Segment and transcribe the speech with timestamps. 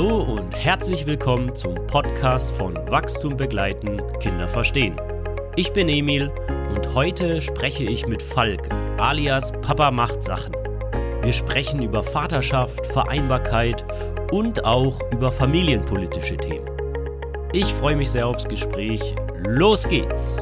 [0.00, 4.98] Hallo und herzlich willkommen zum Podcast von Wachstum begleiten, Kinder verstehen.
[5.56, 6.32] Ich bin Emil
[6.74, 8.66] und heute spreche ich mit Falk,
[8.96, 10.54] alias Papa macht Sachen.
[11.20, 13.84] Wir sprechen über Vaterschaft, Vereinbarkeit
[14.32, 16.66] und auch über familienpolitische Themen.
[17.52, 19.14] Ich freue mich sehr aufs Gespräch.
[19.44, 20.40] Los geht's!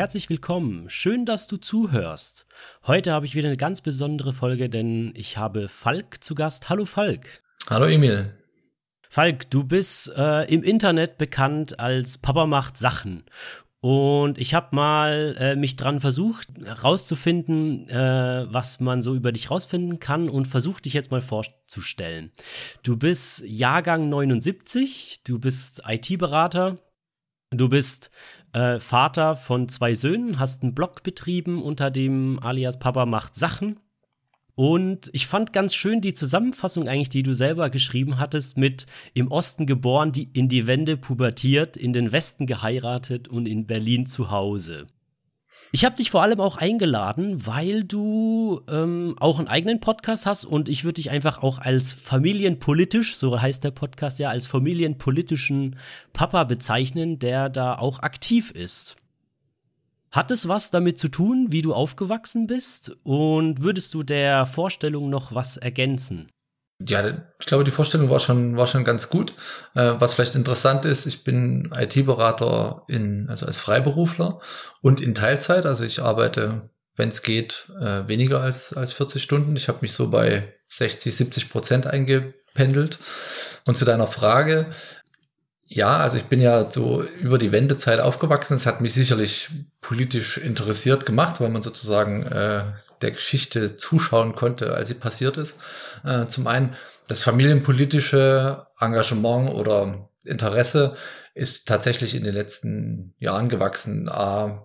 [0.00, 0.88] Herzlich willkommen.
[0.88, 2.46] Schön, dass du zuhörst.
[2.86, 6.70] Heute habe ich wieder eine ganz besondere Folge, denn ich habe Falk zu Gast.
[6.70, 7.42] Hallo Falk.
[7.68, 8.32] Hallo Emil.
[9.10, 13.24] Falk, du bist äh, im Internet bekannt als Papa macht Sachen.
[13.82, 16.48] Und ich habe mal äh, mich dran versucht,
[16.82, 22.32] rauszufinden, äh, was man so über dich rausfinden kann und versuche dich jetzt mal vorzustellen.
[22.82, 26.78] Du bist Jahrgang 79, du bist IT-Berater,
[27.52, 28.10] Du bist
[28.52, 33.80] äh, Vater von zwei Söhnen, hast einen Blog betrieben unter dem alias Papa macht Sachen.
[34.54, 38.84] Und ich fand ganz schön die Zusammenfassung eigentlich, die du selber geschrieben hattest, mit
[39.14, 44.06] im Osten geboren, die in die Wende pubertiert, in den Westen geheiratet und in Berlin
[44.06, 44.86] zu Hause.
[45.72, 50.44] Ich habe dich vor allem auch eingeladen, weil du ähm, auch einen eigenen Podcast hast
[50.44, 55.76] und ich würde dich einfach auch als familienpolitisch, so heißt der Podcast ja, als familienpolitischen
[56.12, 58.96] Papa bezeichnen, der da auch aktiv ist.
[60.10, 62.96] Hat es was damit zu tun, wie du aufgewachsen bist?
[63.04, 66.26] Und würdest du der Vorstellung noch was ergänzen?
[66.86, 67.06] Ja,
[67.38, 69.34] ich glaube, die Vorstellung war schon, war schon ganz gut.
[69.74, 74.40] Äh, was vielleicht interessant ist, ich bin IT-Berater in, also als Freiberufler
[74.80, 75.66] und in Teilzeit.
[75.66, 79.56] Also ich arbeite, wenn es geht, äh, weniger als, als 40 Stunden.
[79.56, 82.98] Ich habe mich so bei 60, 70 Prozent eingependelt.
[83.66, 84.70] Und zu deiner Frage,
[85.72, 88.56] ja, also ich bin ja so über die Wendezeit aufgewachsen.
[88.56, 89.50] Es hat mich sicherlich
[89.80, 92.64] politisch interessiert gemacht, weil man sozusagen äh,
[93.02, 95.56] der Geschichte zuschauen konnte, als sie passiert ist.
[96.04, 96.74] Äh, zum einen
[97.06, 100.96] das familienpolitische Engagement oder Interesse
[101.34, 104.08] ist tatsächlich in den letzten Jahren gewachsen.
[104.08, 104.58] Äh,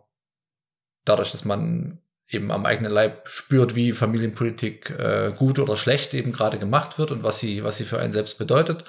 [1.06, 6.32] dadurch, dass man eben am eigenen Leib spürt, wie Familienpolitik äh, gut oder schlecht eben
[6.32, 8.84] gerade gemacht wird und was sie, was sie für einen selbst bedeutet.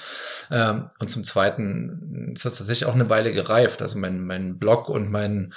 [0.50, 3.82] Ähm, und zum Zweiten ist das tatsächlich auch eine Weile gereift.
[3.82, 5.52] Also mein, mein Blog und mein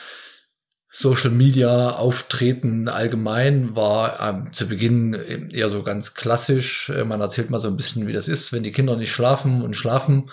[0.92, 6.90] Social Media Auftreten allgemein war ähm, zu Beginn eher so ganz klassisch.
[6.90, 9.62] Äh, man erzählt mal so ein bisschen, wie das ist, wenn die Kinder nicht schlafen
[9.62, 10.32] und schlafen.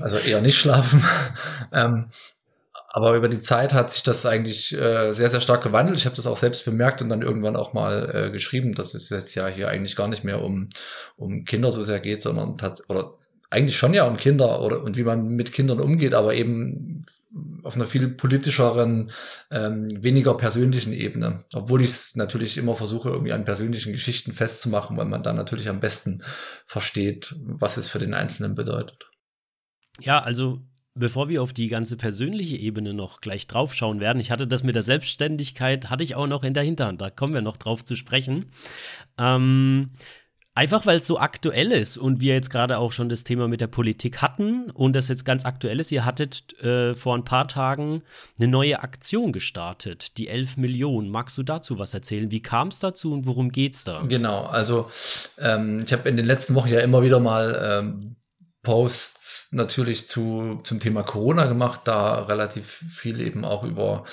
[0.00, 1.04] Also eher nicht schlafen.
[1.72, 2.10] ähm,
[2.94, 5.98] aber über die Zeit hat sich das eigentlich äh, sehr, sehr stark gewandelt.
[5.98, 9.08] Ich habe das auch selbst bemerkt und dann irgendwann auch mal äh, geschrieben, dass es
[9.08, 10.68] jetzt ja hier eigentlich gar nicht mehr um,
[11.16, 12.58] um Kinder so sehr geht, sondern
[12.88, 13.14] oder
[13.48, 17.06] eigentlich schon ja um Kinder oder und wie man mit Kindern umgeht, aber eben
[17.62, 19.10] auf einer viel politischeren,
[19.50, 21.44] ähm, weniger persönlichen Ebene.
[21.54, 25.70] Obwohl ich es natürlich immer versuche, irgendwie an persönlichen Geschichten festzumachen, weil man dann natürlich
[25.70, 26.22] am besten
[26.66, 29.10] versteht, was es für den Einzelnen bedeutet.
[29.98, 30.60] Ja, also
[30.94, 34.74] Bevor wir auf die ganze persönliche Ebene noch gleich draufschauen werden, ich hatte das mit
[34.74, 37.96] der Selbstständigkeit, hatte ich auch noch in der Hinterhand, da kommen wir noch drauf zu
[37.96, 38.46] sprechen.
[39.18, 39.90] Ähm,
[40.54, 43.62] einfach weil es so aktuell ist und wir jetzt gerade auch schon das Thema mit
[43.62, 45.90] der Politik hatten und das jetzt ganz aktuell ist.
[45.92, 48.02] Ihr hattet äh, vor ein paar Tagen
[48.38, 51.08] eine neue Aktion gestartet, die 11 Millionen.
[51.08, 52.30] Magst du dazu was erzählen?
[52.30, 54.02] Wie kam es dazu und worum geht es da?
[54.02, 54.90] Genau, also
[55.38, 58.16] ähm, ich habe in den letzten Wochen ja immer wieder mal ähm,
[58.62, 64.04] Posts natürlich zu, zum Thema Corona gemacht, da relativ viel eben auch über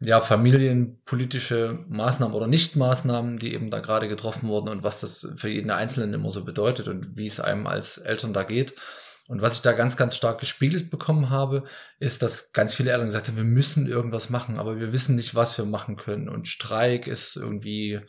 [0.00, 5.48] ja, familienpolitische Maßnahmen oder Nichtmaßnahmen, die eben da gerade getroffen wurden und was das für
[5.48, 8.74] jeden Einzelnen immer so bedeutet und wie es einem als Eltern da geht.
[9.28, 11.64] Und was ich da ganz, ganz stark gespiegelt bekommen habe,
[11.98, 15.34] ist, dass ganz viele Eltern gesagt haben, wir müssen irgendwas machen, aber wir wissen nicht,
[15.34, 16.28] was wir machen können.
[16.28, 18.00] Und Streik ist irgendwie,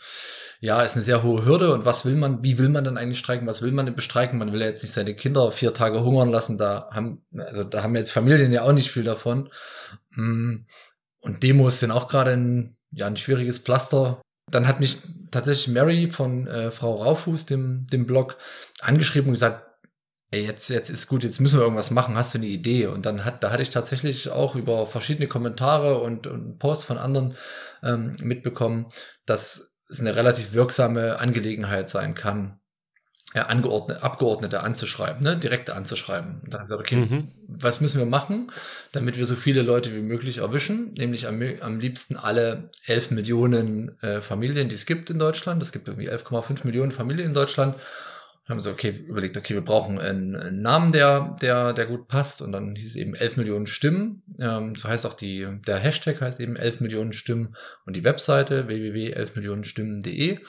[0.60, 1.74] ja, ist eine sehr hohe Hürde.
[1.74, 3.48] Und was will man, wie will man dann eigentlich streiken?
[3.48, 4.38] Was will man denn bestreiken?
[4.38, 6.60] Man will ja jetzt nicht seine Kinder vier Tage hungern lassen.
[6.60, 9.50] Da haben, also da haben jetzt Familien ja auch nicht viel davon.
[10.12, 10.66] Mm.
[11.20, 14.22] Und Demos sind auch gerade ein, ja, ein schwieriges Pflaster.
[14.52, 15.00] Dann hat mich
[15.32, 18.38] tatsächlich Mary von äh, Frau Raufuß, dem, dem Blog,
[18.82, 19.67] angeschrieben und gesagt,
[20.32, 22.88] ey, jetzt, jetzt ist gut, jetzt müssen wir irgendwas machen, hast du eine Idee?
[22.88, 26.98] Und dann hat, da hatte ich tatsächlich auch über verschiedene Kommentare und, und Posts von
[26.98, 27.36] anderen
[27.84, 28.88] ähm, mitbekommen,
[29.26, 32.60] dass es eine relativ wirksame Angelegenheit sein kann,
[33.34, 36.42] ja, Angeordnete, Abgeordnete anzuschreiben, ne, direkt anzuschreiben.
[36.44, 37.32] Und dann habe ich gesagt, okay, mhm.
[37.48, 38.52] was müssen wir machen,
[38.94, 40.94] damit wir so viele Leute wie möglich erwischen?
[40.94, 45.62] Nämlich am, am liebsten alle 11 Millionen äh, Familien, die es gibt in Deutschland.
[45.62, 47.76] Es gibt irgendwie 11,5 Millionen Familien in Deutschland
[48.48, 52.42] haben so, okay, überlegt, okay, wir brauchen einen, einen, Namen, der, der, der gut passt.
[52.42, 54.24] Und dann hieß es eben 11 Millionen Stimmen.
[54.40, 57.56] Ähm, so heißt auch die, der Hashtag heißt eben 11 Millionen Stimmen
[57.86, 60.40] und die Webseite www.11millionenstimmen.de.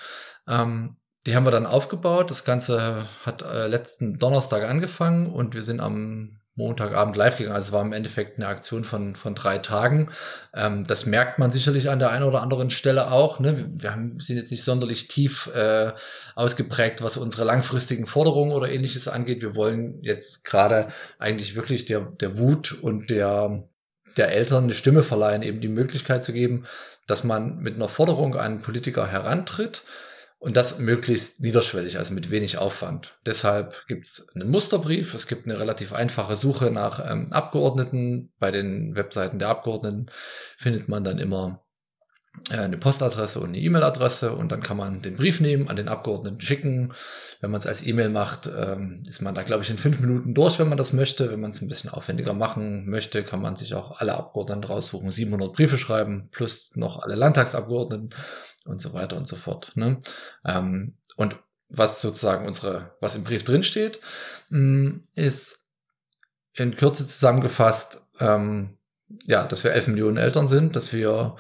[0.47, 0.97] Ähm,
[1.27, 2.31] die haben wir dann aufgebaut.
[2.31, 7.55] Das Ganze hat äh, letzten Donnerstag angefangen und wir sind am Montagabend live gegangen.
[7.55, 10.11] Also es war im Endeffekt eine Aktion von, von drei Tagen.
[10.53, 13.39] Ähm, das merkt man sicherlich an der einen oder anderen Stelle auch.
[13.39, 13.71] Ne?
[13.77, 15.93] Wir haben, sind jetzt nicht sonderlich tief äh,
[16.35, 19.41] ausgeprägt, was unsere langfristigen Forderungen oder ähnliches angeht.
[19.41, 20.89] Wir wollen jetzt gerade
[21.19, 23.63] eigentlich wirklich der, der Wut und der,
[24.17, 26.67] der Eltern eine Stimme verleihen, eben die Möglichkeit zu geben,
[27.07, 29.83] dass man mit einer Forderung an Politiker herantritt
[30.39, 33.19] und das möglichst niederschwellig, also mit wenig Aufwand.
[33.27, 38.33] Deshalb gibt es einen Musterbrief, es gibt eine relativ einfache Suche nach ähm, Abgeordneten.
[38.39, 40.11] Bei den Webseiten der Abgeordneten
[40.57, 41.65] findet man dann immer
[42.51, 45.89] äh, eine Postadresse und eine E-Mail-Adresse und dann kann man den Brief nehmen, an den
[45.89, 46.93] Abgeordneten schicken.
[47.41, 50.35] Wenn man es als E-Mail macht, ähm, ist man da, glaube ich, in fünf Minuten
[50.35, 51.33] durch, wenn man das möchte.
[51.33, 55.11] Wenn man es ein bisschen aufwendiger machen möchte, kann man sich auch alle Abgeordneten raussuchen,
[55.11, 58.15] 700 Briefe schreiben, plus noch alle Landtagsabgeordneten
[58.69, 59.73] und so weiter und so fort.
[59.75, 60.01] Ne?
[60.45, 61.37] Ähm, und
[61.69, 64.01] was sozusagen unsere, was im Brief drinsteht,
[64.51, 65.71] mm, ist
[66.55, 68.79] in Kürze zusammengefasst, ähm,
[69.25, 71.37] ja, dass wir elf Millionen Eltern sind, dass wir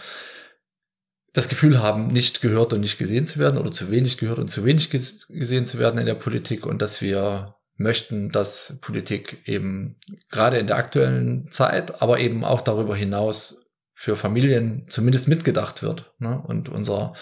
[1.32, 4.48] das Gefühl haben, nicht gehört und nicht gesehen zu werden oder zu wenig gehört und
[4.48, 9.96] zu wenig gesehen zu werden in der Politik und dass wir möchten, dass Politik eben
[10.31, 13.68] gerade in der aktuellen Zeit, aber eben auch darüber hinaus
[14.00, 16.12] für Familien zumindest mitgedacht wird.
[16.20, 16.40] Ne?
[16.40, 17.14] Und unser,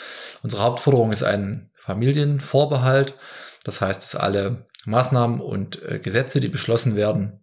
[0.43, 3.15] unsere Hauptforderung ist ein Familienvorbehalt.
[3.65, 7.41] Das heißt, dass alle Maßnahmen und äh, Gesetze, die beschlossen werden,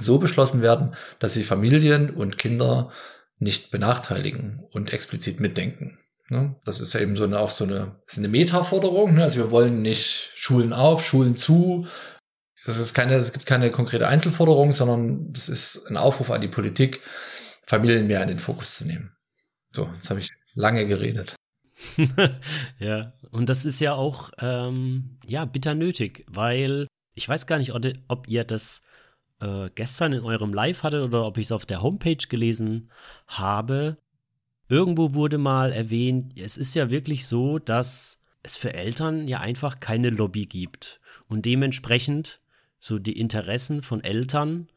[0.00, 2.90] so beschlossen werden, dass sie Familien und Kinder
[3.38, 6.00] nicht benachteiligen und explizit mitdenken.
[6.28, 6.56] Ne?
[6.64, 9.14] Das ist ja eben so eine, auch so eine, ist eine Metaforderung.
[9.14, 9.22] Ne?
[9.22, 11.86] Also wir wollen nicht Schulen auf, Schulen zu.
[12.64, 16.48] Das ist keine, es gibt keine konkrete Einzelforderung, sondern das ist ein Aufruf an die
[16.48, 17.00] Politik,
[17.66, 19.16] Familien mehr in den Fokus zu nehmen.
[19.72, 21.34] So, jetzt habe ich lange geredet.
[22.78, 27.72] ja, und das ist ja auch ähm, ja bitter nötig, weil ich weiß gar nicht,
[27.74, 28.82] ob ihr das
[29.40, 32.90] äh, gestern in eurem Live hattet oder ob ich es auf der Homepage gelesen
[33.26, 33.96] habe.
[34.68, 39.80] Irgendwo wurde mal erwähnt, es ist ja wirklich so, dass es für Eltern ja einfach
[39.80, 42.40] keine Lobby gibt und dementsprechend
[42.78, 44.68] so die Interessen von Eltern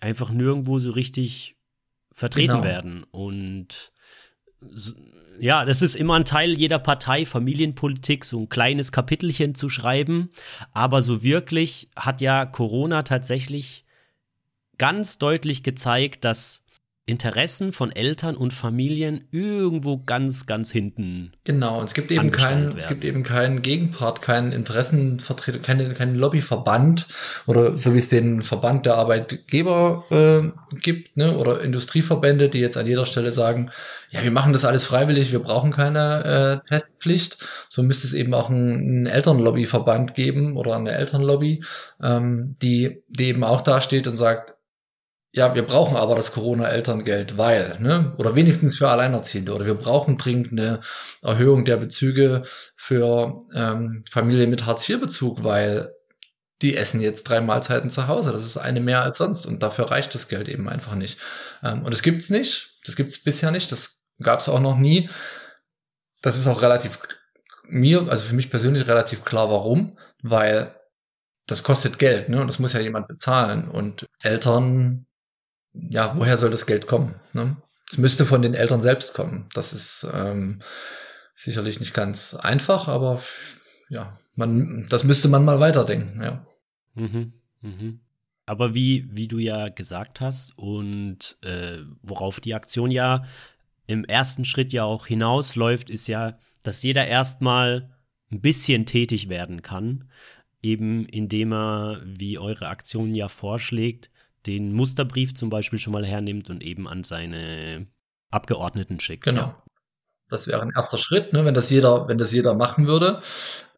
[0.00, 1.57] einfach nirgendwo so richtig
[2.18, 2.64] vertreten genau.
[2.64, 3.04] werden.
[3.04, 3.92] Und
[5.38, 10.30] ja, das ist immer ein Teil jeder Partei, Familienpolitik, so ein kleines Kapitelchen zu schreiben.
[10.72, 13.84] Aber so wirklich hat ja Corona tatsächlich
[14.78, 16.64] ganz deutlich gezeigt, dass
[17.08, 21.32] Interessen von Eltern und Familien irgendwo ganz, ganz hinten.
[21.44, 26.16] Genau, und es gibt eben keinen, es gibt eben keinen Gegenpart, keinen Interessenvertreter, keinen, keinen
[26.16, 27.06] Lobbyverband
[27.46, 32.76] oder so wie es den Verband der Arbeitgeber äh, gibt, ne, oder Industrieverbände, die jetzt
[32.76, 33.70] an jeder Stelle sagen,
[34.10, 37.38] ja, wir machen das alles freiwillig, wir brauchen keine äh, Testpflicht.
[37.68, 41.64] So müsste es eben auch einen, einen Elternlobbyverband geben oder eine Elternlobby,
[42.02, 44.57] ähm, die, die eben auch dasteht und sagt,
[45.38, 50.18] ja, wir brauchen aber das Corona-Elterngeld, weil, ne, oder wenigstens für Alleinerziehende, oder wir brauchen
[50.18, 50.80] dringend eine
[51.22, 52.42] Erhöhung der Bezüge
[52.74, 55.94] für ähm, Familien mit Hartz-IV-Bezug, weil
[56.60, 58.32] die essen jetzt drei Mahlzeiten zu Hause.
[58.32, 61.20] Das ist eine mehr als sonst und dafür reicht das Geld eben einfach nicht.
[61.62, 62.76] Ähm, und das gibt's nicht.
[62.84, 63.70] Das gibt's bisher nicht.
[63.70, 65.08] Das gab's auch noch nie.
[66.20, 66.98] Das ist auch relativ
[67.62, 70.74] mir, also für mich persönlich relativ klar, warum, weil
[71.46, 72.40] das kostet Geld, ne?
[72.40, 73.68] Und das muss ja jemand bezahlen.
[73.68, 75.06] Und Eltern
[75.88, 77.14] ja, woher soll das Geld kommen?
[77.32, 77.56] Ne?
[77.90, 79.48] Es müsste von den Eltern selbst kommen.
[79.54, 80.62] Das ist ähm,
[81.34, 83.22] sicherlich nicht ganz einfach, aber
[83.88, 86.46] ja, man, das müsste man mal weiterdenken, ja.
[86.94, 87.32] Mhm,
[87.62, 88.00] mhm.
[88.44, 93.24] Aber wie, wie du ja gesagt hast und äh, worauf die Aktion ja
[93.86, 97.94] im ersten Schritt ja auch hinausläuft, ist ja, dass jeder erstmal
[98.30, 100.10] ein bisschen tätig werden kann,
[100.62, 104.10] eben indem er, wie eure Aktion ja vorschlägt,
[104.48, 107.86] den Musterbrief zum Beispiel schon mal hernimmt und eben an seine
[108.30, 109.24] Abgeordneten schickt.
[109.24, 109.40] Genau.
[109.42, 109.62] Ja.
[110.30, 113.22] Das wäre ein erster Schritt, ne, wenn das jeder, wenn das jeder machen würde.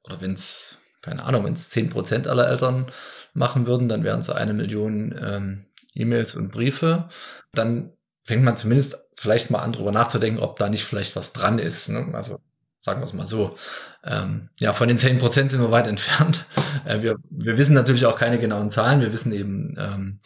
[0.05, 2.87] Oder wenn es, keine Ahnung, wenn es 10% aller Eltern
[3.35, 7.09] machen würden, dann wären es eine Million ähm, E-Mails und Briefe.
[7.53, 7.93] Dann
[8.25, 11.89] fängt man zumindest vielleicht mal an, drüber nachzudenken, ob da nicht vielleicht was dran ist.
[11.89, 12.11] Ne?
[12.15, 12.41] Also
[12.81, 13.57] sagen wir es mal so.
[14.05, 16.47] Ähm, ja, von den 10% sind wir weit entfernt.
[16.85, 19.01] Äh, wir, wir wissen natürlich auch keine genauen Zahlen.
[19.01, 20.21] Wir wissen eben, ähm,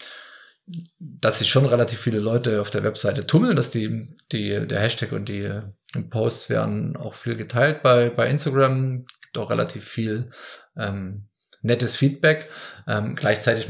[0.99, 5.13] dass sich schon relativ viele Leute auf der Webseite tummeln, dass die, die, der Hashtag
[5.13, 5.51] und die
[6.11, 10.31] Posts werden auch viel geteilt bei, bei Instagram, gibt auch relativ viel
[10.77, 11.27] ähm,
[11.63, 12.51] nettes Feedback.
[12.87, 13.69] Ähm, gleichzeitig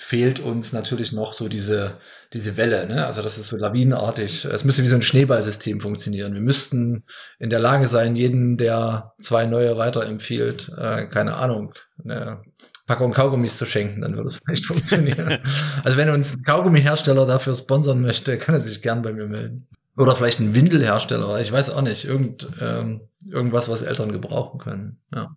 [0.00, 1.98] fehlt uns natürlich noch so diese,
[2.32, 2.86] diese Welle.
[2.86, 3.04] Ne?
[3.04, 4.44] Also das ist so lawinenartig.
[4.44, 6.34] Es müsste wie so ein Schneeballsystem funktionieren.
[6.34, 7.04] Wir müssten
[7.40, 11.74] in der Lage sein, jeden, der zwei neue weiterempfiehlt, äh, keine Ahnung,
[12.04, 12.42] eine
[12.88, 15.38] Packung Kaugummis zu schenken, dann würde es vielleicht funktionieren.
[15.84, 19.64] also wenn uns ein Kaugummihersteller dafür sponsern möchte, kann er sich gern bei mir melden.
[19.96, 22.04] Oder vielleicht ein Windelhersteller, ich weiß auch nicht.
[22.04, 24.98] Irgend, ähm, irgendwas, was Eltern gebrauchen können.
[25.14, 25.36] Ja.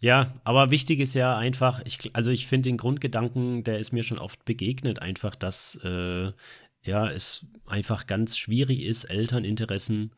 [0.00, 4.04] Ja, aber wichtig ist ja einfach, ich, also ich finde den Grundgedanken, der ist mir
[4.04, 6.30] schon oft begegnet, einfach, dass äh,
[6.82, 10.12] ja, es einfach ganz schwierig ist, Elterninteressen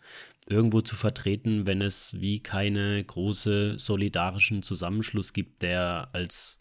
[0.51, 6.61] irgendwo zu vertreten, wenn es wie keine große solidarischen Zusammenschluss gibt, der als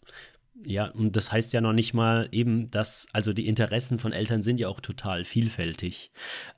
[0.66, 4.42] ja, und das heißt ja noch nicht mal eben, dass, also die Interessen von Eltern
[4.42, 6.10] sind ja auch total vielfältig,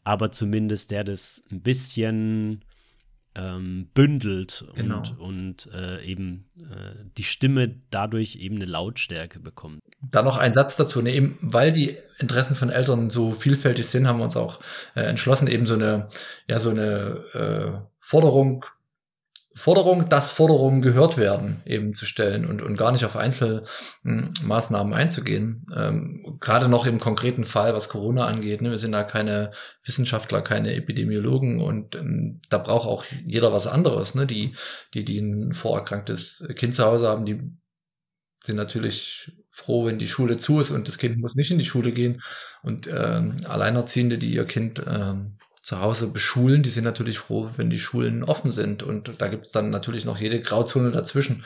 [0.03, 2.65] aber zumindest der das ein bisschen
[3.35, 4.99] ähm, bündelt genau.
[4.99, 9.81] und, und äh, eben äh, die Stimme dadurch eben eine Lautstärke bekommt.
[10.11, 14.07] Da noch ein Satz dazu, ne, eben weil die Interessen von Eltern so vielfältig sind,
[14.07, 14.61] haben wir uns auch
[14.95, 16.11] äh, entschlossen, eben so eine,
[16.47, 18.65] ja, so eine äh, Forderung
[19.55, 25.67] Forderung, dass Forderungen gehört werden, eben zu stellen und, und gar nicht auf Einzelmaßnahmen einzugehen.
[25.75, 28.63] Ähm, gerade noch im konkreten Fall, was Corona angeht.
[28.63, 29.53] Ne, wir sind da keine
[29.85, 34.15] Wissenschaftler, keine Epidemiologen und ähm, da braucht auch jeder was anderes.
[34.15, 34.27] Ne?
[34.27, 34.55] Die,
[34.95, 37.41] die, die ein vorerkranktes Kind zu Hause haben, die
[38.45, 41.65] sind natürlich froh, wenn die Schule zu ist und das Kind muss nicht in die
[41.65, 42.23] Schule gehen.
[42.63, 47.71] Und ähm, Alleinerziehende, die ihr Kind ähm, zu Hause beschulen, die sind natürlich froh, wenn
[47.71, 48.83] die Schulen offen sind.
[48.83, 51.45] Und da gibt es dann natürlich noch jede Grauzone dazwischen.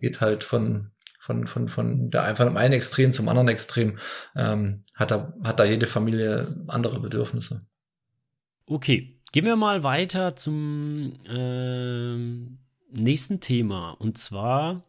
[0.00, 3.98] geht halt von, von, von, von der von einem Extrem zum anderen Extrem.
[4.34, 7.60] Ähm, hat, da, hat da jede Familie andere Bedürfnisse.
[8.64, 12.16] Okay, gehen wir mal weiter zum äh,
[12.98, 13.90] nächsten Thema.
[13.90, 14.82] Und zwar,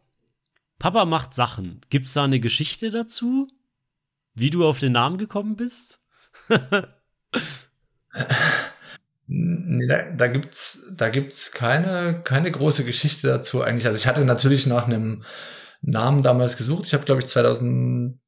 [0.78, 1.82] Papa macht Sachen.
[1.90, 3.48] Gibt es da eine Geschichte dazu?
[4.34, 6.00] Wie du auf den Namen gekommen bist?
[9.34, 13.86] Nee, da, da gibt's, da gibt's keine, keine große Geschichte dazu eigentlich.
[13.86, 15.24] Also ich hatte natürlich nach einem
[15.80, 16.86] Namen damals gesucht.
[16.86, 18.18] Ich habe, glaube ich, 2017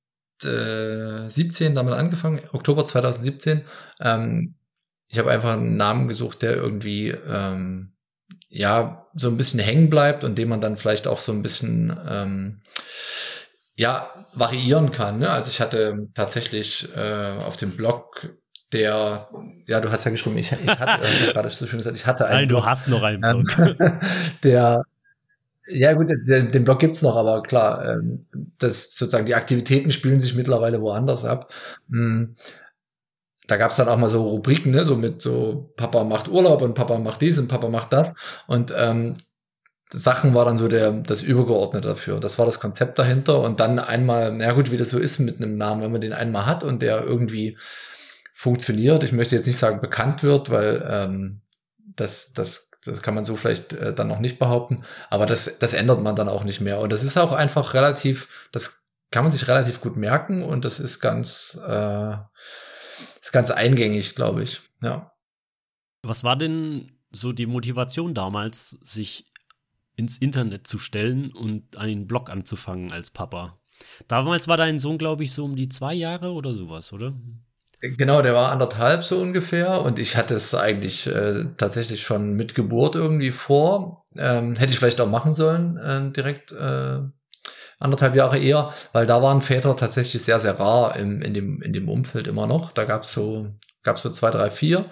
[1.74, 3.64] damit angefangen, Oktober 2017.
[4.00, 4.54] Ähm,
[5.08, 7.92] ich habe einfach einen Namen gesucht, der irgendwie ähm,
[8.48, 11.96] ja so ein bisschen hängen bleibt und den man dann vielleicht auch so ein bisschen
[12.08, 12.62] ähm,
[13.76, 15.18] ja variieren kann.
[15.18, 15.30] Ne?
[15.30, 18.34] Also ich hatte tatsächlich äh, auf dem Blog
[18.74, 19.28] der,
[19.66, 22.26] ja, du hast ja geschrieben, ich, ich hatte, äh, gerade so schön gesagt, ich hatte
[22.26, 22.40] einen.
[22.40, 23.76] Nein, du hast noch einen ähm, Blog.
[24.42, 24.84] der,
[25.66, 28.26] ja gut, den, den Blog gibt's noch, aber klar, ähm,
[28.58, 31.52] das sozusagen die Aktivitäten spielen sich mittlerweile woanders ab.
[31.88, 32.36] Hm.
[33.46, 36.74] Da gab's dann auch mal so Rubriken, ne, so mit so Papa macht Urlaub und
[36.74, 38.14] Papa macht dies und Papa macht das.
[38.46, 39.16] Und ähm,
[39.92, 42.20] Sachen war dann so der, das Übergeordnete dafür.
[42.20, 43.40] Das war das Konzept dahinter.
[43.40, 46.14] Und dann einmal, na gut, wie das so ist mit einem Namen, wenn man den
[46.14, 47.58] einmal hat und der irgendwie
[48.44, 49.02] funktioniert.
[49.02, 51.40] Ich möchte jetzt nicht sagen bekannt wird, weil ähm,
[51.78, 55.72] das, das, das kann man so vielleicht äh, dann noch nicht behaupten, aber das, das
[55.72, 56.80] ändert man dann auch nicht mehr.
[56.80, 60.78] Und das ist auch einfach relativ, das kann man sich relativ gut merken und das
[60.78, 62.16] ist ganz, äh,
[63.22, 64.60] ist ganz eingängig, glaube ich.
[64.82, 65.10] Ja.
[66.02, 69.24] Was war denn so die Motivation damals, sich
[69.96, 73.58] ins Internet zu stellen und einen Blog anzufangen als Papa?
[74.06, 77.14] Damals war dein Sohn, glaube ich, so um die zwei Jahre oder sowas, oder?
[77.86, 82.54] Genau, der war anderthalb so ungefähr und ich hatte es eigentlich äh, tatsächlich schon mit
[82.54, 84.06] Geburt irgendwie vor.
[84.16, 87.00] Ähm, hätte ich vielleicht auch machen sollen, äh, direkt äh,
[87.78, 91.74] anderthalb Jahre eher, weil da waren Väter tatsächlich sehr, sehr rar im, in, dem, in
[91.74, 92.72] dem Umfeld immer noch.
[92.72, 93.48] Da gab es so,
[93.82, 94.86] gab's so zwei, drei, vier.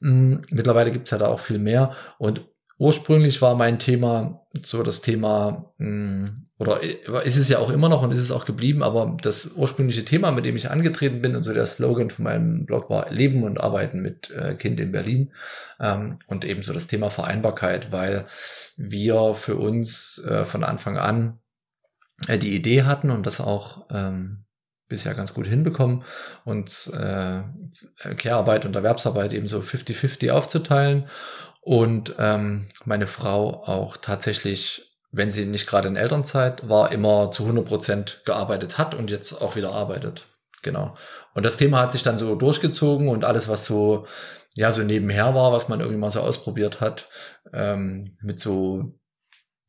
[0.00, 0.42] Mhm.
[0.50, 1.94] Mittlerweile gibt's ja da auch viel mehr.
[2.18, 2.46] Und
[2.80, 6.82] Ursprünglich war mein Thema so das Thema, hm, oder
[7.24, 10.30] ist es ja auch immer noch und ist es auch geblieben, aber das ursprüngliche Thema,
[10.30, 13.60] mit dem ich angetreten bin und so der Slogan von meinem Blog war Leben und
[13.60, 15.30] Arbeiten mit äh, Kind in Berlin
[15.78, 18.24] ähm, und ebenso das Thema Vereinbarkeit, weil
[18.78, 21.38] wir für uns äh, von Anfang an
[22.28, 24.46] äh, die Idee hatten und das auch ähm,
[24.88, 26.02] bisher ganz gut hinbekommen,
[26.46, 27.42] uns äh,
[28.16, 31.04] Care-Arbeit und Erwerbsarbeit eben so 50-50 aufzuteilen
[31.60, 37.42] und ähm, meine Frau auch tatsächlich, wenn sie nicht gerade in Elternzeit war, immer zu
[37.42, 40.26] 100 Prozent gearbeitet hat und jetzt auch wieder arbeitet.
[40.62, 40.96] Genau.
[41.34, 44.06] Und das Thema hat sich dann so durchgezogen und alles, was so,
[44.54, 47.08] ja, so nebenher war, was man irgendwie mal so ausprobiert hat,
[47.52, 48.94] ähm, mit so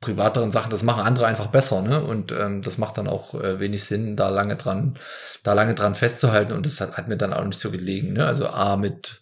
[0.01, 2.03] privateren Sachen, das machen andere einfach besser, ne?
[2.03, 4.97] Und ähm, das macht dann auch äh, wenig Sinn, da lange dran,
[5.43, 6.53] da lange dran festzuhalten.
[6.53, 8.25] Und das hat, hat mir dann auch nicht so gelegen, ne?
[8.25, 9.20] Also A mit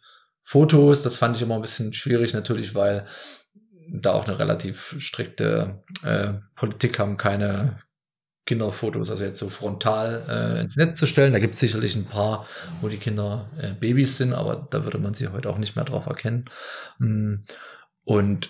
[0.49, 3.05] Fotos, das fand ich immer ein bisschen schwierig natürlich, weil
[3.87, 7.83] da auch eine relativ strikte äh, Politik haben, keine
[8.47, 11.33] Kinderfotos, also jetzt so frontal äh, ins Netz zu stellen.
[11.33, 12.47] Da gibt es sicherlich ein paar,
[12.81, 15.85] wo die Kinder äh, Babys sind, aber da würde man sie heute auch nicht mehr
[15.85, 16.45] drauf erkennen.
[16.97, 17.35] Mm,
[18.03, 18.49] und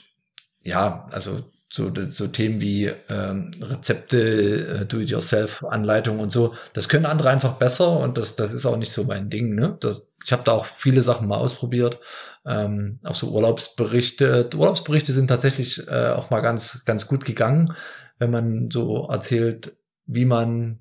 [0.61, 7.29] ja, also so, so Themen wie ähm, Rezepte, äh, Do-it-yourself-Anleitungen und so, das können andere
[7.29, 9.53] einfach besser und das, das ist auch nicht so mein Ding.
[9.53, 9.77] Ne?
[9.79, 11.99] Das, ich habe da auch viele Sachen mal ausprobiert,
[12.45, 14.49] ähm, auch so Urlaubsberichte.
[14.55, 17.73] Urlaubsberichte sind tatsächlich äh, auch mal ganz, ganz gut gegangen,
[18.17, 20.79] wenn man so erzählt, wie man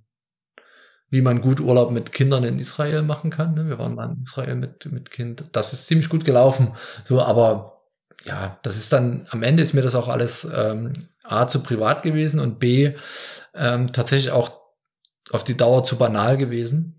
[1.11, 3.55] wie man gut Urlaub mit Kindern in Israel machen kann.
[3.55, 3.67] Ne?
[3.67, 5.45] Wir waren mal in Israel mit, mit Kind.
[5.53, 6.75] Das ist ziemlich gut gelaufen.
[7.07, 7.78] So, aber
[8.25, 12.03] ja, das ist dann, am Ende ist mir das auch alles ähm, A zu privat
[12.03, 12.95] gewesen und B
[13.55, 14.59] ähm, tatsächlich auch
[15.31, 16.95] auf die Dauer zu banal gewesen.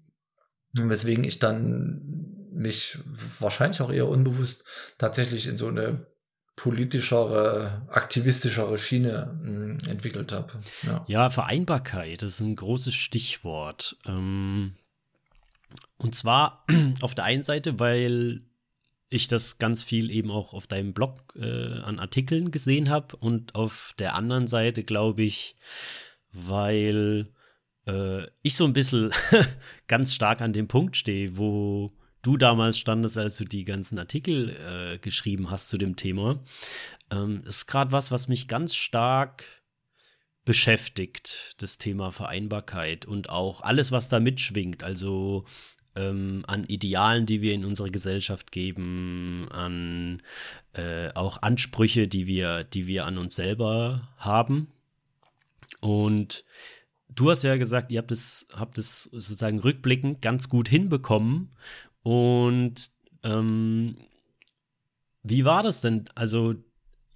[0.74, 3.00] Weswegen ich dann mich
[3.40, 4.66] wahrscheinlich auch eher unbewusst
[4.98, 6.06] tatsächlich in so eine
[6.56, 10.54] politischere, aktivistischere Schiene mh, hm, entwickelt habe.
[10.84, 11.06] Ja.
[11.08, 11.30] ja.
[11.30, 13.96] Vereinbarkeit, ist ein großes Stichwort.
[14.06, 14.76] Ähm,
[15.98, 16.66] und zwar
[17.02, 18.42] auf der einen Seite, weil
[19.10, 23.56] ich das ganz viel eben auch auf deinem Blog äh, an Artikeln gesehen habe und
[23.56, 25.56] auf der anderen Seite glaube ich,
[26.32, 27.28] weil
[27.88, 29.12] äh, ich so ein bisschen
[29.88, 34.50] ganz stark an dem Punkt stehe, wo du damals standest, als du die ganzen Artikel
[34.50, 36.44] äh, geschrieben hast zu dem Thema,
[37.12, 39.44] ähm, ist gerade was, was mich ganz stark
[40.46, 44.84] beschäftigt, das Thema Vereinbarkeit und auch alles, was da mitschwingt.
[44.84, 45.46] Also
[46.00, 50.22] ähm, an Idealen, die wir in unsere Gesellschaft geben, an
[50.74, 54.68] äh, auch Ansprüche, die wir, die wir an uns selber haben.
[55.82, 56.46] Und
[57.10, 61.52] du hast ja gesagt, ihr habt es, habt es sozusagen rückblickend ganz gut hinbekommen.
[62.04, 62.92] Und
[63.24, 63.98] ähm,
[65.24, 66.06] wie war das denn?
[66.16, 66.56] Also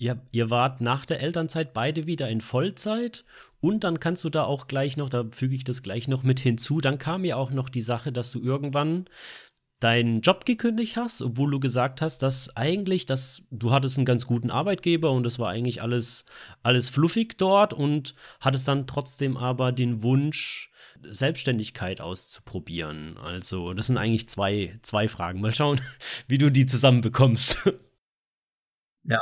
[0.03, 3.23] Ihr, ihr wart nach der Elternzeit beide wieder in Vollzeit
[3.61, 6.41] und dann kannst du da auch gleich noch, da füge ich das gleich noch mit
[6.41, 9.05] hinzu, dann kam ja auch noch die Sache, dass du irgendwann
[9.79, 14.27] deinen Job gekündigt hast, obwohl du gesagt hast, dass eigentlich, dass du hattest einen ganz
[14.27, 16.25] guten Arbeitgeber und es war eigentlich alles,
[16.63, 20.69] alles fluffig dort und hattest dann trotzdem aber den Wunsch,
[21.01, 23.17] Selbstständigkeit auszuprobieren.
[23.23, 25.39] Also, das sind eigentlich zwei, zwei Fragen.
[25.39, 25.79] Mal schauen,
[26.27, 27.71] wie du die zusammenbekommst.
[29.05, 29.21] Ja,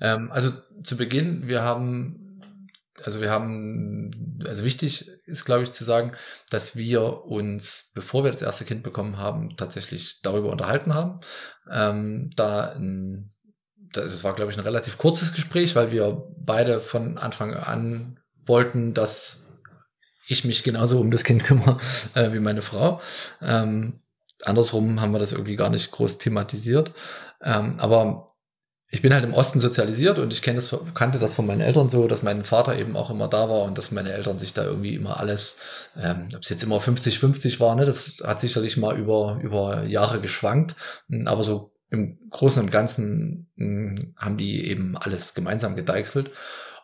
[0.00, 2.40] ähm, also zu Beginn, wir haben,
[3.02, 6.12] also wir haben, also wichtig ist, glaube ich, zu sagen,
[6.50, 11.20] dass wir uns, bevor wir das erste Kind bekommen haben, tatsächlich darüber unterhalten haben.
[11.70, 13.32] Ähm, da ein,
[13.92, 18.94] das war, glaube ich, ein relativ kurzes Gespräch, weil wir beide von Anfang an wollten,
[18.94, 19.46] dass
[20.28, 21.78] ich mich genauso um das Kind kümmere
[22.14, 23.00] äh, wie meine Frau.
[23.42, 24.00] Ähm,
[24.44, 26.92] andersrum haben wir das irgendwie gar nicht groß thematisiert.
[27.42, 28.35] Ähm, aber
[28.96, 32.08] ich bin halt im Osten sozialisiert und ich das, kannte das von meinen Eltern so,
[32.08, 34.94] dass mein Vater eben auch immer da war und dass meine Eltern sich da irgendwie
[34.94, 35.58] immer alles,
[36.00, 40.22] ähm, ob es jetzt immer 50-50 war, ne, das hat sicherlich mal über, über Jahre
[40.22, 40.76] geschwankt,
[41.10, 46.30] hm, aber so im Großen und Ganzen mh, hm, haben die eben alles gemeinsam gedeichselt.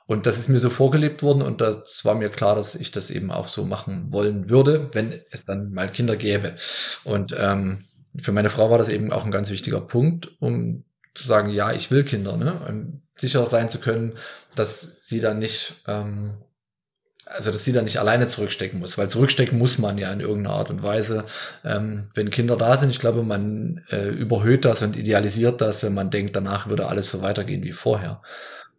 [0.05, 3.09] Und das ist mir so vorgelebt worden und das war mir klar, dass ich das
[3.09, 6.57] eben auch so machen wollen würde, wenn es dann mal Kinder gäbe.
[7.05, 7.85] Und ähm,
[8.21, 11.73] für meine Frau war das eben auch ein ganz wichtiger Punkt, um zu sagen, ja,
[11.73, 12.61] ich will Kinder, ne?
[12.69, 14.15] Um sicher sein zu können,
[14.55, 16.39] dass sie dann nicht, ähm,
[17.27, 20.57] also dass sie dann nicht alleine zurückstecken muss, weil zurückstecken muss man ja in irgendeiner
[20.57, 21.27] Art und Weise.
[21.65, 25.95] Ähm, wenn Kinder da sind, ich glaube, man äh, überhöht das und idealisiert das, wenn
[25.95, 28.23] man denkt, danach würde alles so weitergehen wie vorher.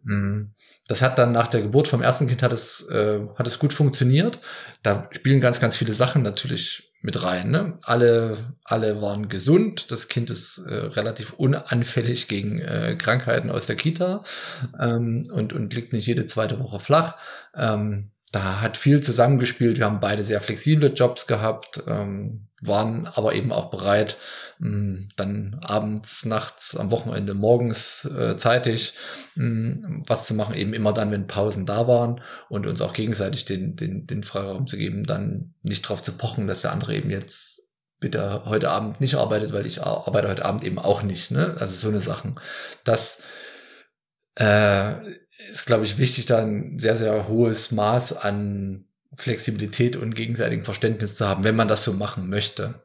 [0.02, 0.52] Mhm.
[0.86, 3.72] Das hat dann nach der Geburt vom ersten Kind hat es, äh, hat es gut
[3.72, 4.38] funktioniert.
[4.82, 7.50] Da spielen ganz, ganz viele Sachen natürlich mit rein.
[7.50, 7.78] Ne?
[7.82, 9.92] Alle, alle waren gesund.
[9.92, 14.24] Das Kind ist äh, relativ unanfällig gegen äh, Krankheiten aus der Kita
[14.80, 17.16] ähm, und, und liegt nicht jede zweite Woche flach.
[17.54, 19.76] Ähm, da hat viel zusammengespielt.
[19.76, 24.16] Wir haben beide sehr flexible Jobs gehabt, ähm, waren aber eben auch bereit,
[24.64, 28.94] dann abends, nachts, am Wochenende, morgens äh, zeitig
[29.34, 32.94] mh, hm, was zu machen, eben immer dann, wenn Pausen da waren und uns auch
[32.94, 36.94] gegenseitig den, den, den Freiraum zu geben, dann nicht darauf zu pochen, dass der andere
[36.94, 41.30] eben jetzt bitte heute Abend nicht arbeitet, weil ich arbeite heute Abend eben auch nicht.
[41.30, 41.56] Ne?
[41.58, 42.40] Also so eine Sachen.
[42.84, 43.24] Das
[44.36, 44.94] äh,
[45.50, 51.16] ist, glaube ich, wichtig, da ein sehr, sehr hohes Maß an Flexibilität und gegenseitigem Verständnis
[51.16, 52.83] zu haben, wenn man das so machen möchte.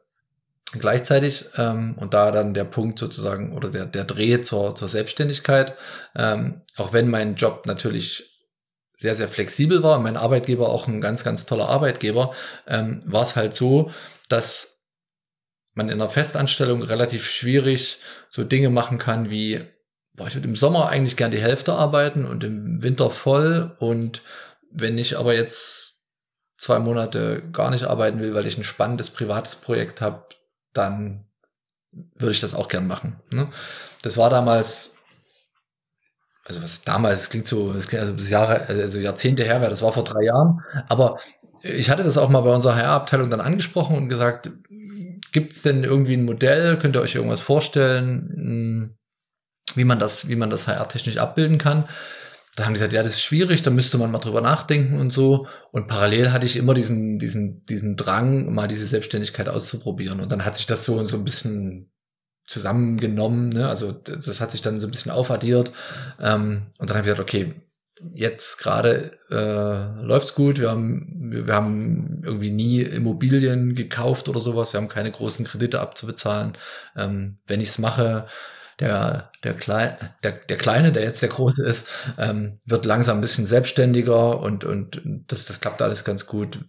[0.74, 5.76] Gleichzeitig, ähm, und da dann der Punkt sozusagen oder der, der Dreh zur, zur Selbstständigkeit,
[6.16, 8.48] ähm, auch wenn mein Job natürlich
[8.98, 12.34] sehr, sehr flexibel war, mein Arbeitgeber auch ein ganz, ganz toller Arbeitgeber,
[12.68, 13.92] ähm, war es halt so,
[14.28, 14.84] dass
[15.74, 19.66] man in einer Festanstellung relativ schwierig so Dinge machen kann wie
[20.20, 23.76] boah, ich würde im Sommer eigentlich gern die Hälfte arbeiten und im Winter voll.
[23.80, 24.22] Und
[24.70, 26.02] wenn ich aber jetzt
[26.58, 30.26] zwei Monate gar nicht arbeiten will, weil ich ein spannendes privates Projekt habe,
[30.74, 31.26] dann
[31.92, 33.20] würde ich das auch gern machen.
[33.32, 33.50] Ne?
[34.04, 34.98] Das war damals,
[36.46, 39.94] also was damals, das klingt so, das klingt also Jahre, also Jahrzehnte her, das war
[39.94, 41.20] vor drei Jahren, aber
[41.62, 44.50] ich hatte das auch mal bei unserer HR-Abteilung dann angesprochen und gesagt,
[45.32, 48.98] gibt es denn irgendwie ein Modell, könnt ihr euch irgendwas vorstellen, hm,
[49.76, 51.88] wie man das, wie man das HR-technisch abbilden kann?
[52.56, 55.12] Da haben die gesagt, ja, das ist schwierig, da müsste man mal drüber nachdenken und
[55.12, 55.48] so.
[55.72, 60.20] Und parallel hatte ich immer diesen, diesen, diesen Drang, mal diese Selbstständigkeit auszuprobieren.
[60.20, 61.92] Und dann hat sich das so, so ein bisschen
[62.48, 63.70] zusammengenommen, ne?
[63.70, 65.72] also das hat sich dann so ein bisschen aufaddiert.
[66.20, 67.54] Ähm, und dann habe ich gesagt, okay,
[68.14, 70.60] jetzt gerade äh, läuft's gut.
[70.60, 74.74] Wir haben, wir, wir haben irgendwie nie Immobilien gekauft oder sowas.
[74.74, 76.58] Wir haben keine großen Kredite abzubezahlen.
[76.96, 78.26] Ähm, wenn ich's mache,
[78.80, 81.88] der, der, Klein, der, der Kleine, der jetzt der Große ist,
[82.18, 86.60] ähm, wird langsam ein bisschen selbstständiger und, und das, das klappt alles ganz gut.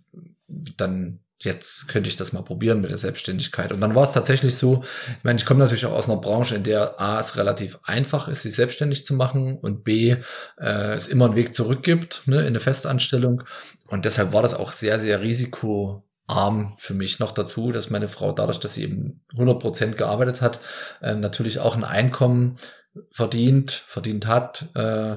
[0.48, 3.72] Dann jetzt könnte ich das mal probieren mit der Selbstständigkeit.
[3.72, 6.54] Und dann war es tatsächlich so, ich meine, ich komme natürlich auch aus einer Branche,
[6.54, 10.16] in der A, es relativ einfach ist, sich selbstständig zu machen und B,
[10.58, 13.42] äh, es immer einen Weg zurück gibt ne, in eine Festanstellung.
[13.86, 15.22] Und deshalb war das auch sehr, sehr
[16.28, 20.40] risikoarm für mich noch dazu, dass meine Frau dadurch, dass sie eben 100 Prozent gearbeitet
[20.40, 20.60] hat,
[21.00, 22.58] äh, natürlich auch ein Einkommen
[23.12, 25.16] verdient, verdient hat, äh,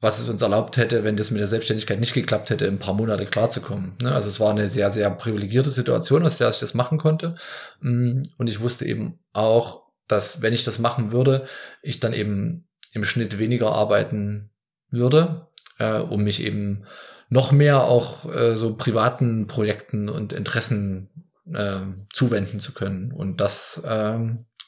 [0.00, 2.94] was es uns erlaubt hätte, wenn das mit der Selbstständigkeit nicht geklappt hätte, ein paar
[2.94, 3.98] Monate klarzukommen.
[4.00, 4.14] Ne?
[4.14, 7.34] Also es war eine sehr, sehr privilegierte Situation, aus der ich das machen konnte.
[7.80, 11.46] Mm, und ich wusste eben auch, dass wenn ich das machen würde,
[11.82, 14.50] ich dann eben im Schnitt weniger arbeiten
[14.90, 16.86] würde, äh, um mich eben
[17.28, 21.08] noch mehr auch äh, so privaten Projekten und Interessen
[21.52, 21.80] äh,
[22.12, 23.12] zuwenden zu können.
[23.12, 24.18] Und das, äh,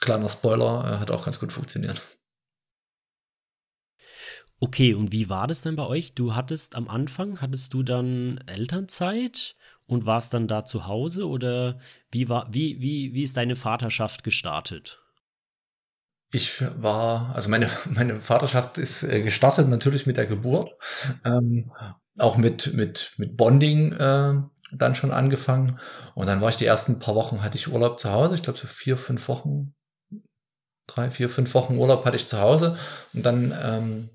[0.00, 2.02] kleiner Spoiler, äh, hat auch ganz gut funktioniert.
[4.62, 6.14] Okay, und wie war das denn bei euch?
[6.14, 11.78] Du hattest am Anfang, hattest du dann Elternzeit und warst dann da zu Hause oder
[12.12, 15.00] wie war, wie, wie, wie ist deine Vaterschaft gestartet?
[16.30, 20.74] Ich war, also meine, meine Vaterschaft ist äh, gestartet natürlich mit der Geburt,
[21.24, 21.72] ähm,
[22.18, 24.42] auch mit, mit, mit Bonding äh,
[24.72, 25.78] dann schon angefangen.
[26.14, 28.58] Und dann war ich die ersten paar Wochen, hatte ich Urlaub zu Hause, ich glaube
[28.58, 29.74] so vier, fünf Wochen,
[30.86, 32.76] drei, vier, fünf Wochen Urlaub hatte ich zu Hause.
[33.12, 34.10] Und dann ähm,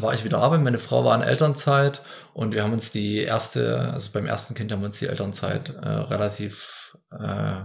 [0.00, 0.62] war ich wieder arbeiten.
[0.62, 4.70] Meine Frau war in Elternzeit und wir haben uns die erste, also beim ersten Kind
[4.70, 7.62] haben wir uns die Elternzeit äh, relativ äh,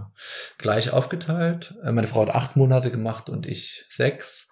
[0.58, 1.74] gleich aufgeteilt.
[1.84, 4.50] Äh, meine Frau hat acht Monate gemacht und ich sechs.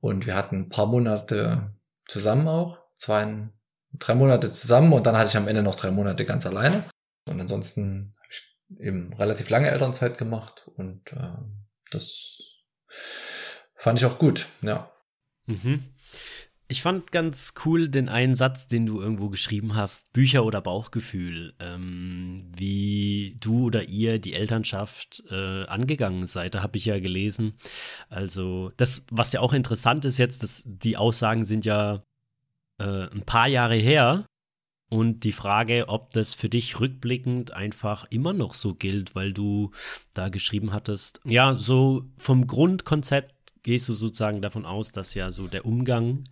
[0.00, 1.72] Und wir hatten ein paar Monate
[2.06, 3.48] zusammen auch, zwei,
[3.98, 6.84] drei Monate zusammen und dann hatte ich am Ende noch drei Monate ganz alleine.
[7.28, 11.38] Und ansonsten habe ich eben relativ lange Elternzeit gemacht und äh,
[11.90, 12.38] das
[13.74, 14.90] fand ich auch gut, ja.
[15.46, 15.82] Mhm.
[16.72, 21.52] Ich fand ganz cool den einen Satz, den du irgendwo geschrieben hast, Bücher oder Bauchgefühl,
[21.60, 26.54] ähm, wie du oder ihr die Elternschaft äh, angegangen seid.
[26.54, 27.58] Da habe ich ja gelesen.
[28.08, 32.04] Also das, was ja auch interessant ist jetzt, dass die Aussagen sind ja
[32.78, 34.26] äh, ein paar Jahre her.
[34.88, 39.70] Und die Frage, ob das für dich rückblickend einfach immer noch so gilt, weil du
[40.12, 43.32] da geschrieben hattest, ja, so vom Grundkonzept
[43.62, 46.24] gehst du sozusagen davon aus, dass ja so der Umgang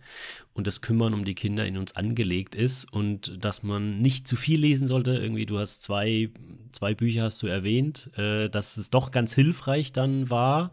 [0.53, 4.35] und das Kümmern um die Kinder in uns angelegt ist und dass man nicht zu
[4.35, 5.13] viel lesen sollte.
[5.17, 6.29] Irgendwie, du hast zwei,
[6.71, 10.71] zwei Bücher hast du erwähnt, äh, dass es doch ganz hilfreich dann war.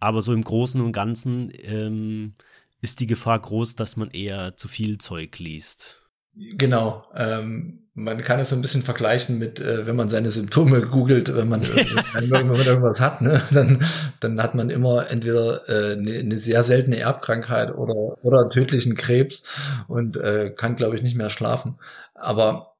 [0.00, 2.34] Aber so im Großen und Ganzen ähm,
[2.80, 6.02] ist die Gefahr groß, dass man eher zu viel Zeug liest.
[6.34, 7.04] Genau.
[7.14, 11.34] Ähm, man kann es so ein bisschen vergleichen mit, äh, wenn man seine Symptome googelt,
[11.34, 11.62] wenn man,
[12.12, 13.86] wenn man irgendwas hat, ne, dann,
[14.20, 19.42] dann hat man immer entweder äh, eine, eine sehr seltene Erbkrankheit oder, oder tödlichen Krebs
[19.88, 21.78] und äh, kann, glaube ich, nicht mehr schlafen.
[22.14, 22.76] Aber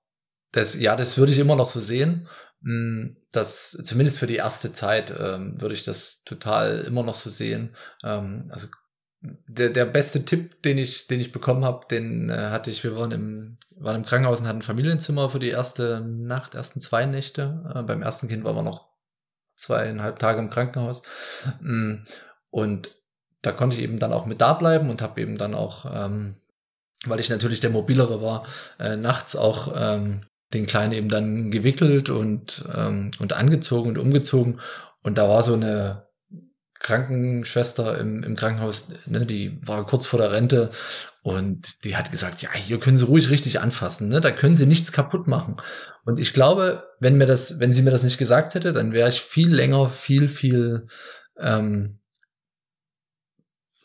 [0.53, 2.29] das, ja, das würde ich immer noch so sehen.
[2.63, 7.31] Hm, das, zumindest für die erste Zeit ähm, würde ich das total immer noch so
[7.31, 7.75] sehen.
[8.05, 8.69] Ähm, also
[9.47, 12.97] der, der beste Tipp, den ich, den ich bekommen habe, den äh, hatte ich, wir
[12.97, 17.07] waren im, waren im Krankenhaus und hatten ein Familienzimmer für die erste Nacht, ersten zwei
[17.07, 17.73] Nächte.
[17.75, 18.89] Äh, beim ersten Kind waren wir noch
[19.57, 21.03] zweieinhalb Tage im Krankenhaus.
[21.61, 22.05] Mm,
[22.51, 22.91] und
[23.43, 26.37] da konnte ich eben dann auch mit da bleiben und habe eben dann auch, ähm,
[27.07, 28.47] weil ich natürlich der mobilere war,
[28.79, 34.61] äh, nachts auch ähm, den Kleinen eben dann gewickelt und, ähm, und angezogen und umgezogen.
[35.03, 36.06] Und da war so eine,
[36.81, 40.71] Krankenschwester im, im Krankenhaus, ne, die war kurz vor der Rente
[41.23, 44.21] und die hat gesagt, ja, hier können Sie ruhig richtig anfassen, ne?
[44.21, 45.57] da können Sie nichts kaputt machen.
[46.05, 49.09] Und ich glaube, wenn mir das, wenn sie mir das nicht gesagt hätte, dann wäre
[49.09, 50.87] ich viel länger, viel, viel
[51.37, 51.99] ähm,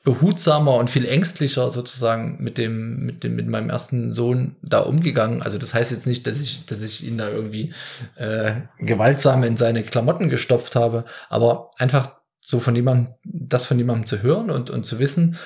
[0.03, 5.41] behutsamer und viel ängstlicher sozusagen mit dem, mit dem, mit meinem ersten Sohn da umgegangen.
[5.41, 7.73] Also das heißt jetzt nicht, dass ich, dass ich ihn da irgendwie
[8.15, 12.20] äh, gewaltsam in seine Klamotten gestopft habe, aber einfach
[12.51, 15.37] so von jemandem, das von jemandem zu hören und, und zu wissen,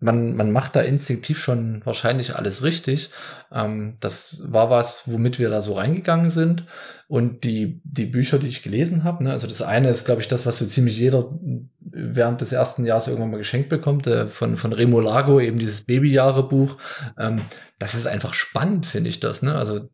[0.00, 3.10] man, man macht da instinktiv schon wahrscheinlich alles richtig.
[3.52, 6.64] Ähm, das war was, womit wir da so reingegangen sind.
[7.06, 10.26] Und die, die Bücher, die ich gelesen habe, ne, also das eine ist, glaube ich,
[10.26, 11.32] das, was so ziemlich jeder
[11.78, 15.84] während des ersten Jahres irgendwann mal geschenkt bekommt, äh, von, von Remo Lago, eben dieses
[15.84, 16.78] Babyjahrebuch.
[17.16, 17.42] Ähm,
[17.78, 19.42] das ist einfach spannend, finde ich das.
[19.42, 19.54] Ne?
[19.54, 19.88] Also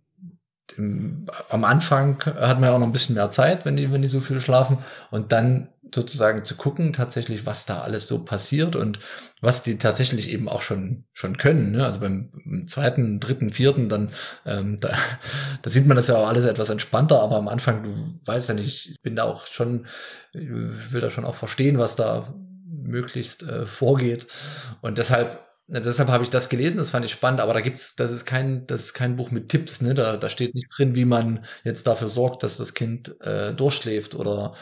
[0.79, 4.03] im, am Anfang hat man ja auch noch ein bisschen mehr Zeit, wenn die, wenn
[4.03, 4.79] die so viel schlafen.
[5.11, 9.01] Und dann sozusagen zu gucken, tatsächlich, was da alles so passiert und
[9.41, 11.73] was die tatsächlich eben auch schon schon können.
[11.73, 11.85] Ne?
[11.85, 14.13] Also beim, zweiten, dritten, vierten, dann
[14.47, 14.97] ähm, da,
[15.63, 18.55] da sieht man das ja auch alles etwas entspannter, aber am Anfang, du weißt ja
[18.55, 19.87] nicht, ich bin da auch schon,
[20.33, 22.35] will da schon auch verstehen, was da
[22.67, 24.27] möglichst äh, vorgeht.
[24.81, 28.11] Und deshalb deshalb habe ich das gelesen, das fand ich spannend, aber da gibt's, das
[28.11, 29.95] ist kein, das ist kein Buch mit Tipps, ne?
[29.95, 34.15] Da, da steht nicht drin, wie man jetzt dafür sorgt, dass das Kind äh, durchschläft
[34.15, 34.55] oder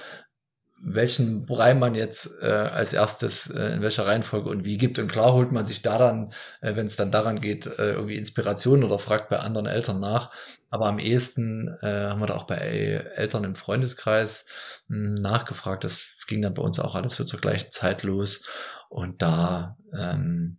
[0.78, 4.98] welchen Brei man jetzt äh, als erstes äh, in welcher Reihenfolge und wie gibt.
[4.98, 8.16] Und klar holt man sich da dann, äh, wenn es dann daran geht, äh, irgendwie
[8.16, 10.30] Inspiration oder fragt bei anderen Eltern nach.
[10.70, 14.46] Aber am ehesten äh, haben wir da auch bei Eltern im Freundeskreis
[14.88, 15.84] mh, hm, nachgefragt.
[15.84, 18.42] Das ging dann bei uns auch alles so zur gleichen Zeit los.
[18.88, 20.58] Und da ähm,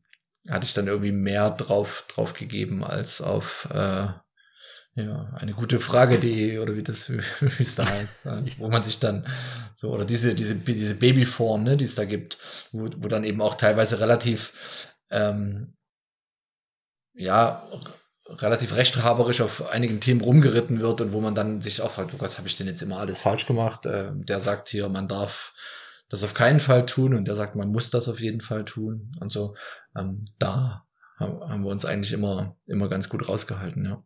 [0.50, 4.08] hatte ich dann irgendwie mehr drauf, drauf gegeben als auf äh,
[4.98, 8.44] ja, eine gute Frage.de oder wie das, wie es da heißt, ja.
[8.58, 9.28] wo man sich dann
[9.76, 12.40] so, oder diese, diese, diese Babyform, ne, die es da gibt,
[12.72, 15.76] wo, wo dann eben auch teilweise relativ, ähm,
[17.14, 17.64] ja,
[18.28, 22.18] relativ rechthaberisch auf einigen Themen rumgeritten wird und wo man dann sich auch fragt, oh
[22.18, 23.86] Gott, habe ich denn jetzt immer alles falsch gemacht?
[23.86, 25.54] Äh, der sagt hier, man darf
[26.10, 29.12] das auf keinen Fall tun und der sagt, man muss das auf jeden Fall tun
[29.20, 29.56] und so.
[29.96, 30.86] Ähm, da
[31.20, 34.04] haben wir uns eigentlich immer, immer ganz gut rausgehalten, ja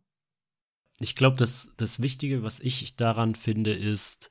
[1.02, 4.30] ich glaube, das, das Wichtige, was ich daran finde, ist,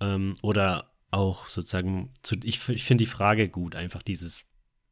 [0.00, 4.46] ähm, oder auch sozusagen, zu, ich, ich finde die Frage gut, einfach dieses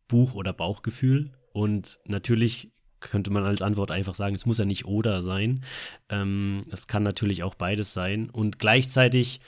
[0.08, 1.32] Buch- oder Bauchgefühl.
[1.52, 5.64] Und natürlich könnte man als Antwort einfach sagen, es muss ja nicht oder sein.
[6.08, 8.30] Ähm, es kann natürlich auch beides sein.
[8.30, 9.40] Und gleichzeitig,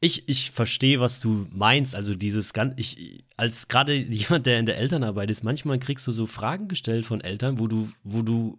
[0.00, 1.94] ich, ich verstehe, was du meinst.
[1.94, 6.12] Also dieses ganz, ich, als gerade jemand, der in der Elternarbeit ist, manchmal kriegst du
[6.12, 8.58] so Fragen gestellt von Eltern, wo du, wo du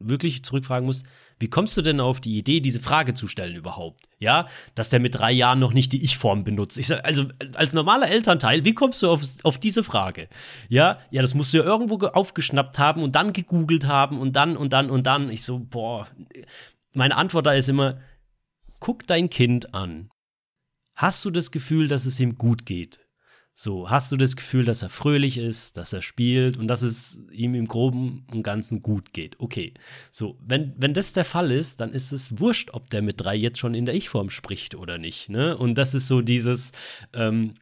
[0.00, 1.04] wirklich zurückfragen musst,
[1.38, 4.08] wie kommst du denn auf die Idee, diese Frage zu stellen überhaupt?
[4.18, 6.78] Ja, dass der mit drei Jahren noch nicht die Ich-Form benutzt.
[6.78, 10.28] Ich sag, also als normaler Elternteil, wie kommst du auf, auf diese Frage?
[10.68, 14.56] Ja, ja, das musst du ja irgendwo aufgeschnappt haben und dann gegoogelt haben und dann
[14.56, 15.30] und dann und dann.
[15.30, 16.08] Ich so, boah,
[16.92, 18.00] meine Antwort da ist immer,
[18.80, 20.10] guck dein Kind an.
[20.96, 23.07] Hast du das Gefühl, dass es ihm gut geht?
[23.60, 27.18] So, hast du das Gefühl, dass er fröhlich ist, dass er spielt und dass es
[27.32, 29.34] ihm im Groben und Ganzen gut geht?
[29.40, 29.74] Okay.
[30.12, 33.34] So, wenn, wenn das der Fall ist, dann ist es wurscht, ob der mit drei
[33.34, 35.28] jetzt schon in der Ich-Form spricht oder nicht.
[35.28, 35.58] Ne?
[35.58, 36.70] Und das ist so dieses,
[37.14, 37.54] ähm,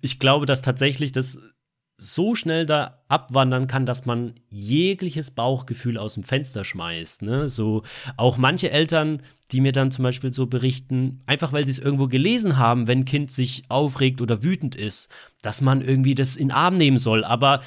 [0.00, 1.40] ich glaube, dass tatsächlich das
[1.98, 7.22] so schnell da abwandern kann, dass man jegliches Bauchgefühl aus dem Fenster schmeißt.
[7.22, 7.48] Ne?
[7.48, 7.82] So
[8.16, 12.08] auch manche Eltern, die mir dann zum Beispiel so berichten, einfach weil sie es irgendwo
[12.08, 15.08] gelesen haben, wenn ein Kind sich aufregt oder wütend ist,
[15.40, 17.24] dass man irgendwie das in Arm nehmen soll.
[17.24, 17.60] Aber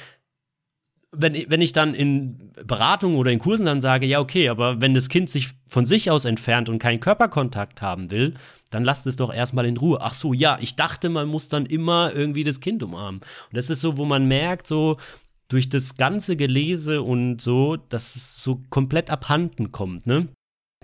[1.12, 4.94] wenn, wenn ich dann in Beratungen oder in Kursen dann sage, ja, okay, aber wenn
[4.94, 8.34] das Kind sich von sich aus entfernt und keinen Körperkontakt haben will,
[8.70, 9.98] dann lasst es doch erstmal in Ruhe.
[10.00, 13.20] Ach so, ja, ich dachte, man muss dann immer irgendwie das Kind umarmen.
[13.20, 14.98] Und das ist so, wo man merkt, so
[15.48, 20.28] durch das ganze Gelese und so, dass es so komplett abhanden kommt, ne?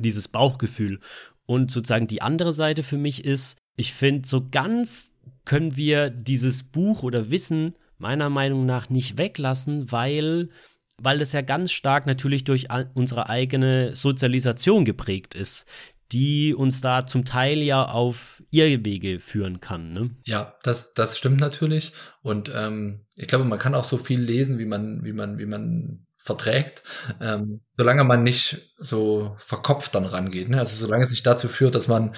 [0.00, 0.98] Dieses Bauchgefühl.
[1.46, 5.12] Und sozusagen die andere Seite für mich ist, ich finde, so ganz
[5.44, 10.50] können wir dieses Buch oder Wissen meiner Meinung nach nicht weglassen, weil
[10.98, 15.66] weil das ja ganz stark natürlich durch unsere eigene Sozialisation geprägt ist
[16.12, 19.92] die uns da zum Teil ja auf Irrwege führen kann.
[19.92, 20.10] Ne?
[20.24, 21.92] Ja, das, das stimmt natürlich.
[22.22, 25.46] Und ähm, ich glaube, man kann auch so viel lesen, wie man, wie man, wie
[25.46, 26.82] man verträgt,
[27.20, 30.48] ähm, solange man nicht so verkopft dann rangeht.
[30.48, 30.58] Ne?
[30.58, 32.14] Also solange es sich dazu führt, dass man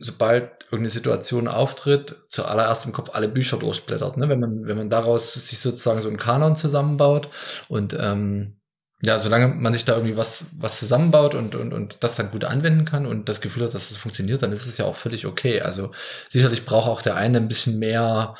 [0.00, 4.16] sobald irgendeine Situation auftritt, zuallererst im Kopf alle Bücher durchblättert.
[4.16, 4.28] Ne?
[4.28, 7.28] Wenn man, wenn man daraus sich sozusagen so einen Kanon zusammenbaut
[7.68, 8.56] und ähm,
[9.02, 12.44] ja, solange man sich da irgendwie was, was zusammenbaut und, und, und das dann gut
[12.44, 15.26] anwenden kann und das Gefühl hat, dass es funktioniert, dann ist es ja auch völlig
[15.26, 15.62] okay.
[15.62, 15.92] Also
[16.28, 18.34] sicherlich braucht auch der eine ein bisschen mehr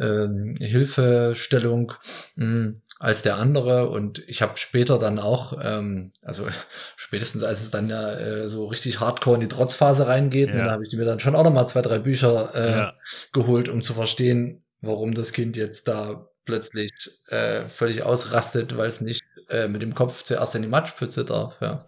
[0.00, 1.92] ähm, Hilfestellung
[2.36, 3.88] mh, hm, als der andere.
[3.88, 6.46] Und ich habe später dann auch, ähm, also
[6.96, 10.64] spätestens als es dann ja äh, so richtig hardcore in die Trotzphase reingeht, ja.
[10.64, 12.94] da habe ich mir dann schon auch nochmal zwei, drei Bücher äh, ja.
[13.32, 16.92] geholt, um zu verstehen, warum das Kind jetzt da plötzlich
[17.28, 21.54] äh, völlig ausrastet, weil es nicht äh, mit dem Kopf zuerst in die Matschpfütze darf.
[21.60, 21.84] Ja,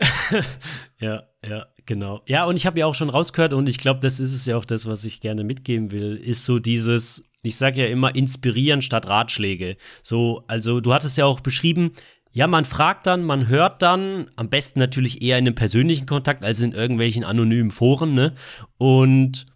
[1.01, 2.23] ja, ja, genau.
[2.27, 4.57] Ja, und ich habe ja auch schon rausgehört und ich glaube, das ist es ja
[4.57, 8.83] auch das, was ich gerne mitgeben will, ist so dieses, ich sage ja immer, inspirieren
[8.83, 9.77] statt Ratschläge.
[10.03, 11.93] So, also du hattest ja auch beschrieben,
[12.33, 16.45] ja, man fragt dann, man hört dann, am besten natürlich eher in einem persönlichen Kontakt
[16.45, 18.35] als in irgendwelchen anonymen Foren, ne?
[18.77, 19.47] Und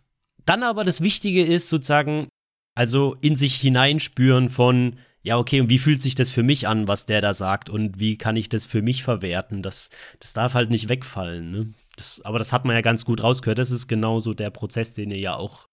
[0.45, 2.27] dann aber das Wichtige ist sozusagen,
[2.75, 6.89] also in sich hineinspüren von, ja, okay, und wie fühlt sich das für mich an,
[6.89, 9.63] was der da sagt und wie kann ich das für mich verwerten?
[9.63, 11.75] Das, das darf halt nicht wegfallen, ne?
[11.97, 13.59] Das, aber das hat man ja ganz gut rausgehört.
[13.59, 15.69] Das ist genauso der Prozess, den ihr ja auch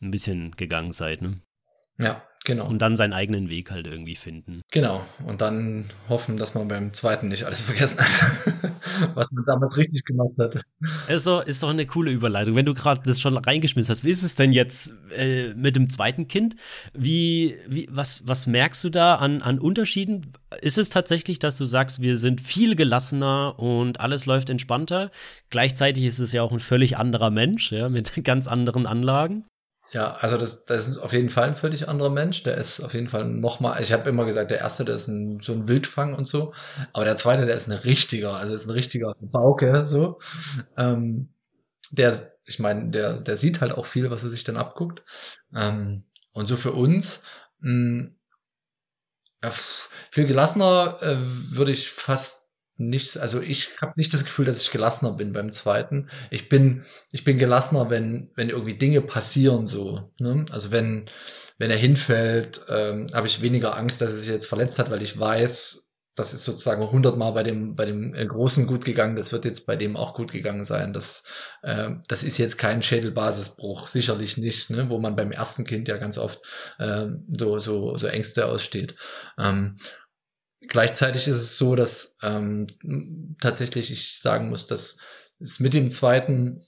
[0.00, 1.40] ein bisschen gegangen seid, ne?
[1.98, 2.66] Ja, Genau.
[2.66, 4.62] Und dann seinen eigenen Weg halt irgendwie finden.
[4.72, 5.04] Genau.
[5.26, 8.64] Und dann hoffen, dass man beim zweiten nicht alles vergessen hat,
[9.14, 10.62] was man damals richtig gemacht hat.
[11.08, 12.54] Ist doch, ist doch eine coole Überleitung.
[12.54, 15.90] Wenn du gerade das schon reingeschmissen hast, wie ist es denn jetzt äh, mit dem
[15.90, 16.56] zweiten Kind?
[16.92, 20.32] Wie, wie, was, was merkst du da an, an Unterschieden?
[20.60, 25.10] Ist es tatsächlich, dass du sagst, wir sind viel gelassener und alles läuft entspannter?
[25.50, 29.44] Gleichzeitig ist es ja auch ein völlig anderer Mensch, ja, mit ganz anderen Anlagen.
[29.90, 32.42] Ja, also das, das ist auf jeden Fall ein völlig anderer Mensch.
[32.42, 35.40] Der ist auf jeden Fall nochmal, ich habe immer gesagt, der erste, der ist ein,
[35.40, 36.52] so ein Wildfang und so.
[36.92, 40.20] Aber der zweite, der ist ein richtiger, also ist ein richtiger Bauke, so.
[40.76, 41.30] Ähm,
[41.90, 45.04] der, ich meine, der, der sieht halt auch viel, was er sich dann abguckt.
[45.54, 47.20] Ähm, und so für uns,
[47.60, 48.14] mh, hm,
[49.42, 49.52] ja,
[50.10, 51.16] viel gelassener äh,
[51.56, 52.47] würde ich fast
[52.78, 56.08] nicht, also ich habe nicht das Gefühl, dass ich gelassener bin beim zweiten.
[56.30, 60.12] Ich bin, ich bin gelassener, wenn, wenn irgendwie Dinge passieren so.
[60.18, 60.46] Ne?
[60.50, 61.10] Also wenn,
[61.58, 65.02] wenn er hinfällt, ähm, habe ich weniger Angst, dass er sich jetzt verletzt hat, weil
[65.02, 65.88] ich weiß,
[66.18, 69.66] das ist sozusagen hundertmal bei dem, bei dem äh, Großen gut gegangen, das wird jetzt
[69.66, 70.92] bei dem auch gut gegangen sein.
[70.92, 71.24] Das,
[71.62, 74.90] äh, das ist jetzt kein Schädelbasisbruch, sicherlich nicht, ne?
[74.90, 76.40] wo man beim ersten Kind ja ganz oft
[76.78, 78.96] äh, so, so, so Ängste aussteht.
[79.38, 79.78] Ähm,
[80.66, 82.66] Gleichzeitig ist es so, dass ähm,
[83.40, 84.98] tatsächlich ich sagen muss, dass
[85.40, 86.62] es mit dem zweiten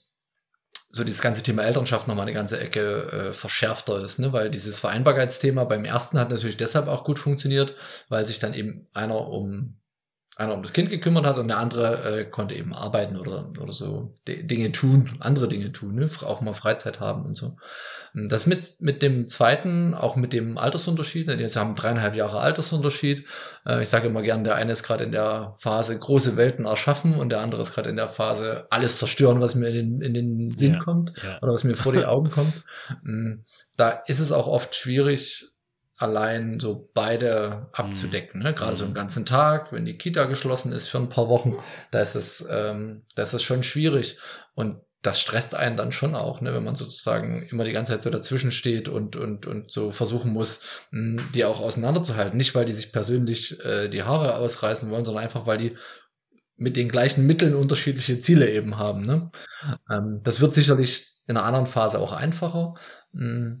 [0.93, 4.33] so dieses ganze Thema Elternschaft nochmal eine ganze Ecke äh, verschärfter ist, ne?
[4.33, 7.75] weil dieses Vereinbarkeitsthema beim ersten hat natürlich deshalb auch gut funktioniert,
[8.09, 9.77] weil sich dann eben einer um
[10.35, 13.73] einer um das Kind gekümmert hat und der andere äh, konnte eben arbeiten oder, oder
[13.73, 16.09] so Dinge tun, andere Dinge tun, ne?
[16.21, 17.57] auch mal Freizeit haben und so.
[18.13, 23.25] Das mit, mit dem zweiten, auch mit dem Altersunterschied, denn jetzt haben dreieinhalb Jahre Altersunterschied.
[23.65, 27.15] Äh, ich sage immer gern, der eine ist gerade in der Phase große Welten erschaffen
[27.15, 30.13] und der andere ist gerade in der Phase alles zerstören, was mir in den, in
[30.13, 31.37] den Sinn ja, kommt ja.
[31.41, 32.63] oder was mir vor die Augen kommt.
[33.03, 33.45] Mm,
[33.77, 35.51] da ist es auch oft schwierig,
[36.01, 38.41] allein so beide abzudecken.
[38.41, 38.53] Ne?
[38.53, 38.97] Gerade so einen mhm.
[38.97, 41.57] ganzen Tag, wenn die Kita geschlossen ist für ein paar Wochen,
[41.91, 44.17] da ist es, ähm, da ist es schon schwierig.
[44.55, 48.03] Und das stresst einen dann schon auch, ne, wenn man sozusagen immer die ganze Zeit
[48.03, 50.59] so dazwischen steht und, und, und so versuchen muss,
[50.91, 52.37] mh, die auch auseinanderzuhalten.
[52.37, 55.77] Nicht, weil die sich persönlich äh, die Haare ausreißen wollen, sondern einfach, weil die
[56.55, 59.01] mit den gleichen Mitteln unterschiedliche Ziele eben haben.
[59.05, 59.31] Ne?
[59.89, 62.75] Ähm, das wird sicherlich in einer anderen Phase auch einfacher.
[63.13, 63.57] Mh,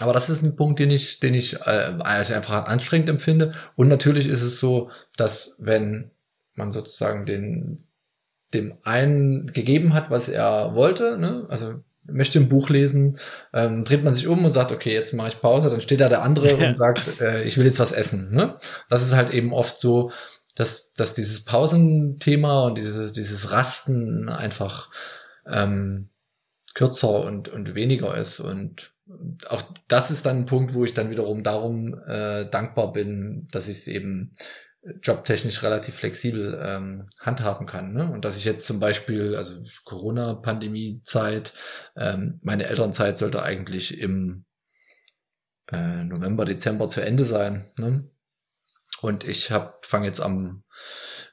[0.00, 3.54] aber das ist ein Punkt, den ich, den ich äh, als einfach anstrengend empfinde.
[3.76, 6.10] Und natürlich ist es so, dass wenn
[6.54, 7.88] man sozusagen den
[8.54, 11.46] dem einen gegeben hat, was er wollte, ne?
[11.48, 11.74] also
[12.06, 13.18] möchte ein Buch lesen,
[13.52, 16.08] ähm, dreht man sich um und sagt, okay, jetzt mache ich Pause, dann steht da
[16.08, 18.34] der andere und sagt, äh, ich will jetzt was essen.
[18.34, 18.58] Ne?
[18.90, 20.10] Das ist halt eben oft so,
[20.54, 24.90] dass, dass dieses Pausenthema und dieses, dieses Rasten einfach
[25.46, 26.10] ähm,
[26.74, 28.40] kürzer und, und weniger ist.
[28.40, 28.92] Und
[29.48, 33.68] auch das ist dann ein Punkt, wo ich dann wiederum darum äh, dankbar bin, dass
[33.68, 34.32] ich es eben
[35.02, 37.94] jobtechnisch relativ flexibel ähm, handhaben kann.
[37.94, 38.10] Ne?
[38.10, 41.52] Und dass ich jetzt zum Beispiel, also Corona-Pandemie-Zeit,
[41.96, 44.44] ähm, meine Elternzeit sollte eigentlich im
[45.72, 47.70] äh, November, Dezember zu Ende sein.
[47.76, 48.10] Ne?
[49.00, 50.64] Und ich fange jetzt am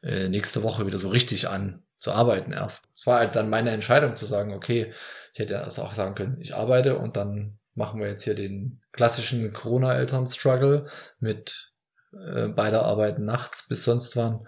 [0.03, 2.85] äh, nächste Woche wieder so richtig an zu arbeiten erst.
[2.95, 4.93] Es war halt dann meine Entscheidung zu sagen, okay,
[5.33, 8.81] ich hätte erst auch sagen können, ich arbeite und dann machen wir jetzt hier den
[8.91, 10.87] klassischen Corona-Eltern-Struggle
[11.19, 11.70] mit
[12.13, 14.47] äh, beide arbeiten nachts bis sonst wann.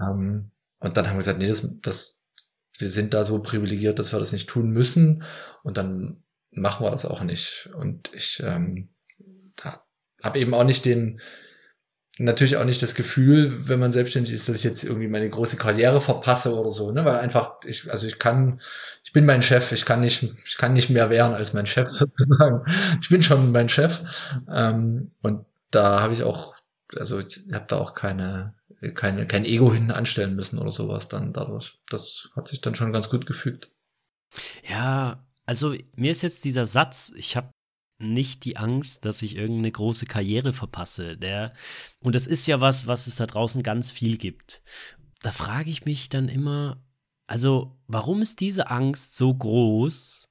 [0.00, 2.26] Ähm, und dann haben wir gesagt, nee, das, das,
[2.78, 5.24] wir sind da so privilegiert, dass wir das nicht tun müssen.
[5.62, 7.68] Und dann machen wir das auch nicht.
[7.74, 8.88] Und ich ähm,
[10.22, 11.20] habe eben auch nicht den,
[12.18, 15.56] natürlich auch nicht das Gefühl, wenn man selbstständig ist, dass ich jetzt irgendwie meine große
[15.56, 17.04] Karriere verpasse oder so, ne?
[17.04, 18.60] Weil einfach, ich, also ich kann,
[19.04, 21.88] ich bin mein Chef, ich kann nicht, ich kann nicht mehr wehren als mein Chef
[21.90, 22.64] sozusagen.
[23.02, 24.00] Ich bin schon mein Chef.
[24.52, 26.54] Ähm, und da habe ich auch
[26.96, 28.54] also ich habe da auch keine,
[28.94, 31.80] keine, kein Ego hinten anstellen müssen oder sowas dann dadurch.
[31.88, 33.70] Das hat sich dann schon ganz gut gefügt.
[34.68, 37.50] Ja, also mir ist jetzt dieser Satz, ich habe
[37.98, 41.16] nicht die Angst, dass ich irgendeine große Karriere verpasse.
[41.16, 41.52] Der,
[42.00, 44.60] und das ist ja was, was es da draußen ganz viel gibt.
[45.22, 46.82] Da frage ich mich dann immer,
[47.26, 50.28] also warum ist diese Angst so groß?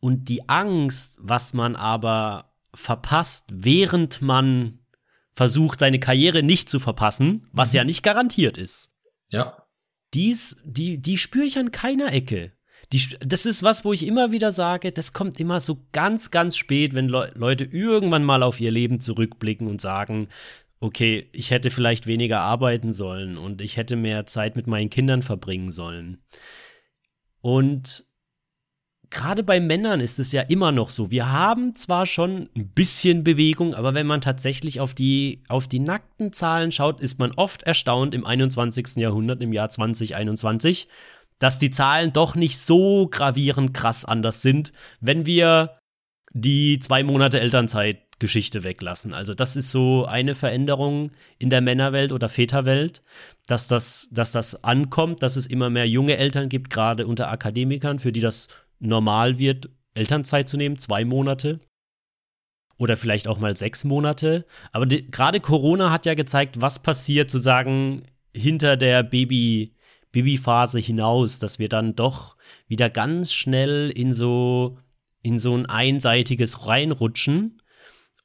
[0.00, 4.77] Und die Angst, was man aber verpasst, während man
[5.38, 7.76] versucht, seine Karriere nicht zu verpassen, was mhm.
[7.76, 8.90] ja nicht garantiert ist.
[9.28, 9.62] Ja.
[10.12, 12.50] Dies, die, die spüre ich an keiner Ecke.
[12.92, 16.56] Die, das ist was, wo ich immer wieder sage, das kommt immer so ganz, ganz
[16.56, 20.26] spät, wenn Le Leute irgendwann mal auf ihr Leben zurückblicken und sagen,
[20.80, 25.22] okay, ich hätte vielleicht weniger arbeiten sollen und ich hätte mehr Zeit mit meinen Kindern
[25.22, 26.20] verbringen sollen.
[27.40, 28.07] Und
[29.10, 31.10] gerade bei Männern ist es ja immer noch so.
[31.10, 35.78] Wir haben zwar schon ein bisschen Bewegung, aber wenn man tatsächlich auf die, auf die
[35.78, 38.96] nackten Zahlen schaut, ist man oft erstaunt im 21.
[38.96, 40.88] Jahrhundert, im Jahr 2021,
[41.38, 45.78] dass die Zahlen doch nicht so gravierend krass anders sind, wenn wir
[46.32, 49.14] die zwei Monate Elternzeitgeschichte weglassen.
[49.14, 53.02] Also das ist so eine Veränderung in der Männerwelt oder Väterwelt,
[53.46, 57.98] dass das, dass das ankommt, dass es immer mehr junge Eltern gibt, gerade unter Akademikern,
[57.98, 58.48] für die das
[58.78, 61.60] normal wird, Elternzeit zu nehmen, zwei Monate
[62.78, 64.46] oder vielleicht auch mal sechs Monate.
[64.72, 68.02] Aber gerade Corona hat ja gezeigt, was passiert, zu sagen,
[68.34, 69.74] hinter der Baby,
[70.12, 72.36] Babyphase hinaus, dass wir dann doch
[72.68, 74.78] wieder ganz schnell in so,
[75.22, 77.60] in so ein einseitiges reinrutschen.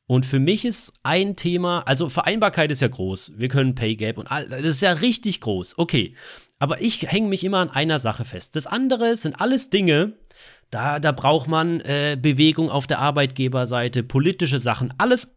[0.06, 3.34] Und für mich ist ein Thema, also Vereinbarkeit ist ja groß.
[3.38, 5.78] Wir können Pay Gap und all, das ist ja richtig groß.
[5.78, 6.16] Okay.
[6.60, 8.56] Aber ich hänge mich immer an einer Sache fest.
[8.56, 10.14] Das andere sind alles Dinge,
[10.70, 15.36] da, da braucht man äh, Bewegung auf der Arbeitgeberseite, politische Sachen, alles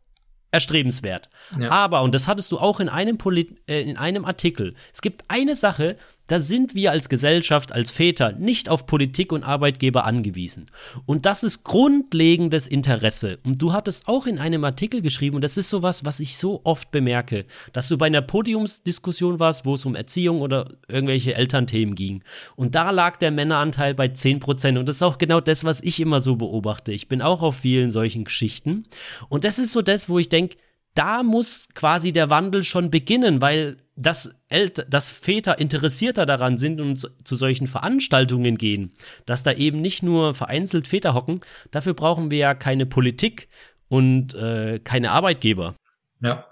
[0.51, 1.29] erstrebenswert.
[1.59, 1.71] Ja.
[1.71, 5.25] Aber, und das hattest du auch in einem, Polit äh, in einem Artikel, es gibt
[5.29, 5.97] eine Sache,
[6.27, 10.66] da sind wir als Gesellschaft, als Väter nicht auf Politik und Arbeitgeber angewiesen.
[11.07, 13.39] Und das ist grundlegendes Interesse.
[13.45, 16.61] Und du hattest auch in einem Artikel geschrieben, und das ist sowas, was ich so
[16.64, 21.95] oft bemerke, dass du bei einer Podiumsdiskussion warst, wo es um Erziehung oder irgendwelche Elternthemen
[21.95, 22.22] ging.
[22.57, 24.79] Und da lag der Männeranteil bei 10 Prozent.
[24.79, 26.93] Und das ist auch genau das, was ich immer so beobachte.
[26.93, 28.87] Ich bin auch auf vielen solchen Geschichten.
[29.29, 30.57] Und das ist so das, wo ich denke,
[30.95, 36.80] da muss quasi der Wandel schon beginnen, weil dass, Elter, dass Väter interessierter daran sind
[36.80, 38.92] und zu, solchen Veranstaltungen gehen,
[39.24, 41.40] dass da eben nicht nur vereinzelt Väter hocken,
[41.70, 43.49] dafür brauchen wir ja keine Politik
[43.88, 45.74] und äh, keine Arbeitgeber.
[46.20, 46.47] Ja.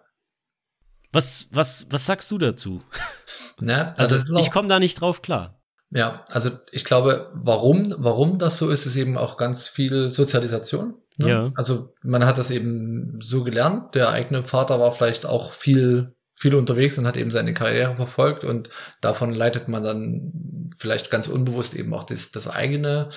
[1.12, 2.82] Was, was, was sagst du dazu?
[3.60, 5.60] Na, also, also ich komme da nicht drauf klar.
[5.90, 10.94] Ja, also ich glaube, warum, warum das so ist, ist eben auch ganz viel Sozialisation.
[11.18, 11.28] Ne?
[11.28, 11.52] Ja.
[11.54, 13.94] Also man hat das eben so gelernt.
[13.94, 18.44] Der eigene Vater war vielleicht auch viel viel unterwegs und hat eben seine Karriere verfolgt
[18.44, 18.68] und
[19.00, 23.08] davon leitet man dann vielleicht ganz unbewusst eben auch das, das eigene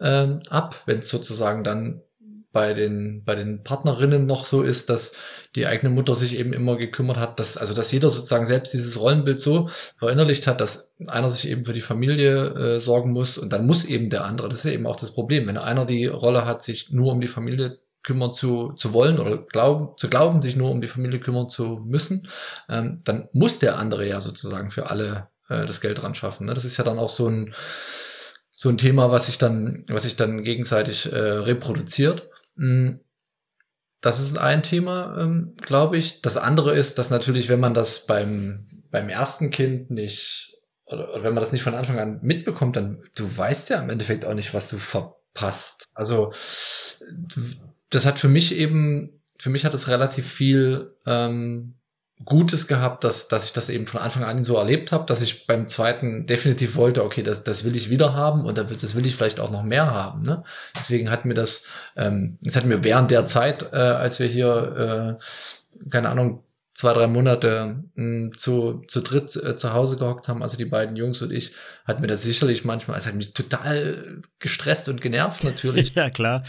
[0.00, 2.02] ähm, ab, wenn es sozusagen dann
[2.52, 5.14] bei den, bei den Partnerinnen noch so ist, dass
[5.56, 9.00] die eigene Mutter sich eben immer gekümmert hat, dass, also dass jeder sozusagen selbst dieses
[9.00, 9.68] Rollenbild so
[9.98, 13.84] verinnerlicht hat, dass einer sich eben für die Familie äh, sorgen muss und dann muss
[13.84, 16.62] eben der andere, das ist ja eben auch das Problem, wenn einer die Rolle hat,
[16.62, 20.70] sich nur um die Familie kümmern zu, zu wollen oder glauben, zu glauben, sich nur
[20.70, 22.28] um die Familie kümmern zu müssen,
[22.68, 26.46] ähm, dann muss der andere ja sozusagen für alle äh, das Geld ran schaffen.
[26.46, 26.54] Ne?
[26.54, 27.52] Das ist ja dann auch so ein,
[28.52, 32.30] so ein Thema, was sich dann, was sich dann gegenseitig äh, reproduziert.
[32.54, 32.92] Mm,
[34.00, 36.22] das ist ein Thema, ähm, glaube ich.
[36.22, 40.54] Das andere ist, dass natürlich, wenn man das beim, beim ersten Kind nicht
[40.86, 43.90] oder, oder wenn man das nicht von Anfang an mitbekommt, dann du weißt ja im
[43.90, 45.88] Endeffekt auch nicht, was du verpasst.
[45.92, 46.32] Also
[47.90, 51.76] das hat für mich eben, für mich hat es relativ viel ähm,
[52.24, 55.46] Gutes gehabt, dass, dass ich das eben von Anfang an so erlebt habe, dass ich
[55.46, 59.16] beim zweiten definitiv wollte, okay, das, das will ich wieder haben und das will ich
[59.16, 60.22] vielleicht auch noch mehr haben.
[60.22, 60.42] Ne?
[60.78, 65.18] Deswegen hat mir das, ähm, es hat mir während der Zeit, äh, als wir hier,
[65.20, 70.28] äh, keine Ahnung, zwei, drei Monate mh, hm, zu, zu dritt äh, zu Hause gehockt
[70.28, 71.52] haben, also die beiden Jungs und ich,
[71.84, 75.94] hat mir das sicherlich manchmal, es hat mich total gestresst und genervt natürlich.
[75.94, 76.44] ja, klar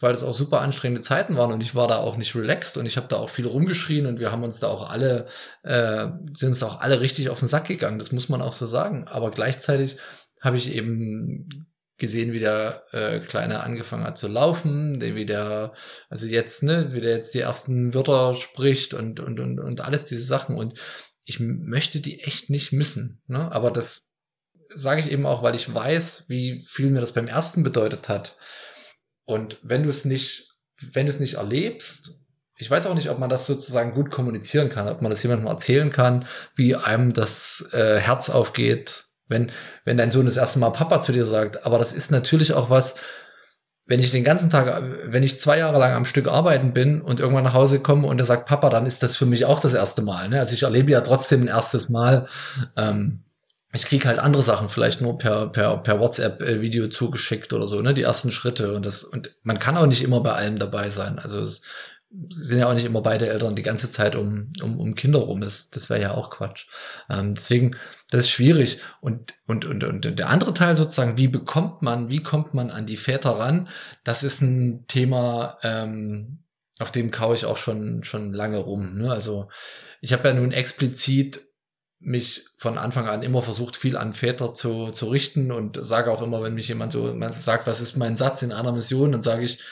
[0.00, 2.86] weil es auch super anstrengende Zeiten waren und ich war da auch nicht relaxed und
[2.86, 5.26] ich habe da auch viel rumgeschrien und wir haben uns da auch alle,
[5.62, 8.66] äh, sind uns auch alle richtig auf den Sack gegangen, das muss man auch so
[8.66, 9.06] sagen.
[9.06, 9.98] Aber gleichzeitig
[10.40, 15.74] habe ich eben gesehen, wie der äh, Kleine angefangen hat zu laufen, wie der,
[16.08, 20.06] also jetzt, ne, wie der jetzt die ersten Wörter spricht und, und, und, und alles
[20.06, 20.56] diese Sachen.
[20.56, 20.80] Und
[21.26, 23.22] ich möchte die echt nicht missen.
[23.28, 23.52] Ne?
[23.52, 24.02] Aber das
[24.74, 28.36] sage ich eben auch, weil ich weiß, wie viel mir das beim ersten bedeutet hat.
[29.30, 30.56] Und wenn du es nicht,
[30.92, 32.14] wenn du es nicht erlebst,
[32.56, 35.46] ich weiß auch nicht, ob man das sozusagen gut kommunizieren kann, ob man das jemandem
[35.46, 36.26] erzählen kann,
[36.56, 39.52] wie einem das äh, Herz aufgeht, wenn,
[39.84, 41.64] wenn dein Sohn das erste Mal Papa zu dir sagt.
[41.64, 42.96] Aber das ist natürlich auch was,
[43.86, 47.20] wenn ich den ganzen Tag, wenn ich zwei Jahre lang am Stück arbeiten bin und
[47.20, 49.74] irgendwann nach Hause komme und er sagt Papa, dann ist das für mich auch das
[49.74, 50.28] erste Mal.
[50.28, 50.40] Ne?
[50.40, 52.28] Also ich erlebe ja trotzdem ein erstes Mal.
[52.76, 53.22] Ähm,
[53.72, 57.80] ich kriege halt andere Sachen vielleicht nur per, per, per WhatsApp-Video äh, zugeschickt oder so,
[57.80, 57.94] ne?
[57.94, 58.74] Die ersten Schritte.
[58.74, 61.18] Und das, und man kann auch nicht immer bei allem dabei sein.
[61.18, 61.62] Also es
[62.30, 65.40] sind ja auch nicht immer beide Eltern die ganze Zeit um, um, um Kinder rum.
[65.40, 66.66] Das, das wäre ja auch Quatsch.
[67.08, 67.76] Ähm, deswegen,
[68.10, 68.80] das ist schwierig.
[69.00, 72.86] Und, und, und, und der andere Teil sozusagen, wie bekommt man, wie kommt man an
[72.86, 73.68] die Väter ran?
[74.02, 76.42] Das ist ein Thema, ähm,
[76.80, 78.98] auf dem kaue ich auch schon, schon lange rum.
[78.98, 79.12] Ne?
[79.12, 79.48] Also
[80.00, 81.40] ich habe ja nun explizit
[82.00, 86.22] mich von Anfang an immer versucht, viel an Väter zu, zu richten und sage auch
[86.22, 89.44] immer, wenn mich jemand so sagt, was ist mein Satz in einer Mission, dann sage
[89.44, 89.62] ich,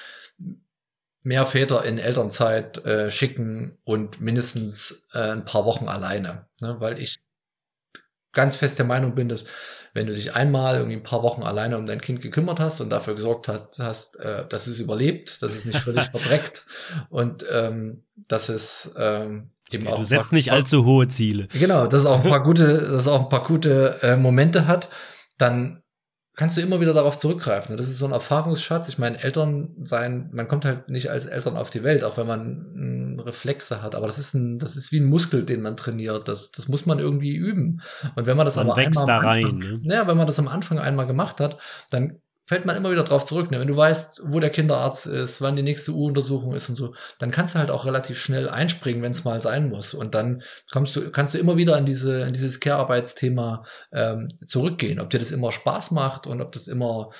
[1.24, 6.47] mehr Väter in Elternzeit äh, schicken und mindestens äh, ein paar Wochen alleine.
[6.61, 6.76] Ne?
[6.81, 7.16] Weil ich
[8.33, 9.47] ganz fest der Meinung bin, dass
[9.99, 12.88] wenn du dich einmal irgendwie ein paar Wochen alleine um dein Kind gekümmert hast und
[12.88, 16.64] dafür gesorgt hat, hast, äh, dass es überlebt, dass es nicht völlig verdreckt
[17.11, 19.99] und ähm, dass es ähm, eben okay, auch.
[19.99, 21.49] Du setzt nicht allzu hohe Ziele.
[21.59, 24.68] Genau, dass es auch ein paar gute, dass es auch ein paar gute äh, Momente
[24.68, 24.88] hat,
[25.36, 25.82] dann
[26.39, 27.76] kannst du immer wieder darauf zurückgreifen.
[27.76, 28.89] Das ist so ein Erfahrungsschatz.
[28.89, 32.28] Ich meine, Eltern sein, man kommt halt nicht als Eltern auf die Welt, auch wenn
[32.28, 33.97] man Reflexe hat.
[33.97, 36.28] Aber das ist ein, das ist wie ein Muskel, den man trainiert.
[36.28, 37.82] Das, das muss man irgendwie üben.
[38.14, 39.45] Und wenn man das man aber wächst einmal da rein.
[39.47, 39.80] Anfang, ne?
[39.82, 41.59] Ja, wenn man das am Anfang einmal gemacht hat,
[41.91, 43.51] dann fällt man immer wieder drauf zurück.
[43.51, 43.61] Ne?
[43.61, 47.30] Wenn du weißt, wo der Kinderarzt ist, wann die nächste U-Untersuchung ist und so, dann
[47.30, 49.92] kannst du halt auch relativ schnell einspringen, wenn es mal sein muss.
[49.92, 50.42] Und dann
[50.72, 54.99] kommst du, kannst du immer wieder an diese, an dieses Care-Arbeitsthema ähm, zurückgehen.
[54.99, 57.11] Ob dir das immer Spaß macht und ob das immer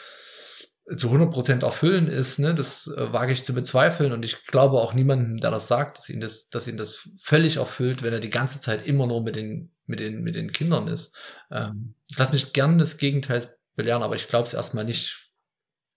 [0.97, 4.81] zu 100 Prozent erfüllen ist, ne, das äh, wage ich zu bezweifeln und ich glaube
[4.81, 8.21] auch niemandem, der das sagt, dass ihn das, dass ihn das völlig erfüllt, wenn er
[8.21, 11.15] die ganze Zeit immer nur mit den, mit den, mit den Kindern ist.
[11.51, 15.33] Ähm, ich lasse mich gern des Gegenteils belehren, aber ich glaube es erstmal nicht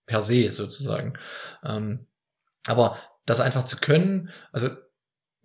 [0.06, 1.18] per se sozusagen.
[1.62, 2.06] Ähm,
[2.66, 4.70] aber das einfach zu können, also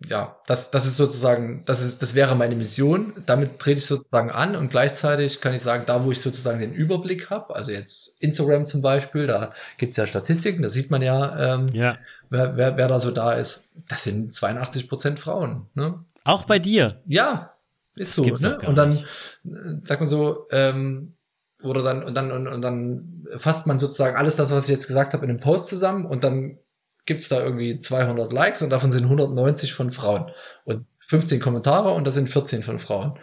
[0.06, 3.24] ja, das, das ist sozusagen, das ist, das wäre meine Mission.
[3.26, 6.72] Damit trete ich sozusagen an und gleichzeitig kann ich sagen, da wo ich sozusagen den
[6.72, 11.54] Überblick habe, also jetzt Instagram zum Beispiel, da gibt's ja Statistiken, da sieht man ja,
[11.54, 11.98] ähm, ja.
[12.30, 13.64] Wer, wer, wer da so da ist.
[13.88, 15.66] Das sind 82 Prozent Frauen.
[15.74, 16.04] Ne?
[16.24, 17.02] Auch bei dir?
[17.06, 17.54] Ja,
[17.96, 18.48] ist das so.
[18.48, 18.58] Ne?
[18.66, 19.06] Und dann nicht.
[19.46, 21.16] Äh, sagt man so, ähm,
[21.62, 24.86] oder dann und dann und, und dann fasst man sozusagen alles das, was ich jetzt
[24.86, 26.58] gesagt habe, in einem Post zusammen und dann
[27.06, 30.30] gibt's da irgendwie 200 Likes und davon sind 190 von Frauen
[30.64, 33.18] und 15 Kommentare und das sind 14 von Frauen.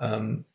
[0.00, 0.46] Ähm,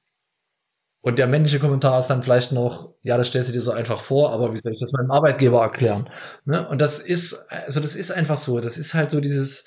[1.02, 4.04] und der männliche Kommentar ist dann vielleicht noch, ja, das stellst du dir so einfach
[4.04, 6.10] vor, aber wie soll ich das meinem Arbeitgeber erklären?
[6.46, 6.68] Ne?
[6.68, 9.66] Und das ist, also das ist einfach so, das ist halt so dieses,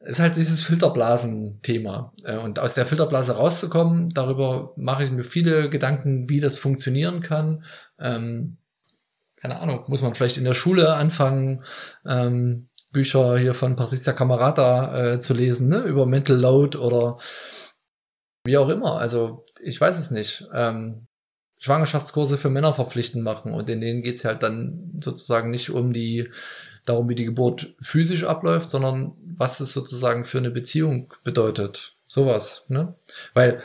[0.00, 2.12] ist halt dieses Filterblasen-Thema.
[2.24, 7.20] Äh, und aus der Filterblase rauszukommen, darüber mache ich mir viele Gedanken, wie das funktionieren
[7.20, 7.64] kann.
[7.98, 8.56] Ähm,
[9.36, 11.64] keine Ahnung, muss man vielleicht in der Schule anfangen,
[12.06, 15.82] ähm, Bücher hier von Patricia Camarata äh, zu lesen, ne?
[15.82, 17.18] über Mental Load oder
[18.44, 18.98] wie auch immer.
[18.98, 20.48] Also ich weiß es nicht.
[20.52, 21.06] Ähm,
[21.58, 26.30] Schwangerschaftskurse für Männer verpflichtend machen und in denen geht's halt dann sozusagen nicht um die
[26.90, 31.94] darum, wie die Geburt physisch abläuft, sondern was es sozusagen für eine Beziehung bedeutet.
[32.06, 32.94] Sowas, ne?
[33.34, 33.62] Weil,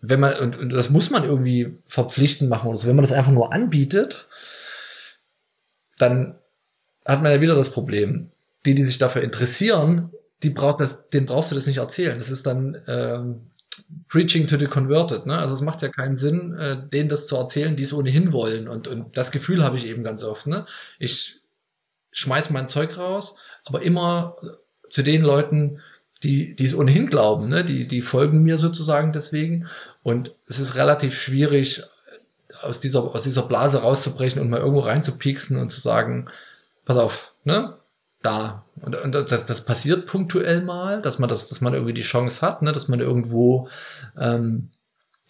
[0.00, 3.12] wenn man, und, und das muss man irgendwie verpflichtend machen oder so, wenn man das
[3.12, 4.26] einfach nur anbietet,
[5.98, 6.34] dann
[7.04, 8.30] hat man ja wieder das Problem.
[8.66, 10.10] Die, die sich dafür interessieren,
[10.42, 12.18] die braucht das, denen brauchst du das nicht erzählen.
[12.18, 13.50] Das ist dann ähm,
[14.08, 15.26] Preaching to the Converted.
[15.26, 15.38] Ne?
[15.38, 18.68] Also es macht ja keinen Sinn, äh, denen das zu erzählen, die es ohnehin wollen.
[18.68, 20.46] Und, und das Gefühl habe ich eben ganz oft.
[20.46, 20.66] Ne?
[20.98, 21.40] Ich
[22.14, 24.36] schmeiß mein Zeug raus, aber immer
[24.88, 25.80] zu den Leuten,
[26.22, 27.64] die, die es ohnehin glauben, ne?
[27.64, 29.68] die, die folgen mir sozusagen deswegen.
[30.02, 31.82] Und es ist relativ schwierig,
[32.62, 36.28] aus dieser, aus dieser Blase rauszubrechen und mal irgendwo reinzupieksen und zu sagen,
[36.86, 37.76] pass auf, ne?
[38.22, 38.64] Da.
[38.80, 42.40] Und, und das, das passiert punktuell mal, dass man das, dass man irgendwie die Chance
[42.40, 42.72] hat, ne?
[42.72, 43.68] dass man irgendwo
[44.18, 44.70] ähm,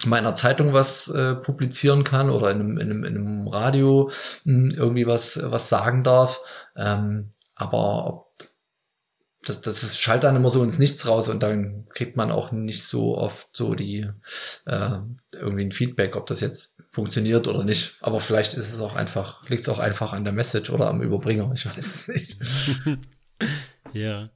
[0.04, 4.10] meiner Zeitung was äh, publizieren kann oder in einem, in einem, in einem Radio
[4.44, 6.40] mh, hm, irgendwie was, was sagen darf.
[6.76, 8.26] Ähm, aber
[9.44, 12.50] das, das ist, schaltet dann immer so ins Nichts raus und dann kriegt man auch
[12.50, 14.08] nicht so oft so die
[14.66, 14.98] äh,
[15.32, 17.96] irgendwie ein Feedback, ob das jetzt funktioniert oder nicht.
[18.00, 21.02] Aber vielleicht ist es auch einfach, liegt es auch einfach an der Message oder am
[21.02, 21.52] Überbringer.
[21.54, 22.38] Ich weiß es nicht.
[23.94, 24.30] Ja,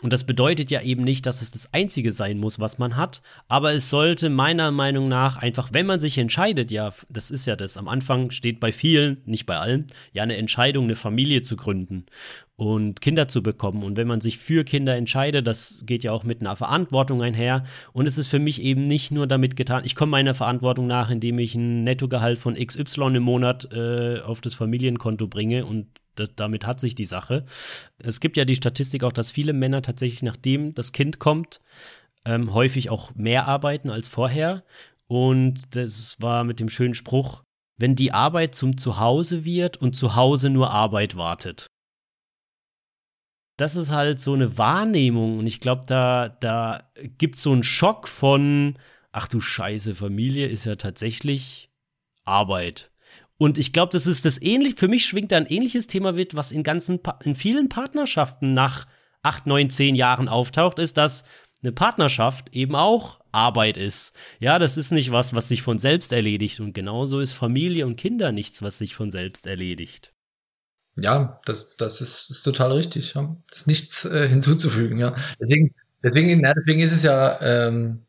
[0.02, 3.20] Und das bedeutet ja eben nicht, dass es das Einzige sein muss, was man hat,
[3.48, 7.54] aber es sollte meiner Meinung nach einfach, wenn man sich entscheidet, ja, das ist ja
[7.54, 11.56] das, am Anfang steht bei vielen, nicht bei allen, ja eine Entscheidung, eine Familie zu
[11.56, 12.06] gründen
[12.60, 13.82] und Kinder zu bekommen.
[13.82, 17.64] Und wenn man sich für Kinder entscheidet, das geht ja auch mit einer Verantwortung einher.
[17.94, 21.08] Und es ist für mich eben nicht nur damit getan, ich komme meiner Verantwortung nach,
[21.08, 25.86] indem ich ein Nettogehalt von XY im Monat äh, auf das Familienkonto bringe und
[26.16, 27.46] das, damit hat sich die Sache.
[27.96, 31.60] Es gibt ja die Statistik auch, dass viele Männer tatsächlich, nachdem das Kind kommt,
[32.26, 34.64] ähm, häufig auch mehr arbeiten als vorher.
[35.06, 37.42] Und das war mit dem schönen Spruch,
[37.78, 41.70] wenn die Arbeit zum Zuhause wird und zu Hause nur Arbeit wartet.
[43.60, 46.82] Das ist halt so eine Wahrnehmung und ich glaube, da, da
[47.18, 48.78] gibt es so einen Schock von,
[49.12, 51.70] ach du Scheiße, Familie ist ja tatsächlich
[52.24, 52.90] Arbeit.
[53.36, 56.34] Und ich glaube, das ist das ähnlich, für mich schwingt da ein ähnliches Thema mit,
[56.34, 58.86] was in ganzen, in vielen Partnerschaften nach
[59.22, 61.24] acht, neun, zehn Jahren auftaucht, ist, dass
[61.62, 64.14] eine Partnerschaft eben auch Arbeit ist.
[64.38, 66.60] Ja, das ist nicht was, was sich von selbst erledigt.
[66.60, 70.14] Und genauso ist Familie und Kinder nichts, was sich von selbst erledigt.
[70.96, 73.14] Ja, das, das ist, ist total richtig.
[73.14, 73.36] Ja.
[73.50, 74.98] ist nichts äh, hinzuzufügen.
[74.98, 75.14] Ja.
[75.40, 78.04] Deswegen, deswegen, ja, deswegen ist es ja ähm,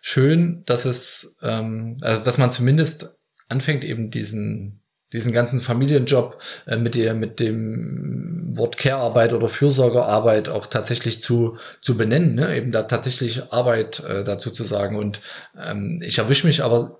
[0.00, 3.16] schön, dass es, ähm, also dass man zumindest
[3.48, 4.80] anfängt, eben diesen,
[5.12, 11.58] diesen ganzen Familienjob äh, mit, der, mit dem Wort Care-Arbeit oder Fürsorgearbeit auch tatsächlich zu,
[11.82, 12.56] zu benennen, ne?
[12.56, 14.96] eben da tatsächlich Arbeit äh, dazu zu sagen.
[14.96, 15.20] Und
[15.60, 16.99] ähm, ich erwische mich aber,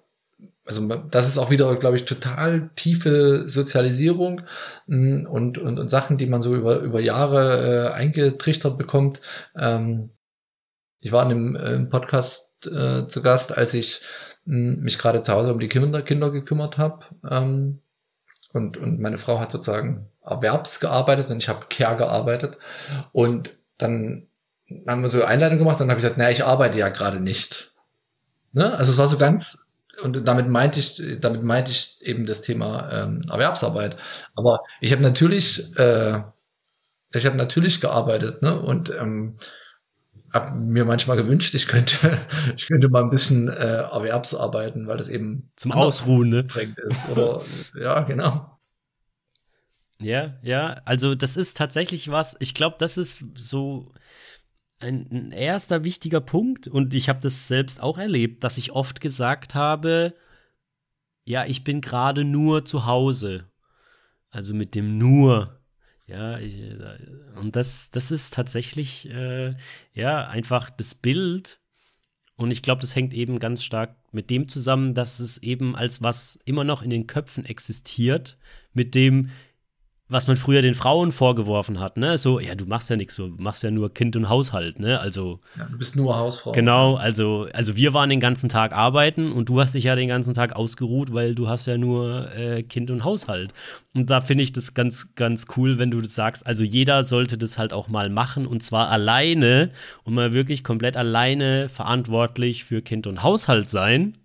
[0.65, 4.43] also das ist auch wieder, glaube ich, total tiefe Sozialisierung
[4.87, 9.21] mh, mm, und, und, und Sachen, die man so über, über Jahre äh, eingetrichtert bekommt.
[9.57, 10.11] Ähm,
[11.01, 14.03] ich war in einem, äh, Podcast äh, zu Gast, als ich
[14.45, 17.05] mich gerade zu Hause um die Kinder, Kinder gekümmert habe.
[17.29, 17.81] Ähm,
[18.53, 22.59] und, und meine Frau hat sozusagen erwerbs gearbeitet und ich habe Care gearbeitet.
[23.13, 24.29] Und dann
[24.87, 27.21] haben wir so Einleitung gemacht und dann habe ich gesagt, naja, ich arbeite ja gerade
[27.21, 27.75] nicht.
[28.53, 28.73] Ne?
[28.73, 29.59] Also es war so ganz,
[30.03, 33.97] und damit meinte ich, damit meinte ich eben das Thema ähm, Erwerbsarbeit.
[34.35, 36.23] Aber ich habe natürlich, äh,
[37.13, 38.61] ich habe natürlich gearbeitet, ne?
[38.61, 39.39] Und ähm,
[40.33, 42.19] habe mir manchmal gewünscht, ich könnte,
[42.57, 46.47] ich könnte mal ein bisschen äh, Erwerbsarbeiten, weil das eben zum Ausruhen ne?
[46.89, 47.09] ist.
[47.11, 47.41] Oder
[47.79, 48.59] ja, genau.
[50.01, 53.93] Ja, ja, also das ist tatsächlich was, ich glaube, das ist so
[54.81, 59.01] ein, ein erster wichtiger Punkt und ich habe das selbst auch erlebt, dass ich oft
[59.01, 60.15] gesagt habe,
[61.25, 63.45] ja, ich bin gerade nur zu Hause.
[64.31, 65.61] Also mit dem nur
[66.11, 66.61] ja, ich,
[67.37, 69.55] und das, das ist tatsächlich, äh,
[69.95, 71.61] ja, einfach das Bild.
[72.35, 76.03] Und ich glaube, das hängt eben ganz stark mit dem zusammen, dass es eben als
[76.03, 78.39] was immer noch in den Köpfen existiert,
[78.73, 79.31] mit dem,
[80.11, 82.19] was man früher den Frauen vorgeworfen hat, ne?
[82.19, 84.99] So, ja, du machst ja nichts, du machst ja nur Kind und Haushalt, ne?
[84.99, 85.41] Also.
[85.57, 86.51] Ja, du bist nur Hausfrau.
[86.51, 90.09] Genau, also, also wir waren den ganzen Tag arbeiten und du hast dich ja den
[90.09, 93.55] ganzen Tag ausgeruht, weil du hast ja nur äh, Kind und Haushalt.
[93.95, 97.39] Und da finde ich das ganz, ganz cool, wenn du das sagst, also jeder sollte
[97.39, 99.71] das halt auch mal machen und zwar alleine
[100.03, 104.19] und mal wirklich komplett alleine verantwortlich für Kind und Haushalt sein,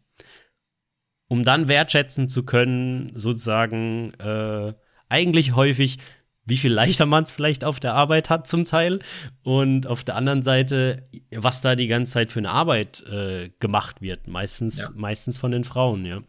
[1.28, 4.74] um dann wertschätzen zu können, sozusagen, äh,
[5.16, 5.98] eigentlich häufig,
[6.46, 9.00] wie viel leichter man es vielleicht auf der Arbeit hat zum Teil
[9.44, 14.02] und auf der anderen Seite, was da die ganze Zeit für eine Arbeit äh, gemacht
[14.02, 14.90] wird, meistens, ja.
[14.94, 16.22] meistens von den Frauen, ja.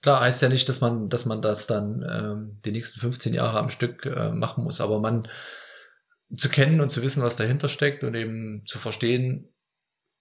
[0.00, 3.58] Klar heißt ja nicht, dass man, dass man das dann ähm, die nächsten 15 Jahre
[3.58, 5.26] am Stück äh, machen muss, aber man
[6.36, 9.52] zu kennen und zu wissen, was dahinter steckt und eben zu verstehen,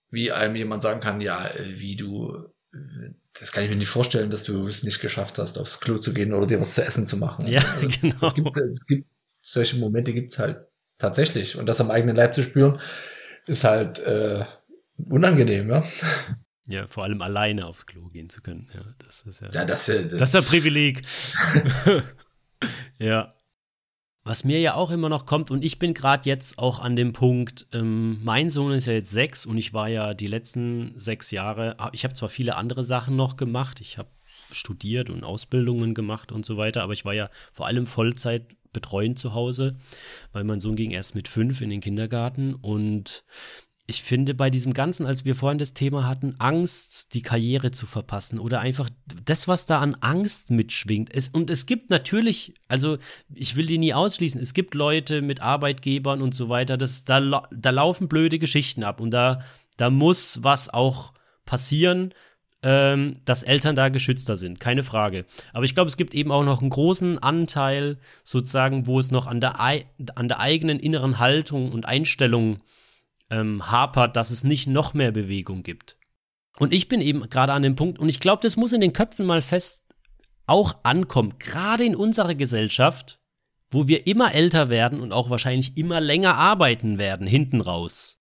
[0.10, 2.48] wie einem jemand sagen kann, ja, wie du
[3.40, 6.14] das kann ich mir nicht vorstellen, dass du es nicht geschafft hast, aufs Klo zu
[6.14, 7.48] gehen oder dir was zu essen zu machen.
[7.48, 8.28] Ja, also, genau.
[8.28, 9.08] Es gibt, es gibt
[9.42, 10.68] solche Momente gibt's halt
[10.98, 11.58] tatsächlich.
[11.58, 12.80] Und das am eigenen Leib zu spüren,
[13.46, 14.44] ist halt äh,
[15.10, 15.84] unangenehm, ja.
[16.68, 18.70] Ja, vor allem alleine aufs Klo gehen zu können.
[18.74, 21.02] Ja, das ist ja, ja das, das, das ist ja Privileg.
[22.98, 23.34] ja.
[24.28, 27.14] Was mir ja auch immer noch kommt, und ich bin gerade jetzt auch an dem
[27.14, 31.32] Punkt, ähm, mein Sohn ist ja jetzt sechs und ich war ja die letzten sechs
[31.32, 34.10] Jahre, ah, ich habe zwar viele andere Sachen noch gemacht, ich habe
[34.52, 39.18] studiert und Ausbildungen gemacht und so weiter, aber ich war ja vor allem Vollzeit betreuend
[39.18, 39.78] zu Hause,
[40.34, 43.24] weil mein Sohn ging erst mit fünf in den Kindergarten und
[43.90, 47.86] ich finde bei diesem Ganzen, als wir vorhin das Thema hatten, Angst, die Karriere zu
[47.86, 48.90] verpassen oder einfach
[49.24, 51.16] das, was da an Angst mitschwingt.
[51.16, 52.98] Es, und es gibt natürlich, also
[53.34, 57.48] ich will die nie ausschließen, es gibt Leute mit Arbeitgebern und so weiter, das, da,
[57.50, 59.42] da laufen blöde Geschichten ab und da,
[59.78, 61.14] da muss was auch
[61.46, 62.14] passieren,
[62.64, 65.26] ähm, dass Eltern da geschützter sind, keine Frage.
[65.54, 69.28] Aber ich glaube, es gibt eben auch noch einen großen Anteil sozusagen, wo es noch
[69.28, 72.58] an der, an der eigenen inneren Haltung und Einstellung
[73.30, 75.98] ähm, hapert, dass es nicht noch mehr Bewegung gibt.
[76.60, 78.94] Und ich bin eben gerade an dem Punkt, und ich glaube, das muss in den
[78.94, 79.84] Köpfen mal fest
[80.48, 83.20] auch ankommen, gerade in unserer Gesellschaft,
[83.70, 88.18] wo wir immer älter werden und auch wahrscheinlich immer länger arbeiten werden, hinten raus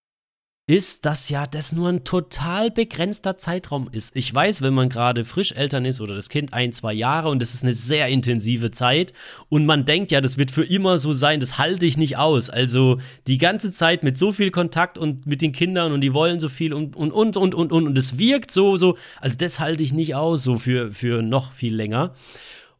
[0.68, 4.16] ist, dass ja das nur ein total begrenzter Zeitraum ist.
[4.16, 7.40] Ich weiß, wenn man gerade frisch Eltern ist oder das Kind ein, zwei Jahre und
[7.40, 9.12] das ist eine sehr intensive Zeit
[9.48, 12.50] und man denkt ja, das wird für immer so sein, das halte ich nicht aus.
[12.50, 12.98] Also
[13.28, 16.48] die ganze Zeit mit so viel Kontakt und mit den Kindern und die wollen so
[16.48, 19.84] viel und und und und und und und es wirkt so so, also das halte
[19.84, 22.12] ich nicht aus so für für noch viel länger.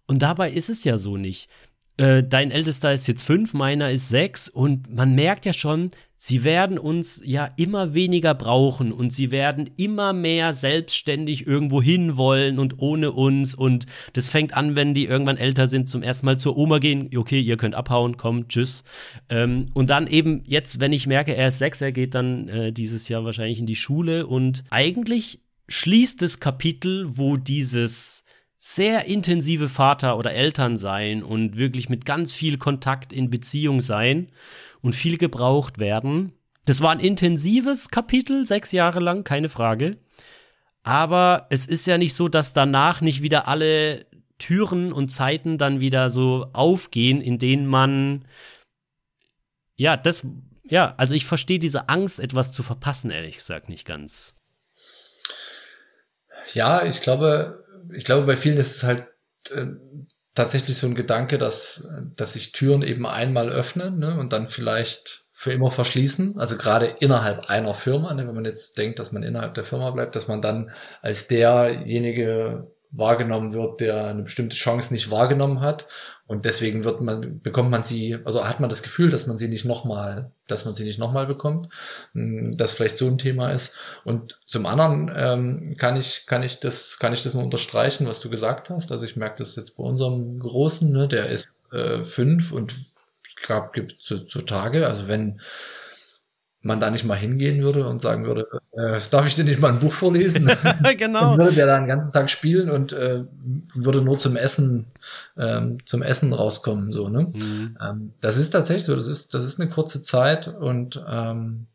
[0.09, 1.49] Und dabei ist es ja so nicht.
[1.99, 4.49] Äh, dein ältester ist jetzt fünf, meiner ist sechs.
[4.49, 8.93] Und man merkt ja schon, sie werden uns ja immer weniger brauchen.
[8.93, 13.55] Und sie werden immer mehr selbstständig irgendwo hinwollen und ohne uns.
[13.55, 17.11] Und das fängt an, wenn die irgendwann älter sind, zum ersten Mal zur Oma gehen,
[17.17, 18.85] okay, ihr könnt abhauen, komm, tschüss.
[19.31, 22.73] Ähm, und dann eben jetzt, wenn ich merke, er ist sechs, er geht dann äh,
[22.73, 24.27] dieses Jahr wahrscheinlich in die Schule.
[24.27, 28.26] Und eigentlich schließt das Kapitel, wo dieses
[28.69, 34.33] sehr intensive Vater oder Eltern sein und wirklich mit ganz viel Kontakt in Beziehung sein
[34.83, 36.33] und viel gebraucht werden.
[36.65, 39.99] Das war ein intensives Kapitel, sechs Jahre lang, keine Frage.
[40.83, 44.05] Aber es ist ja nicht so, dass danach nicht wieder alle
[44.39, 48.25] Türen und Zeiten dann wieder so aufgehen, in denen man
[49.77, 50.27] ja, das
[50.65, 54.35] ja, also ich verstehe diese Angst, etwas zu verpassen, ehrlich gesagt, nicht ganz.
[56.53, 59.09] Ja, ich glaube, ich glaube, bei vielen ist es halt
[59.51, 59.67] äh,
[60.35, 65.27] tatsächlich so ein Gedanke, dass, dass sich Türen eben einmal öffnen ne, und dann vielleicht
[65.33, 66.39] für immer verschließen.
[66.39, 69.91] Also gerade innerhalb einer Firma, ne, wenn man jetzt denkt, dass man innerhalb der Firma
[69.91, 70.71] bleibt, dass man dann
[71.03, 75.87] als derjenige wahrgenommen wird, der eine bestimmte Chance nicht wahrgenommen hat.
[76.27, 79.47] Und deswegen wird man, bekommt man sie, also hat man das Gefühl, dass man sie
[79.47, 81.69] nicht nochmal, dass man sie nicht nochmal bekommt.
[82.13, 83.77] Hm, das vielleicht so ein Thema ist.
[84.05, 88.21] Und zum anderen ähm, kann ich, kann ich das, kann ich das nur unterstreichen, was
[88.21, 88.91] du gesagt hast.
[88.91, 92.75] Also ich merke das jetzt bei unserem Großen, ne, der ist äh, fünf und
[93.47, 95.41] gab, gibt so, so Tage, also wenn
[96.67, 99.73] man da nicht mal hingehen würde und sagen würde, äh, darf ich dir nicht mal
[99.73, 100.51] ein Buch vorlesen?
[100.99, 101.21] genau.
[101.21, 103.25] Dann würde der da den ganzen Tag spielen und äh,
[103.75, 104.87] würde nur zum Essen,
[105.39, 107.33] ähm, zum Essen rauskommen, so, ne?
[107.35, 107.79] Mhm.
[107.81, 111.67] Ähm, das ist tatsächlich so, das ist, das ist eine kurze Zeit und ähm,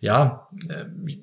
[0.00, 1.20] ja, äh, ich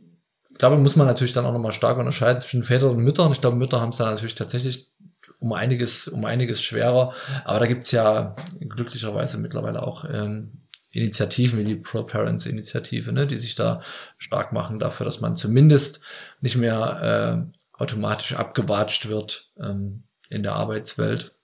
[0.58, 3.32] glaube, muss man natürlich dann auch nochmal stark unterscheiden zwischen Vätern und Müttern.
[3.32, 4.92] Ich glaube, Mütter haben es dann natürlich tatsächlich
[5.40, 7.14] um einiges, um einiges schwerer.
[7.46, 10.52] Aber da gibt's ja glücklicherweise mittlerweile auch ähm,
[10.92, 13.82] Initiativen wie die Pro-Parents-Initiative, ne, die sich da
[14.18, 16.04] stark machen dafür, dass man zumindest
[16.42, 21.36] nicht mehr äh, automatisch abgewatscht wird ähm, in der Arbeitswelt.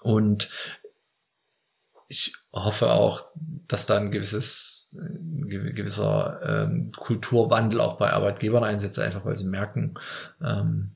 [0.00, 0.48] Und
[2.08, 8.98] ich hoffe auch, dass da ein gewisses, ein gewisser ähm, Kulturwandel auch bei Arbeitgebern einsetzt,
[8.98, 9.94] einfach weil sie merken,
[10.42, 10.92] ähm,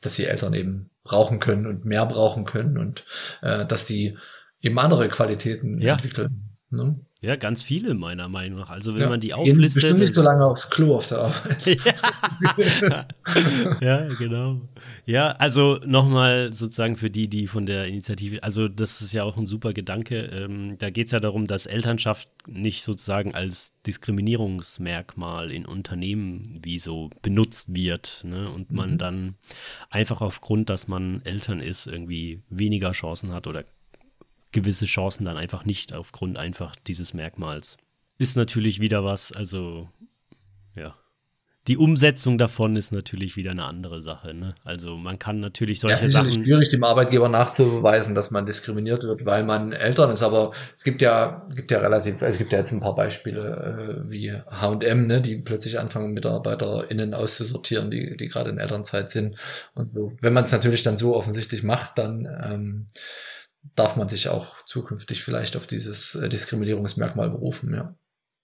[0.00, 3.04] dass sie Eltern eben brauchen können und mehr brauchen können und
[3.42, 4.16] äh, dass die
[4.60, 5.94] eben andere Qualitäten ja.
[5.94, 6.57] entwickeln.
[6.70, 7.00] Ne?
[7.20, 8.70] Ja, ganz viele meiner Meinung nach.
[8.70, 9.82] Also wenn ja, man die auflistet.
[9.82, 11.66] Bestimmt nicht so lange aufs Klo auf der Arbeit.
[13.80, 14.06] ja.
[14.18, 14.60] genau.
[15.04, 19.36] Ja, also nochmal sozusagen für die, die von der Initiative, also das ist ja auch
[19.36, 20.26] ein super Gedanke.
[20.26, 26.78] Ähm, da geht es ja darum, dass Elternschaft nicht sozusagen als Diskriminierungsmerkmal in Unternehmen wie
[26.78, 28.22] so benutzt wird.
[28.24, 28.48] Ne?
[28.48, 28.98] Und man mhm.
[28.98, 29.34] dann
[29.90, 33.64] einfach aufgrund, dass man Eltern ist, irgendwie weniger Chancen hat oder
[34.52, 37.76] gewisse Chancen dann einfach nicht aufgrund einfach dieses Merkmals.
[38.18, 39.88] Ist natürlich wieder was, also
[40.74, 40.94] ja,
[41.68, 44.32] die Umsetzung davon ist natürlich wieder eine andere Sache.
[44.32, 44.54] Ne?
[44.64, 46.32] Also man kann natürlich solche ja, es ist Sachen.
[46.32, 50.22] schwierig, dem Arbeitgeber nachzuweisen, dass man diskriminiert wird, weil man Eltern ist.
[50.22, 54.06] Aber es gibt ja, gibt ja relativ, also es gibt ja jetzt ein paar Beispiele
[54.06, 59.36] äh, wie H&M, ne, die plötzlich anfangen, MitarbeiterInnen auszusortieren, die, die gerade in Elternzeit sind.
[59.74, 60.12] Und so.
[60.22, 62.86] wenn man es natürlich dann so offensichtlich macht, dann ähm,
[63.74, 67.94] darf man sich auch zukünftig vielleicht auf dieses äh, Diskriminierungsmerkmal berufen, ja.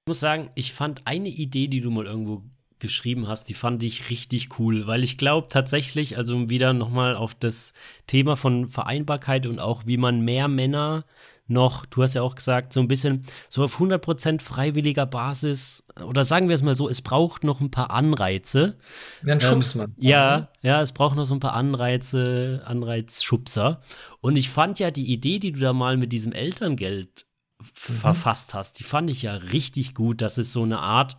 [0.07, 2.45] Ich muss sagen, ich fand eine Idee, die du mal irgendwo
[2.79, 7.35] geschrieben hast, die fand ich richtig cool, weil ich glaube tatsächlich, also wieder nochmal auf
[7.35, 7.73] das
[8.07, 11.07] Thema von Vereinbarkeit und auch wie man mehr Männer
[11.47, 16.25] noch, du hast ja auch gesagt, so ein bisschen so auf 100% freiwilliger Basis oder
[16.25, 18.79] sagen wir es mal so, es braucht noch ein paar Anreize.
[19.25, 19.95] Ja, ein Schubsmann.
[19.99, 23.83] Ähm, ja, ja, es braucht noch so ein paar Anreize, Anreizschubser.
[24.21, 27.27] Und ich fand ja die Idee, die du da mal mit diesem Elterngeld
[27.61, 27.67] mhm.
[27.75, 31.19] verfasst hast, die fand ich ja richtig gut, dass es so eine Art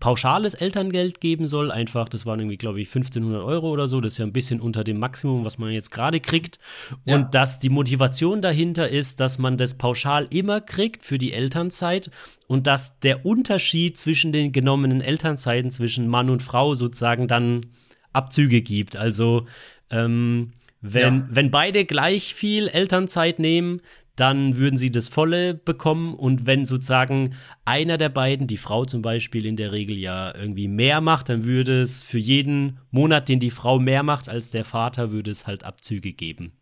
[0.00, 1.70] pauschales Elterngeld geben soll.
[1.70, 4.00] Einfach, das waren irgendwie, glaube ich, 1500 Euro oder so.
[4.00, 6.58] Das ist ja ein bisschen unter dem Maximum, was man jetzt gerade kriegt.
[7.04, 7.16] Ja.
[7.16, 12.10] Und dass die Motivation dahinter ist, dass man das pauschal immer kriegt für die Elternzeit
[12.46, 17.66] und dass der Unterschied zwischen den genommenen Elternzeiten zwischen Mann und Frau sozusagen dann
[18.12, 18.96] Abzüge gibt.
[18.96, 19.46] Also,
[19.90, 21.28] ähm, wenn, ja.
[21.30, 23.80] wenn beide gleich viel Elternzeit nehmen,
[24.16, 26.14] dann würden sie das volle bekommen.
[26.14, 27.34] Und wenn sozusagen
[27.64, 31.44] einer der beiden, die Frau zum Beispiel in der Regel ja irgendwie mehr macht, dann
[31.44, 35.46] würde es für jeden Monat, den die Frau mehr macht als der Vater, würde es
[35.46, 36.52] halt Abzüge geben.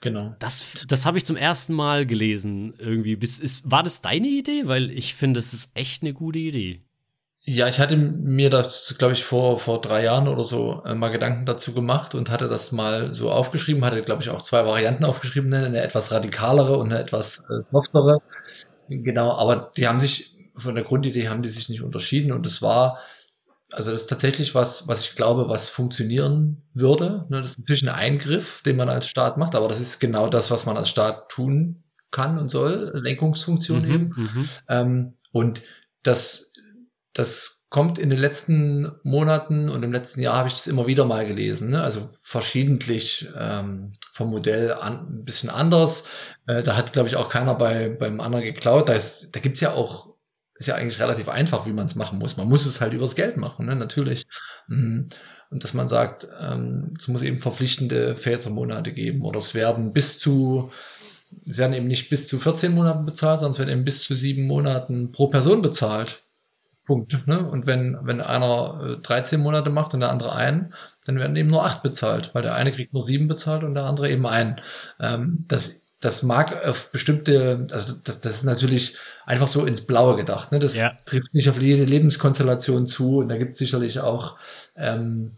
[0.00, 0.34] Genau.
[0.38, 3.16] Das, das habe ich zum ersten Mal gelesen irgendwie.
[3.16, 4.62] Bis, ist, war das deine Idee?
[4.64, 6.82] Weil ich finde, das ist echt eine gute Idee.
[7.42, 11.08] Ja, ich hatte mir das, glaube ich, vor, vor drei Jahren oder so äh, mal
[11.08, 15.04] Gedanken dazu gemacht und hatte das mal so aufgeschrieben, hatte, glaube ich, auch zwei Varianten
[15.04, 18.20] aufgeschrieben, eine etwas radikalere und eine etwas äh, softere.
[18.88, 22.60] Genau, aber die haben sich, von der Grundidee haben die sich nicht unterschieden und es
[22.60, 22.98] war,
[23.72, 27.24] also das ist tatsächlich was, was ich glaube, was funktionieren würde.
[27.30, 30.28] Ne, das ist natürlich ein Eingriff, den man als Staat macht, aber das ist genau
[30.28, 34.12] das, was man als Staat tun kann und soll, Lenkungsfunktion mhm, eben.
[34.16, 34.48] Mhm.
[34.68, 35.62] Ähm, und
[36.02, 36.49] das
[37.12, 41.04] das kommt in den letzten Monaten und im letzten Jahr habe ich das immer wieder
[41.04, 41.70] mal gelesen.
[41.70, 41.82] Ne?
[41.82, 46.04] Also verschiedentlich ähm, vom Modell an, ein bisschen anders.
[46.48, 48.88] Äh, da hat, glaube ich, auch keiner bei, beim anderen geklaut.
[48.88, 50.14] Da, da gibt's ja auch,
[50.56, 52.36] ist ja eigentlich relativ einfach, wie man es machen muss.
[52.36, 53.76] Man muss es halt übers Geld machen, ne?
[53.76, 54.26] natürlich.
[54.66, 55.08] Mhm.
[55.50, 60.18] Und dass man sagt, ähm, es muss eben verpflichtende Vätermonate geben oder es werden bis
[60.18, 60.70] zu
[61.46, 64.16] es werden eben nicht bis zu 14 Monaten bezahlt, sondern es werden eben bis zu
[64.16, 66.24] sieben Monaten pro Person bezahlt.
[66.90, 67.24] Punkt.
[67.28, 67.48] Ne?
[67.48, 70.74] Und wenn, wenn einer 13 äh, Monate macht und der andere einen,
[71.06, 73.84] dann werden eben nur acht bezahlt, weil der eine kriegt nur sieben bezahlt und der
[73.84, 74.60] andere eben einen.
[74.98, 80.16] Ähm, das, das mag auf bestimmte, also das, das ist natürlich einfach so ins Blaue
[80.16, 80.50] gedacht.
[80.50, 80.58] Ne?
[80.58, 80.90] Das ja.
[81.04, 84.36] trifft nicht auf jede Lebenskonstellation zu und da gibt es sicherlich auch
[84.74, 85.36] ähm,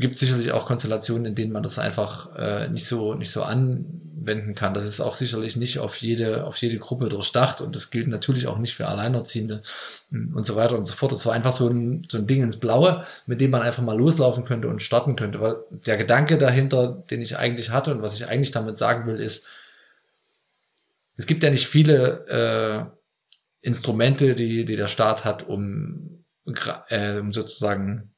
[0.00, 4.54] gibt sicherlich auch Konstellationen, in denen man das einfach äh, nicht so nicht so anwenden
[4.54, 4.74] kann.
[4.74, 8.46] Das ist auch sicherlich nicht auf jede auf jede Gruppe durchdacht und das gilt natürlich
[8.46, 9.62] auch nicht für Alleinerziehende
[10.10, 11.12] hm, und so weiter und so fort.
[11.12, 13.96] Das war einfach so ein, so ein Ding ins Blaue, mit dem man einfach mal
[13.96, 15.40] loslaufen könnte und starten könnte.
[15.40, 19.20] Weil der Gedanke dahinter, den ich eigentlich hatte und was ich eigentlich damit sagen will,
[19.20, 19.46] ist,
[21.16, 26.24] es gibt ja nicht viele äh, Instrumente, die, die der Staat hat, um,
[26.88, 28.10] äh, um sozusagen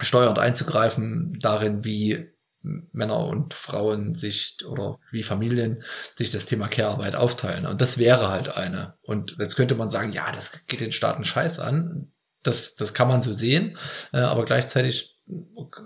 [0.00, 2.30] steuernd einzugreifen darin, wie
[2.62, 5.82] Männer und Frauen sich oder wie Familien
[6.16, 7.66] sich das Thema Care-Arbeit aufteilen.
[7.66, 8.94] Und das wäre halt eine.
[9.02, 12.12] Und jetzt könnte man sagen, ja, das geht den Staaten scheiß an.
[12.42, 13.78] Das, das kann man so sehen.
[14.12, 15.16] Äh, aber gleichzeitig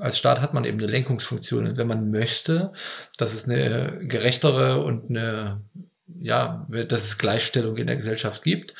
[0.01, 1.67] als Staat hat man eben eine Lenkungsfunktion.
[1.67, 2.73] Und wenn man möchte,
[3.19, 5.62] dass es eine gerechtere und eine
[6.07, 8.75] ja, dass es Gleichstellung in der Gesellschaft gibt,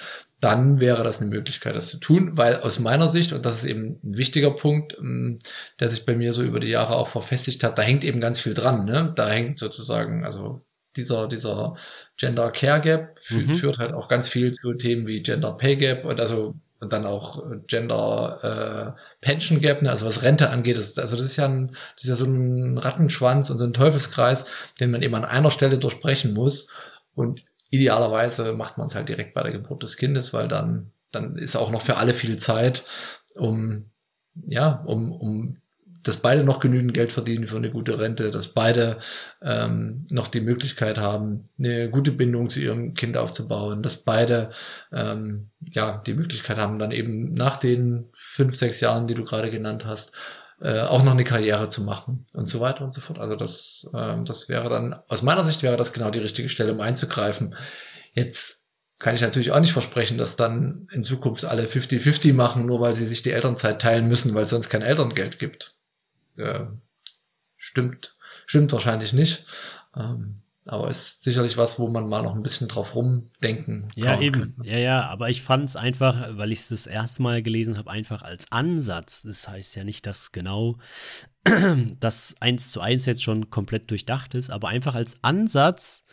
[0.45, 3.64] dann wäre das eine Möglichkeit, das zu tun, weil aus meiner Sicht, und das ist
[3.64, 5.38] eben ein wichtiger Punkt, ähm,
[5.80, 8.40] der sich bei mir so über die Jahre auch verfestigt hat, da hängt eben ganz
[8.40, 8.84] viel dran.
[8.84, 9.14] Ne?
[9.16, 10.62] Da hängt sozusagen, also
[10.97, 11.76] dieser, dieser
[12.18, 13.57] Gender Care Gap mhm.
[13.57, 17.07] führt halt auch ganz viel zu Themen wie Gender Pay Gap und also und dann
[17.07, 19.88] auch Gender äh, Pension Gap, ne?
[19.88, 20.76] also was Rente angeht.
[20.76, 23.72] Das, also das ist ja ein, das ist ja so ein Rattenschwanz und so ein
[23.72, 24.45] Teufelskreis,
[24.78, 26.68] den man eben an einer Stelle durchbrechen muss.
[27.14, 27.40] Und
[27.75, 31.57] idealerweise macht man es halt direkt bei der Geburt des Kindes, weil dann, dann ist
[31.57, 32.85] auch noch für alle viel Zeit,
[33.35, 33.91] um,
[34.47, 35.57] ja, um, um
[36.05, 38.99] dass beide noch genügend Geld verdienen für eine gute Rente, dass beide
[39.43, 44.51] ähm, noch die Möglichkeit haben, eine gute Bindung zu ihrem Kind aufzubauen, dass beide
[44.93, 49.51] ähm, ja die Möglichkeit haben, dann eben nach den fünf, sechs Jahren, die du gerade
[49.51, 50.12] genannt hast,
[50.65, 53.19] äh, auch noch eine Karriere zu machen und so weiter und so fort.
[53.19, 56.73] Also das, ähm, das wäre dann, aus meiner Sicht wäre das genau die richtige Stelle,
[56.73, 57.55] um einzugreifen.
[58.15, 62.81] Jetzt kann ich natürlich auch nicht versprechen, dass dann in Zukunft alle 50-50 machen, nur
[62.81, 65.77] weil sie sich die Elternzeit teilen müssen, weil es sonst kein Elterngeld gibt.
[66.39, 66.65] Äh,
[67.59, 69.45] stimmt, stimmt wahrscheinlich nicht.
[69.95, 74.03] Ähm, aber ist sicherlich was, wo man mal noch ein bisschen drauf rumdenken kann.
[74.03, 74.57] Ja, eben.
[74.57, 74.65] Kann.
[74.65, 77.91] Ja, ja, aber ich fand es einfach, weil ich es das erste Mal gelesen habe,
[77.91, 79.23] einfach als Ansatz.
[79.23, 80.77] Das heißt ja nicht, dass genau
[82.01, 86.05] das eins zu eins jetzt schon komplett durchdacht ist, aber einfach als Ansatz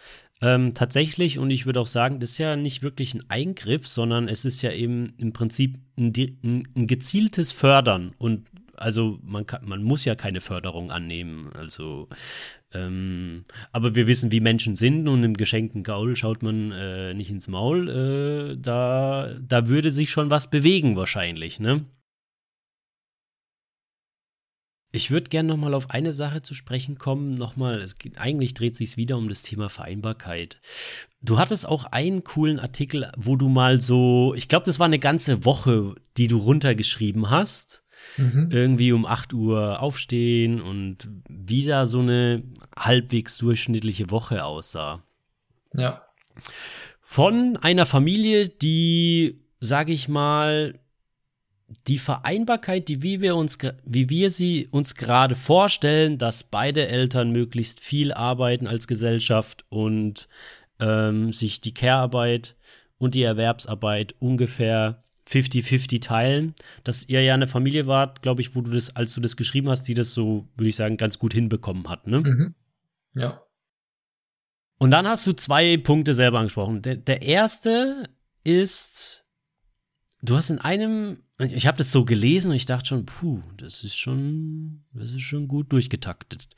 [0.44, 4.28] ähm, tatsächlich, und ich würde auch sagen, das ist ja nicht wirklich ein Eingriff, sondern
[4.28, 6.12] es ist ja eben im Prinzip ein,
[6.44, 11.52] ein, ein gezieltes Fördern und also man, kann, man muss ja keine Förderung annehmen.
[11.54, 12.08] Also,
[12.74, 17.30] ähm, aber wir wissen, wie Menschen sind und im geschenkten Gaul schaut man äh, nicht
[17.30, 17.90] ins Maul.
[17.90, 21.86] Äh, da, da würde sich schon was bewegen wahrscheinlich, ne?
[24.94, 27.34] Ich würde gerne nochmal auf eine Sache zu sprechen kommen.
[27.36, 30.60] Nochmal, geht, eigentlich dreht sich wieder um das Thema Vereinbarkeit.
[31.22, 35.00] Du hattest auch einen coolen Artikel, wo du mal so, ich glaube, das war eine
[35.00, 37.86] ganze Woche, die du runtergeschrieben hast.
[38.18, 38.50] Mhm.
[38.52, 42.44] Irgendwie um 8 Uhr aufstehen und wieder so eine
[42.78, 45.04] halbwegs durchschnittliche Woche aussah.
[45.74, 46.04] Ja.
[47.02, 50.74] Von einer Familie, die, sage ich mal,
[51.88, 57.32] die Vereinbarkeit, die wie wir uns, wie wir sie uns gerade vorstellen, dass beide Eltern
[57.32, 60.28] möglichst viel arbeiten als Gesellschaft und
[60.80, 62.56] ähm, sich die Care-Arbeit
[62.98, 66.56] und die Erwerbsarbeit ungefähr 50-50 teilen.
[66.84, 69.70] Dass ihr ja eine Familie wart, glaube ich, wo du das, als du das geschrieben
[69.70, 72.22] hast, die das so, würde ich sagen, ganz gut hinbekommen hat, ne?
[72.22, 72.56] Mhm.
[73.16, 73.42] Ja.
[74.78, 76.82] Und dann hast du zwei Punkte selber angesprochen.
[76.82, 78.10] Der, der erste
[78.44, 79.26] ist,
[80.22, 81.20] du hast in einem
[81.50, 85.22] ich habe das so gelesen und ich dachte schon, puh, das ist schon, das ist
[85.22, 86.50] schon gut durchgetaktet.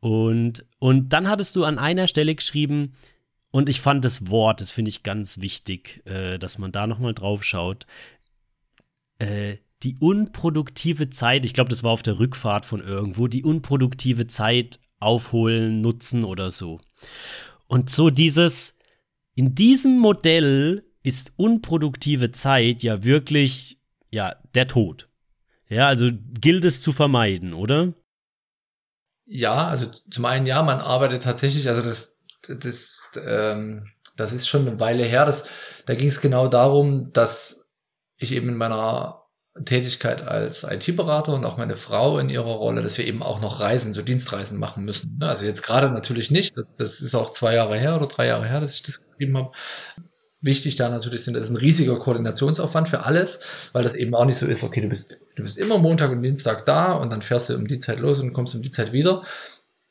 [0.00, 2.92] Und, und dann hattest du an einer Stelle geschrieben,
[3.50, 7.14] und ich fand das Wort, das finde ich ganz wichtig, äh, dass man da nochmal
[7.14, 7.86] drauf schaut.
[9.18, 14.26] Äh, die unproduktive Zeit, ich glaube, das war auf der Rückfahrt von irgendwo, die unproduktive
[14.26, 16.80] Zeit aufholen, nutzen oder so.
[17.66, 18.76] Und so dieses,
[19.34, 23.80] in diesem Modell ist unproduktive Zeit ja wirklich
[24.12, 25.08] ja, der Tod.
[25.68, 27.94] Ja, also gilt es zu vermeiden, oder?
[29.24, 32.09] Ja, also zum einen ja, man arbeitet tatsächlich, also das,
[32.58, 33.86] das, ähm,
[34.16, 35.24] das ist schon eine Weile her.
[35.24, 35.44] Das,
[35.86, 37.70] da ging es genau darum, dass
[38.16, 39.22] ich eben in meiner
[39.64, 43.60] Tätigkeit als IT-Berater und auch meine Frau in ihrer Rolle, dass wir eben auch noch
[43.60, 45.18] Reisen, so Dienstreisen machen müssen.
[45.20, 46.54] Also jetzt gerade natürlich nicht.
[46.76, 49.52] Das ist auch zwei Jahre her oder drei Jahre her, dass ich das geschrieben habe
[50.40, 53.40] wichtig da natürlich sind, das ist ein riesiger Koordinationsaufwand für alles,
[53.72, 56.22] weil das eben auch nicht so ist, okay, du bist, du bist immer Montag und
[56.22, 58.92] Dienstag da und dann fährst du um die Zeit los und kommst um die Zeit
[58.92, 59.22] wieder.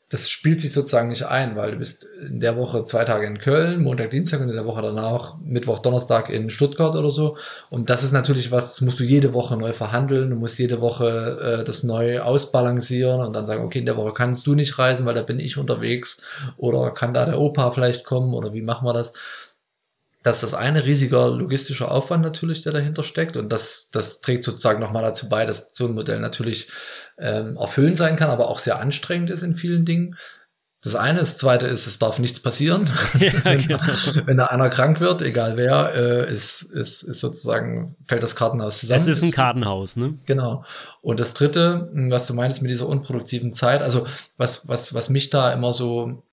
[0.10, 3.38] Das spielt sich sozusagen nicht ein, weil du bist in der Woche zwei Tage in
[3.38, 7.38] Köln, Montag, Dienstag und in der Woche danach Mittwoch, Donnerstag in Stuttgart oder so.
[7.70, 10.82] Und das ist natürlich was, das musst du jede Woche neu verhandeln, du musst jede
[10.82, 14.80] Woche äh, das neu ausbalancieren und dann sagen, okay, in der Woche kannst du nicht
[14.80, 16.24] reisen, weil da bin ich unterwegs
[16.58, 19.14] oder kann da der Opa vielleicht kommen oder wie machen wir das?
[20.22, 23.38] Das ist das eine riesiger logistischer Aufwand natürlich, der dahinter steckt.
[23.38, 26.70] Und das, das trägt sozusagen nochmal dazu bei, dass so ein Modell natürlich
[27.20, 30.16] ähm, erfüllend sein kann, aber auch sehr anstrengend ist in vielen Dingen.
[30.82, 32.90] Das eine, das zweite ist, es darf nichts passieren.
[33.20, 33.80] Ja, wenn, genau.
[34.26, 38.80] wenn, da einer krank wird, egal wer, äh, ist, ist, ist sozusagen, fällt das Kartenhaus
[38.80, 39.02] zusammen.
[39.02, 40.18] Es ist ein Kartenhaus, ne?
[40.26, 40.64] Genau.
[41.02, 44.08] Und das dritte, was du meinst mit dieser unproduktiven Zeit, also
[44.38, 46.24] was, was, was mich da immer so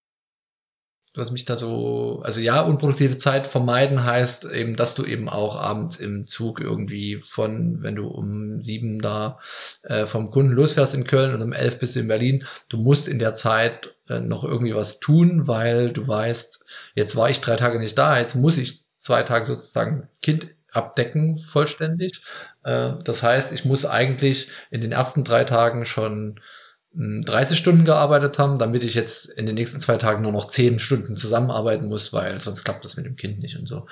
[1.16, 5.56] was mich da so, also ja, unproduktive Zeit vermeiden heißt eben, dass du eben auch
[5.56, 9.38] abends im Zug irgendwie von, wenn du um sieben da
[9.82, 13.08] äh, vom Kunden losfährst in Köln und um elf bist du in Berlin, du musst
[13.08, 16.64] in der Zeit äh, noch irgendwie was tun, weil du weißt,
[16.94, 21.38] jetzt war ich drei Tage nicht da, jetzt muss ich zwei Tage sozusagen Kind abdecken
[21.38, 22.20] vollständig.
[22.62, 26.40] Äh, das heißt, ich muss eigentlich in den ersten drei Tagen schon
[26.98, 30.78] 30 Stunden gearbeitet haben, damit ich jetzt in den nächsten zwei Tagen nur noch 10
[30.78, 33.86] Stunden zusammenarbeiten muss, weil sonst klappt das mit dem Kind nicht und so.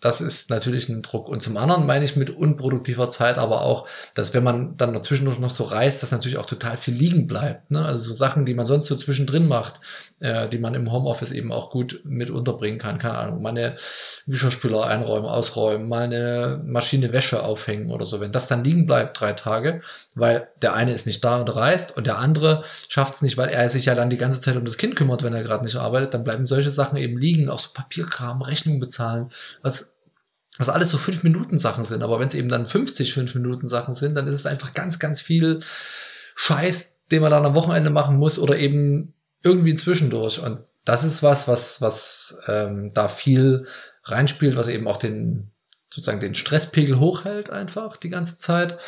[0.00, 1.28] Das ist natürlich ein Druck.
[1.28, 5.38] Und zum anderen meine ich mit unproduktiver Zeit aber auch, dass wenn man dann zwischendurch
[5.38, 7.70] noch so reist, dass natürlich auch total viel liegen bleibt.
[7.70, 7.84] Ne?
[7.84, 9.80] Also so Sachen, die man sonst so zwischendrin macht,
[10.20, 12.98] äh, die man im Homeoffice eben auch gut mit unterbringen kann.
[12.98, 13.76] Keine Ahnung, meine
[14.26, 18.20] Geschirrspüler einräumen, ausräumen, mal eine Maschine Wäsche aufhängen oder so.
[18.20, 19.82] Wenn das dann liegen bleibt drei Tage,
[20.14, 23.50] weil der eine ist nicht da und reist und der andere schafft es nicht, weil
[23.50, 25.76] er sich ja dann die ganze Zeit um das Kind kümmert, wenn er gerade nicht
[25.76, 29.30] arbeitet, dann bleiben solche Sachen eben liegen, auch so Papierkram, Rechnungen bezahlen,
[29.62, 29.96] was
[30.58, 32.02] was alles so fünf Minuten Sachen sind.
[32.02, 34.98] Aber wenn es eben dann 50 fünf Minuten Sachen sind, dann ist es einfach ganz,
[34.98, 35.60] ganz viel
[36.34, 39.12] Scheiß, den man dann am Wochenende machen muss oder eben
[39.46, 40.40] irgendwie zwischendurch.
[40.40, 43.66] Und das ist was, was, was ähm, da viel
[44.04, 45.50] reinspielt, was eben auch den,
[45.90, 48.78] sozusagen den Stresspegel hochhält einfach die ganze Zeit.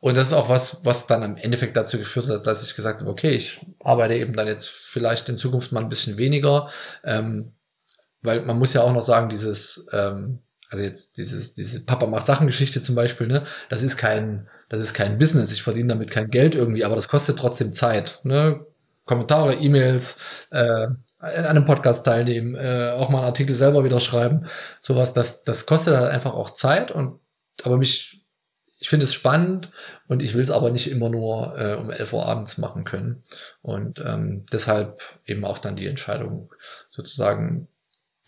[0.00, 3.00] Und das ist auch was, was dann am Endeffekt dazu geführt hat, dass ich gesagt
[3.00, 6.70] habe, okay, ich arbeite eben dann jetzt vielleicht in Zukunft mal ein bisschen weniger,
[7.04, 7.52] ähm,
[8.22, 10.40] weil man muss ja auch noch sagen, dieses, ähm,
[10.70, 14.94] also jetzt dieses, diese Papa macht Sachen-Geschichte zum Beispiel, ne, das ist kein, das ist
[14.94, 15.52] kein Business.
[15.52, 18.64] Ich verdiene damit kein Geld irgendwie, aber das kostet trotzdem Zeit, ne.
[19.12, 20.16] Kommentare, E-Mails,
[20.50, 24.46] äh, in einem Podcast teilnehmen, äh, auch mal einen Artikel selber wieder schreiben,
[24.80, 27.20] sowas, das, das kostet halt einfach auch Zeit und
[27.62, 28.24] aber mich,
[28.78, 29.70] ich finde es spannend
[30.08, 33.22] und ich will es aber nicht immer nur äh, um 11 Uhr abends machen können.
[33.60, 36.52] Und ähm, deshalb eben auch dann die Entscheidung,
[36.88, 37.68] sozusagen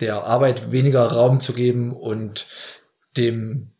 [0.00, 2.46] der Arbeit weniger Raum zu geben und
[3.16, 3.70] dem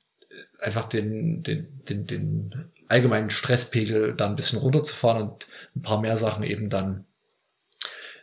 [0.61, 6.16] einfach den, den, den, den allgemeinen Stresspegel da ein bisschen runterzufahren und ein paar mehr
[6.16, 7.07] Sachen eben dann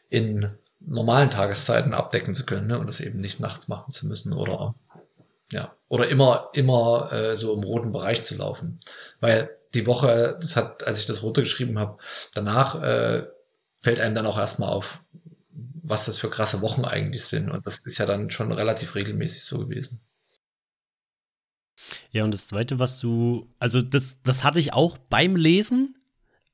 [0.10, 2.80] in normalen Tageszeiten abdecken zu können ne?
[2.80, 4.76] und das eben nicht nachts machen zu müssen oder
[5.52, 8.80] ja oder immer immer äh, so im roten Bereich zu laufen,
[9.20, 11.98] weil die Woche, das hat, als ich das runtergeschrieben habe,
[12.34, 13.28] danach äh,
[13.80, 15.02] fällt einem dann auch erstmal auf,
[15.84, 19.44] was das für krasse Wochen eigentlich sind und das ist ja dann schon relativ regelmäßig
[19.44, 20.02] so gewesen.
[22.12, 25.96] Ja, und das Zweite, was du, also das, das hatte ich auch beim Lesen,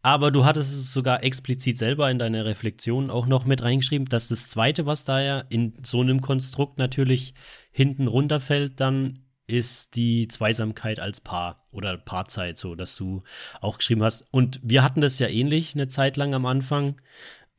[0.01, 4.27] aber du hattest es sogar explizit selber in deiner Reflexion auch noch mit reingeschrieben, dass
[4.27, 7.33] das Zweite, was da ja in so einem Konstrukt natürlich
[7.71, 13.23] hinten runterfällt, dann ist die Zweisamkeit als Paar oder Paarzeit, so dass du
[13.61, 14.25] auch geschrieben hast.
[14.31, 16.95] Und wir hatten das ja ähnlich eine Zeit lang am Anfang,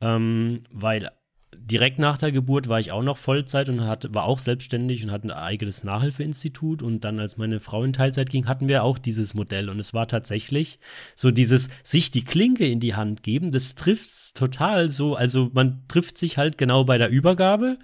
[0.01, 1.11] ähm, weil
[1.55, 5.11] direkt nach der Geburt war ich auch noch Vollzeit und hatte, war auch selbstständig und
[5.11, 6.83] hatte ein eigenes Nachhilfeinstitut.
[6.83, 9.69] Und dann, als meine Frau in Teilzeit ging, hatten wir auch dieses Modell.
[9.69, 10.79] Und es war tatsächlich
[11.15, 15.15] so dieses sich die Klinke in die Hand geben, das trifft total so.
[15.15, 17.79] Also man trifft sich halt genau bei der Übergabe.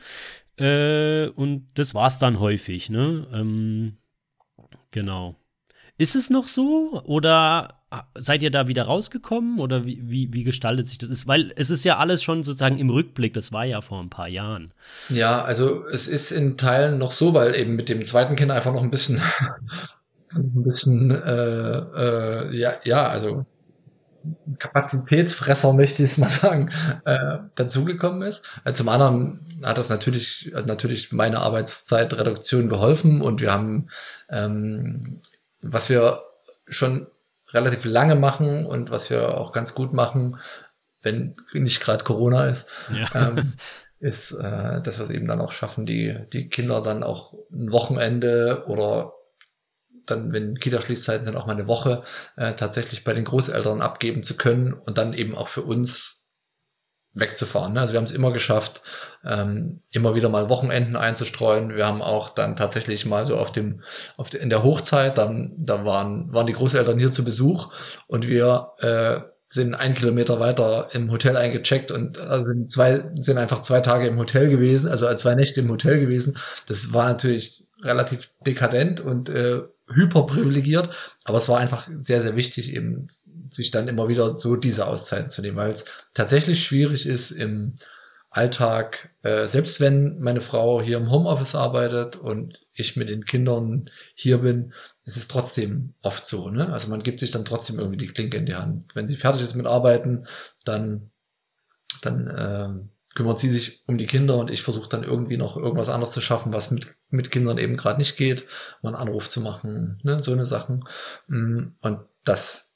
[0.59, 3.27] Äh, und das war es dann häufig, ne?
[3.33, 3.97] Ähm,
[4.91, 5.37] genau.
[5.99, 7.03] Ist es noch so?
[7.05, 7.84] Oder
[8.15, 11.27] seid ihr da wieder rausgekommen oder wie, wie, wie gestaltet sich das?
[11.27, 14.29] Weil es ist ja alles schon sozusagen im Rückblick, das war ja vor ein paar
[14.29, 14.73] Jahren.
[15.09, 18.73] Ja, also es ist in Teilen noch so, weil eben mit dem zweiten Kind einfach
[18.73, 19.21] noch ein bisschen,
[20.31, 23.47] ein bisschen, äh, äh, ja, ja, also
[24.59, 26.71] Kapazitätsfresser, möchte ich es mal sagen,
[27.05, 28.61] äh, dazugekommen ist.
[28.65, 33.89] Also zum anderen hat das natürlich, natürlich meine Arbeitszeitreduktion geholfen und wir haben,
[34.31, 35.21] ähm,
[35.63, 36.23] was wir
[36.69, 37.07] schon
[37.55, 40.39] relativ lange machen und was wir auch ganz gut machen,
[41.03, 43.29] wenn nicht gerade Corona ist, ja.
[43.29, 43.55] ähm,
[44.01, 47.71] ist, äh, dass wir es eben dann auch schaffen, die, die Kinder dann auch ein
[47.71, 49.15] Wochenende oder
[50.07, 52.03] dann, wenn Kita-Schließzeiten sind, auch mal eine Woche
[52.37, 56.24] äh, tatsächlich bei den Großeltern abgeben zu können und dann eben auch für uns
[57.15, 57.73] wegzufahren.
[57.73, 57.81] Ne?
[57.81, 58.83] Also wir haben es immer geschafft,
[59.25, 61.75] ähm, immer wieder mal Wochenenden einzustreuen.
[61.75, 63.83] Wir haben auch dann tatsächlich mal so auf dem,
[64.17, 67.73] auf de, in der Hochzeit, dann, dann waren, waren die Großeltern hier zu Besuch
[68.07, 73.61] und wir äh, sind ein Kilometer weiter im Hotel eingecheckt und also zwei, sind einfach
[73.61, 76.39] zwei Tage im Hotel gewesen, also zwei Nächte im Hotel gewesen.
[76.67, 79.63] Das war natürlich relativ dekadent und äh,
[79.93, 80.91] hyperprivilegiert,
[81.25, 83.09] aber es war einfach sehr, sehr wichtig, eben
[83.51, 87.75] sich dann immer wieder so diese Auszeiten zu nehmen, weil es tatsächlich schwierig ist im
[88.31, 93.91] Alltag, äh, selbst wenn meine Frau hier im Homeoffice arbeitet und ich mit den Kindern
[94.17, 94.73] hier bin,
[95.05, 96.51] ist es trotzdem oft so.
[96.51, 96.73] Ne?
[96.73, 98.87] Also man gibt sich dann trotzdem irgendwie die Klinke in die Hand.
[98.95, 100.27] Wenn sie fertig ist mit Arbeiten,
[100.65, 101.13] dann,
[102.03, 105.89] dann äh, kümmert sie sich um die Kinder und ich versuche dann irgendwie noch irgendwas
[105.89, 108.45] anderes zu schaffen, was mit, mit Kindern eben gerade nicht geht,
[108.83, 110.85] mal einen Anruf zu machen, ne, so eine Sachen.
[111.29, 112.75] Mm, und das,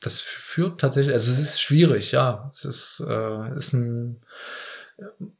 [0.00, 2.50] das führt tatsächlich, also es ist schwierig, ja.
[2.54, 4.20] Es ist, äh, ist ein,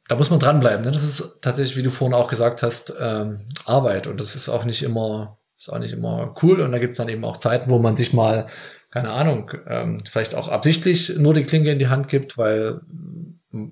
[0.09, 0.83] da muss man dranbleiben.
[0.83, 0.91] Ne?
[0.91, 4.65] Das ist tatsächlich, wie du vorhin auch gesagt hast, ähm, Arbeit und das ist auch
[4.65, 7.69] nicht immer, ist auch nicht immer cool und da gibt es dann eben auch Zeiten,
[7.69, 8.47] wo man sich mal,
[8.91, 12.81] keine Ahnung, ähm, vielleicht auch absichtlich nur die Klinge in die Hand gibt, weil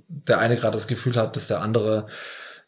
[0.08, 2.08] der eine gerade das Gefühl hat, dass der andere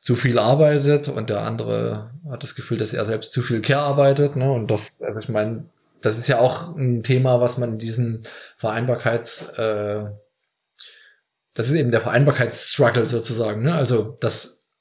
[0.02, 3.82] zu viel arbeitet und der andere hat das Gefühl, dass er selbst zu viel Care
[3.82, 4.36] arbeitet.
[4.36, 4.52] Ne?
[4.52, 5.70] Und das, also ich meine,
[6.02, 8.28] das ist ja auch ein Thema, was man in diesen
[8.58, 10.12] Vereinbarkeits, äh,
[11.56, 13.64] das ist eben der Vereinbarkeitsstruggle sozusagen.
[13.64, 13.74] Ne?
[13.74, 14.72] Also, dass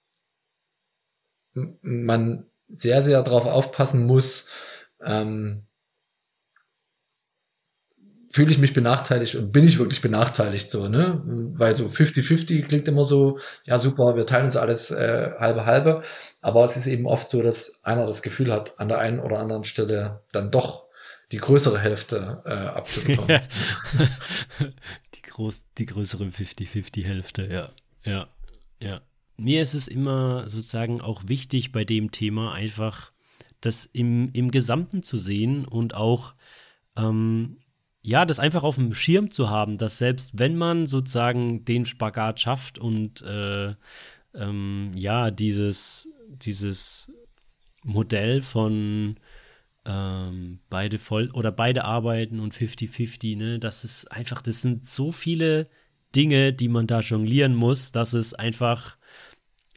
[1.55, 4.47] man sehr, sehr darauf aufpassen muss,
[5.03, 5.67] ähm,
[8.35, 11.23] fühle ich mich benachteiligt und bin ich wirklich benachteiligt so, ne?
[11.57, 16.03] Weil so 50-50 klingt immer so, ja super, wir teilen uns alles äh, halbe halbe,
[16.43, 19.39] aber es ist eben oft so, dass einer das Gefühl hat, an der einen oder
[19.39, 20.87] anderen Stelle dann doch
[21.31, 23.41] die größere Hälfte äh, abzubekommen.
[25.15, 27.69] die, groß, die größere 50-50 Hälfte, ja.
[28.05, 28.27] Ja,
[28.83, 29.01] ja.
[29.37, 33.13] mir ist es immer sozusagen auch wichtig bei dem Thema einfach
[33.61, 36.35] das im, im Gesamten zu sehen und auch
[36.97, 37.59] ähm,
[38.05, 42.39] ja, das einfach auf dem Schirm zu haben, dass selbst wenn man sozusagen den Spagat
[42.39, 43.75] schafft und äh,
[44.35, 47.11] ähm, ja, dieses, dieses
[47.83, 49.17] Modell von
[49.87, 55.11] ähm, beide voll oder beide arbeiten und 50-50, ne, das ist einfach, das sind so
[55.11, 55.65] viele
[56.15, 58.99] Dinge, die man da jonglieren muss, dass es einfach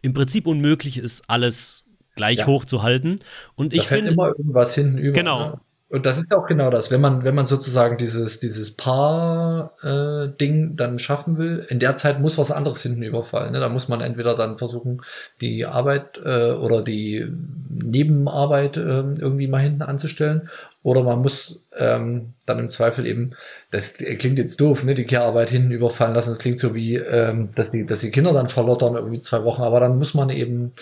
[0.02, 1.86] im Prinzip unmöglich ist, alles
[2.16, 2.48] gleich ja.
[2.48, 3.16] hoch zu halten.
[3.56, 5.14] Und ich finde immer irgendwas hinten über.
[5.14, 5.50] Genau.
[5.52, 5.62] Ne?
[5.90, 10.76] Und das ist auch genau das, wenn man, wenn man sozusagen dieses, dieses Paar-Ding äh,
[10.76, 13.54] dann schaffen will, in der Zeit muss was anderes hinten überfallen.
[13.54, 13.62] Ne?
[13.62, 15.02] Da muss man entweder dann versuchen,
[15.40, 17.32] die Arbeit äh, oder die
[17.70, 20.50] Nebenarbeit äh, irgendwie mal hinten anzustellen,
[20.84, 23.32] oder man muss ähm, dann im Zweifel eben,
[23.72, 26.30] das klingt jetzt doof, ne, die Kehrarbeit hinten überfallen lassen.
[26.30, 29.64] Das klingt so wie, ähm, dass, die, dass die Kinder dann verlottern irgendwie zwei Wochen,
[29.64, 30.74] aber dann muss man eben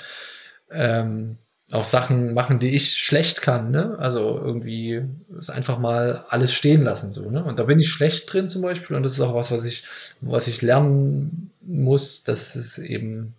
[0.72, 1.38] ähm,
[1.71, 3.97] auch Sachen machen, die ich schlecht kann, ne?
[3.97, 5.03] Also irgendwie
[5.37, 7.43] es einfach mal alles stehen lassen, so, ne?
[7.43, 9.83] Und da bin ich schlecht drin zum Beispiel und das ist auch was, was ich,
[10.21, 13.33] was ich lernen muss, dass es eben,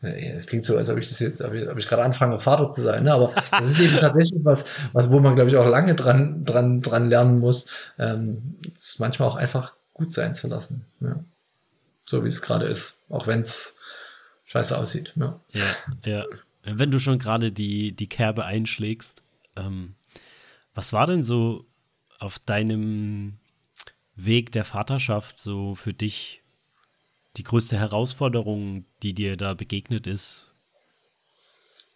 [0.00, 2.72] es klingt so, als ob ich das jetzt, ob ich, ob ich gerade anfange, Vater
[2.72, 3.12] zu sein, ne?
[3.14, 6.82] Aber das ist eben tatsächlich was, was, wo man, glaube ich, auch lange dran, dran,
[6.82, 7.66] dran lernen muss,
[7.98, 11.24] ähm, es manchmal auch einfach gut sein zu lassen, ne?
[12.04, 13.76] So wie es gerade ist, auch wenn es
[14.46, 15.38] scheiße aussieht, ne?
[15.52, 15.62] Ja,
[16.04, 16.24] ja
[16.64, 19.22] wenn du schon gerade die, die Kerbe einschlägst,
[19.56, 19.94] ähm,
[20.74, 21.66] was war denn so
[22.18, 23.38] auf deinem
[24.16, 26.42] Weg der Vaterschaft so für dich
[27.36, 30.52] die größte Herausforderung, die dir da begegnet ist?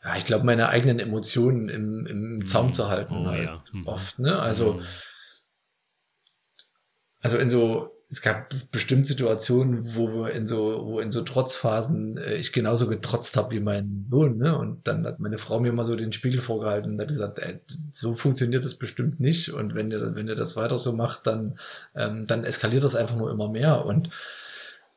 [0.03, 2.73] Ja, ich glaube, meine eigenen Emotionen im, im Zaum mhm.
[2.73, 3.27] zu halten.
[3.27, 3.65] Oh, halt ja.
[3.73, 3.87] mhm.
[3.87, 4.39] Oft, ne?
[4.39, 4.87] Also, mhm.
[7.21, 12.17] also in so es gab bestimmt Situationen, wo wir in so, wo in so Trotzphasen
[12.17, 14.57] äh, ich genauso getrotzt habe wie mein Sohn, ne?
[14.57, 17.61] Und dann hat meine Frau mir mal so den Spiegel vorgehalten und hat gesagt, ey,
[17.93, 19.51] so funktioniert das bestimmt nicht.
[19.51, 21.59] Und wenn ihr, wenn ihr das weiter so macht, dann,
[21.95, 23.85] ähm, dann eskaliert das einfach nur immer mehr.
[23.85, 24.09] Und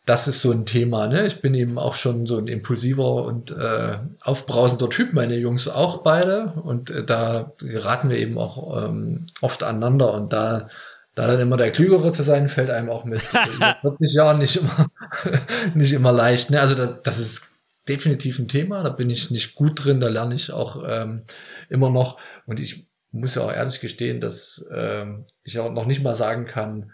[0.06, 1.28] das ist so ein Thema, ne?
[1.28, 6.04] Ich bin eben auch schon so ein impulsiver und äh, aufbrausender Typ, meine Jungs auch
[6.04, 6.54] beide.
[6.64, 10.70] Und äh, da geraten wir eben auch ähm, oft aneinander und da
[11.16, 13.22] da dann immer der Klügere zu sein, fällt einem auch mit
[13.82, 14.88] 40 Jahren nicht immer,
[15.76, 16.50] nicht immer leicht.
[16.50, 16.62] Ne?
[16.62, 17.52] Also das, das ist
[17.88, 21.22] definitiv ein Thema, da bin ich nicht gut drin, da lerne ich auch ähm,
[21.70, 22.20] immer noch.
[22.46, 26.46] Und ich muss ja auch ehrlich gestehen, dass ähm, ich auch noch nicht mal sagen
[26.46, 26.94] kann,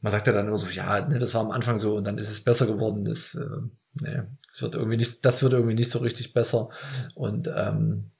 [0.00, 2.18] man sagt ja dann immer so, ja, ne, das war am Anfang so und dann
[2.18, 3.04] ist es besser geworden.
[3.04, 3.60] Das, äh,
[4.00, 6.70] nee, das wird irgendwie nicht, das wird irgendwie nicht so richtig besser.
[7.14, 8.10] Und ähm,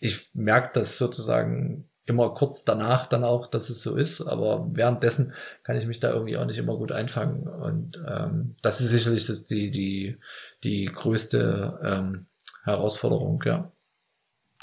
[0.00, 5.32] ich merke das sozusagen immer kurz danach dann auch, dass es so ist, aber währenddessen
[5.62, 9.26] kann ich mich da irgendwie auch nicht immer gut einfangen und ähm, das ist sicherlich
[9.26, 10.18] das die die
[10.62, 12.26] die größte ähm,
[12.64, 13.70] Herausforderung, ja.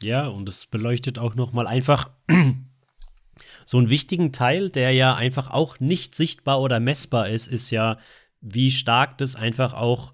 [0.02, 2.10] Ja, und es beleuchtet auch noch mal einfach
[3.66, 7.98] so einen wichtigen Teil, der ja einfach auch nicht sichtbar oder messbar ist, ist ja,
[8.42, 10.14] wie stark das einfach auch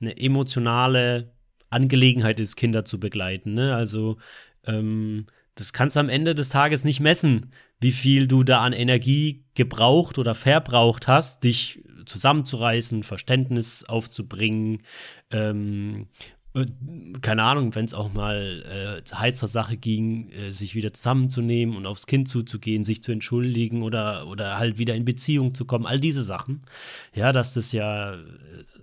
[0.00, 1.32] eine emotionale
[1.70, 3.52] Angelegenheit ist, Kinder zu begleiten.
[3.52, 3.74] Ne?
[3.74, 4.16] Also
[4.64, 5.26] ähm,
[5.58, 9.44] das kannst du am Ende des Tages nicht messen, wie viel du da an Energie
[9.54, 14.78] gebraucht oder verbraucht hast, dich zusammenzureißen, Verständnis aufzubringen,
[15.32, 16.06] ähm,
[16.54, 16.64] äh,
[17.20, 21.76] keine Ahnung, wenn es auch mal äh, heiß zur Sache ging, äh, sich wieder zusammenzunehmen
[21.76, 25.86] und aufs Kind zuzugehen, sich zu entschuldigen oder, oder halt wieder in Beziehung zu kommen,
[25.86, 26.62] all diese Sachen.
[27.14, 28.20] Ja, dass das ja, es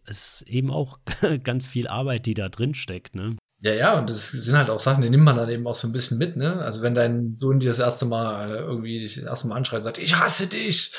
[0.07, 0.99] äh, ist eben auch
[1.43, 3.38] ganz viel Arbeit, die da drin steckt, ne?
[3.61, 5.88] Ja, ja, und das sind halt auch Sachen, die nimmt man dann eben auch so
[5.88, 6.57] ein bisschen mit, ne?
[6.57, 9.80] Also wenn dein Sohn dir das erste Mal äh, irgendwie dich das erste Mal anschreit
[9.80, 10.94] und sagt, ich hasse dich,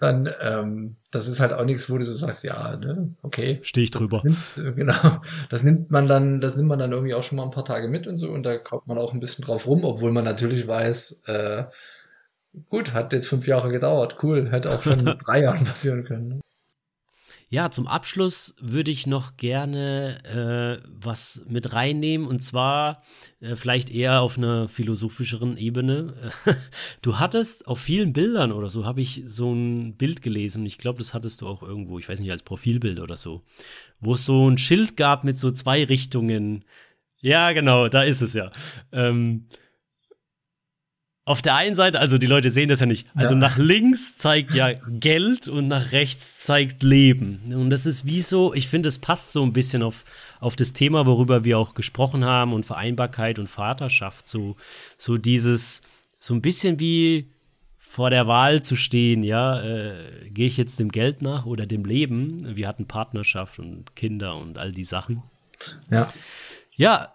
[0.00, 3.58] dann ähm, das ist halt auch nichts, wo du so sagst, ja, ne, okay.
[3.62, 4.22] Stehe ich drüber.
[4.24, 5.22] Das nimmt, äh, genau.
[5.50, 7.88] Das nimmt man dann, das nimmt man dann irgendwie auch schon mal ein paar Tage
[7.88, 10.66] mit und so und da kauft man auch ein bisschen drauf rum, obwohl man natürlich
[10.66, 11.64] weiß, äh,
[12.70, 16.28] gut, hat jetzt fünf Jahre gedauert, cool, hätte auch schon drei Jahren passieren können.
[16.28, 16.40] Ne?
[17.50, 23.02] Ja, zum Abschluss würde ich noch gerne äh, was mit reinnehmen und zwar
[23.40, 26.12] äh, vielleicht eher auf einer philosophischeren Ebene.
[27.02, 30.66] du hattest auf vielen Bildern oder so, habe ich so ein Bild gelesen.
[30.66, 33.42] Ich glaube, das hattest du auch irgendwo, ich weiß nicht, als Profilbild oder so,
[33.98, 36.66] wo es so ein Schild gab mit so zwei Richtungen.
[37.20, 38.50] Ja, genau, da ist es ja.
[38.92, 39.46] Ähm,
[41.28, 43.40] auf der einen Seite, also die Leute sehen das ja nicht, also ja.
[43.40, 47.40] nach links zeigt ja Geld und nach rechts zeigt Leben.
[47.52, 50.04] Und das ist wie so, ich finde, es passt so ein bisschen auf,
[50.40, 54.26] auf das Thema, worüber wir auch gesprochen haben und Vereinbarkeit und Vaterschaft.
[54.26, 54.56] So,
[54.96, 55.82] so dieses,
[56.18, 57.30] so ein bisschen wie,
[57.78, 61.84] vor der Wahl zu stehen, ja, äh, gehe ich jetzt dem Geld nach oder dem
[61.84, 62.56] Leben?
[62.56, 65.22] Wir hatten Partnerschaft und Kinder und all die Sachen.
[65.90, 66.12] Ja.
[66.76, 67.12] Ja,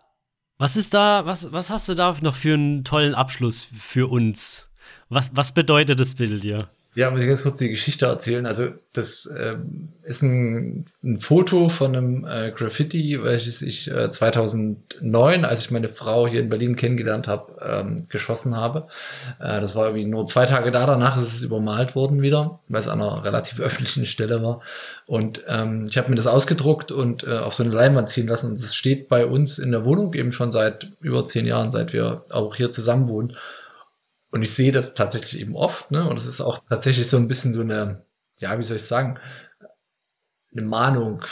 [0.63, 4.69] was ist da, was, was hast du da noch für einen tollen Abschluss für uns?
[5.09, 6.69] Was, was bedeutet das Bild, ja?
[6.95, 8.45] Ja, muss ich ganz kurz die Geschichte erzählen.
[8.45, 15.43] Also das ähm, ist ein, ein, Foto von einem äh, Graffiti, welches ich äh, 2009,
[15.43, 18.87] als ich meine Frau hier in Berlin kennengelernt habe, ähm, geschossen habe.
[19.39, 22.81] Äh, das war irgendwie nur zwei Tage da, danach ist es übermalt worden wieder, weil
[22.81, 24.61] es an einer relativ öffentlichen Stelle war.
[25.07, 28.51] Und ähm, ich habe mir das ausgedruckt und äh, auf so eine Leinwand ziehen lassen.
[28.51, 31.91] Und das steht bei uns in der Wohnung eben schon seit über zehn Jahren, seit
[31.91, 33.35] wir auch hier zusammen wohnen.
[34.33, 36.09] Und ich sehe das tatsächlich eben oft, ne?
[36.09, 38.03] Und es ist auch tatsächlich so ein bisschen so eine,
[38.39, 39.19] ja, wie soll ich sagen,
[40.51, 41.23] eine Mahnung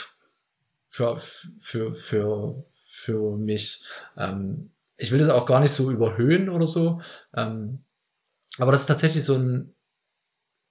[0.88, 3.84] für, für, für, für mich.
[4.16, 7.02] Ähm, ich will das auch gar nicht so überhöhen oder so.
[7.34, 7.84] Ähm,
[8.60, 9.74] aber das ist tatsächlich so ein,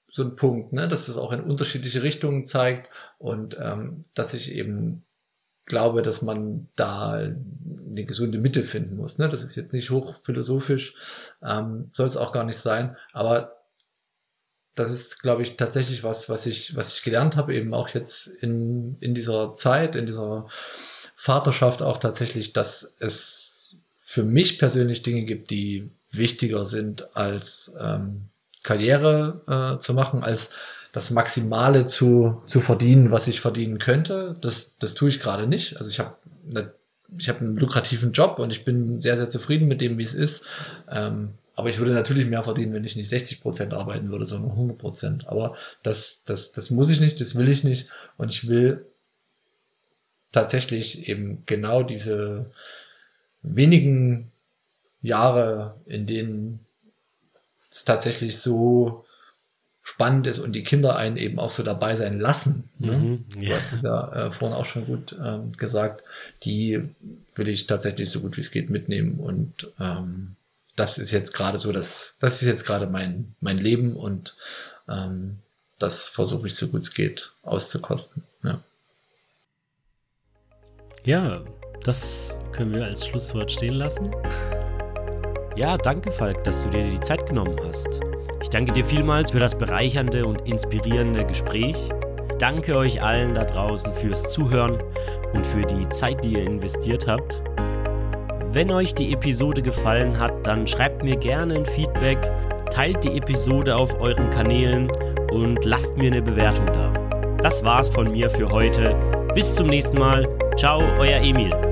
[0.08, 0.86] so ein Punkt, ne?
[0.86, 5.04] dass das auch in unterschiedliche Richtungen zeigt und ähm, dass ich eben
[5.66, 9.18] glaube, dass man da eine gesunde Mitte finden muss.
[9.18, 9.28] Ne?
[9.28, 10.94] Das ist jetzt nicht hochphilosophisch,
[11.42, 13.56] ähm, soll es auch gar nicht sein, aber
[14.74, 18.26] das ist, glaube ich, tatsächlich was, was ich, was ich gelernt habe, eben auch jetzt
[18.26, 20.48] in, in dieser Zeit, in dieser
[21.16, 28.28] Vaterschaft auch tatsächlich, dass es für mich persönlich Dinge gibt, die wichtiger sind als ähm,
[28.62, 30.50] Karriere äh, zu machen, als
[30.92, 34.36] das Maximale zu, zu verdienen, was ich verdienen könnte.
[34.40, 35.76] Das, das tue ich gerade nicht.
[35.76, 36.16] Also ich habe
[37.18, 40.14] ich habe einen lukrativen Job und ich bin sehr, sehr zufrieden mit dem, wie es
[40.14, 40.46] ist.
[40.88, 44.52] Ähm, aber ich würde natürlich mehr verdienen, wenn ich nicht 60 Prozent arbeiten würde, sondern
[44.52, 45.28] 100 Prozent.
[45.28, 47.88] Aber das, das, das muss ich nicht, das will ich nicht.
[48.16, 48.86] Und ich will
[50.32, 52.50] tatsächlich eben genau diese
[53.42, 54.30] wenigen
[55.02, 56.60] Jahre, in denen
[57.70, 59.04] es tatsächlich so
[59.90, 62.70] spannend ist und die Kinder einen eben auch so dabei sein lassen.
[62.78, 62.92] Ne?
[62.92, 63.48] Mhm, ja.
[63.48, 66.04] Du hast ja äh, vorhin auch schon gut ähm, gesagt,
[66.44, 66.80] die
[67.34, 70.36] will ich tatsächlich so gut wie es geht mitnehmen und ähm,
[70.76, 74.36] das ist jetzt gerade so, das, das ist jetzt gerade mein, mein Leben und
[74.88, 75.38] ähm,
[75.78, 78.22] das versuche ich so gut es geht auszukosten.
[78.44, 78.62] Ja.
[81.04, 81.44] ja,
[81.82, 84.12] das können wir als Schlusswort stehen lassen.
[85.60, 88.00] Ja, danke Falk, dass du dir die Zeit genommen hast.
[88.40, 91.90] Ich danke dir vielmals für das bereichernde und inspirierende Gespräch.
[92.38, 94.82] Danke euch allen da draußen fürs Zuhören
[95.34, 97.42] und für die Zeit, die ihr investiert habt.
[98.50, 102.18] Wenn euch die Episode gefallen hat, dann schreibt mir gerne ein Feedback,
[102.70, 104.90] teilt die Episode auf euren Kanälen
[105.30, 106.90] und lasst mir eine Bewertung da.
[107.42, 108.96] Das war's von mir für heute.
[109.34, 110.26] Bis zum nächsten Mal.
[110.56, 111.69] Ciao, euer Emil.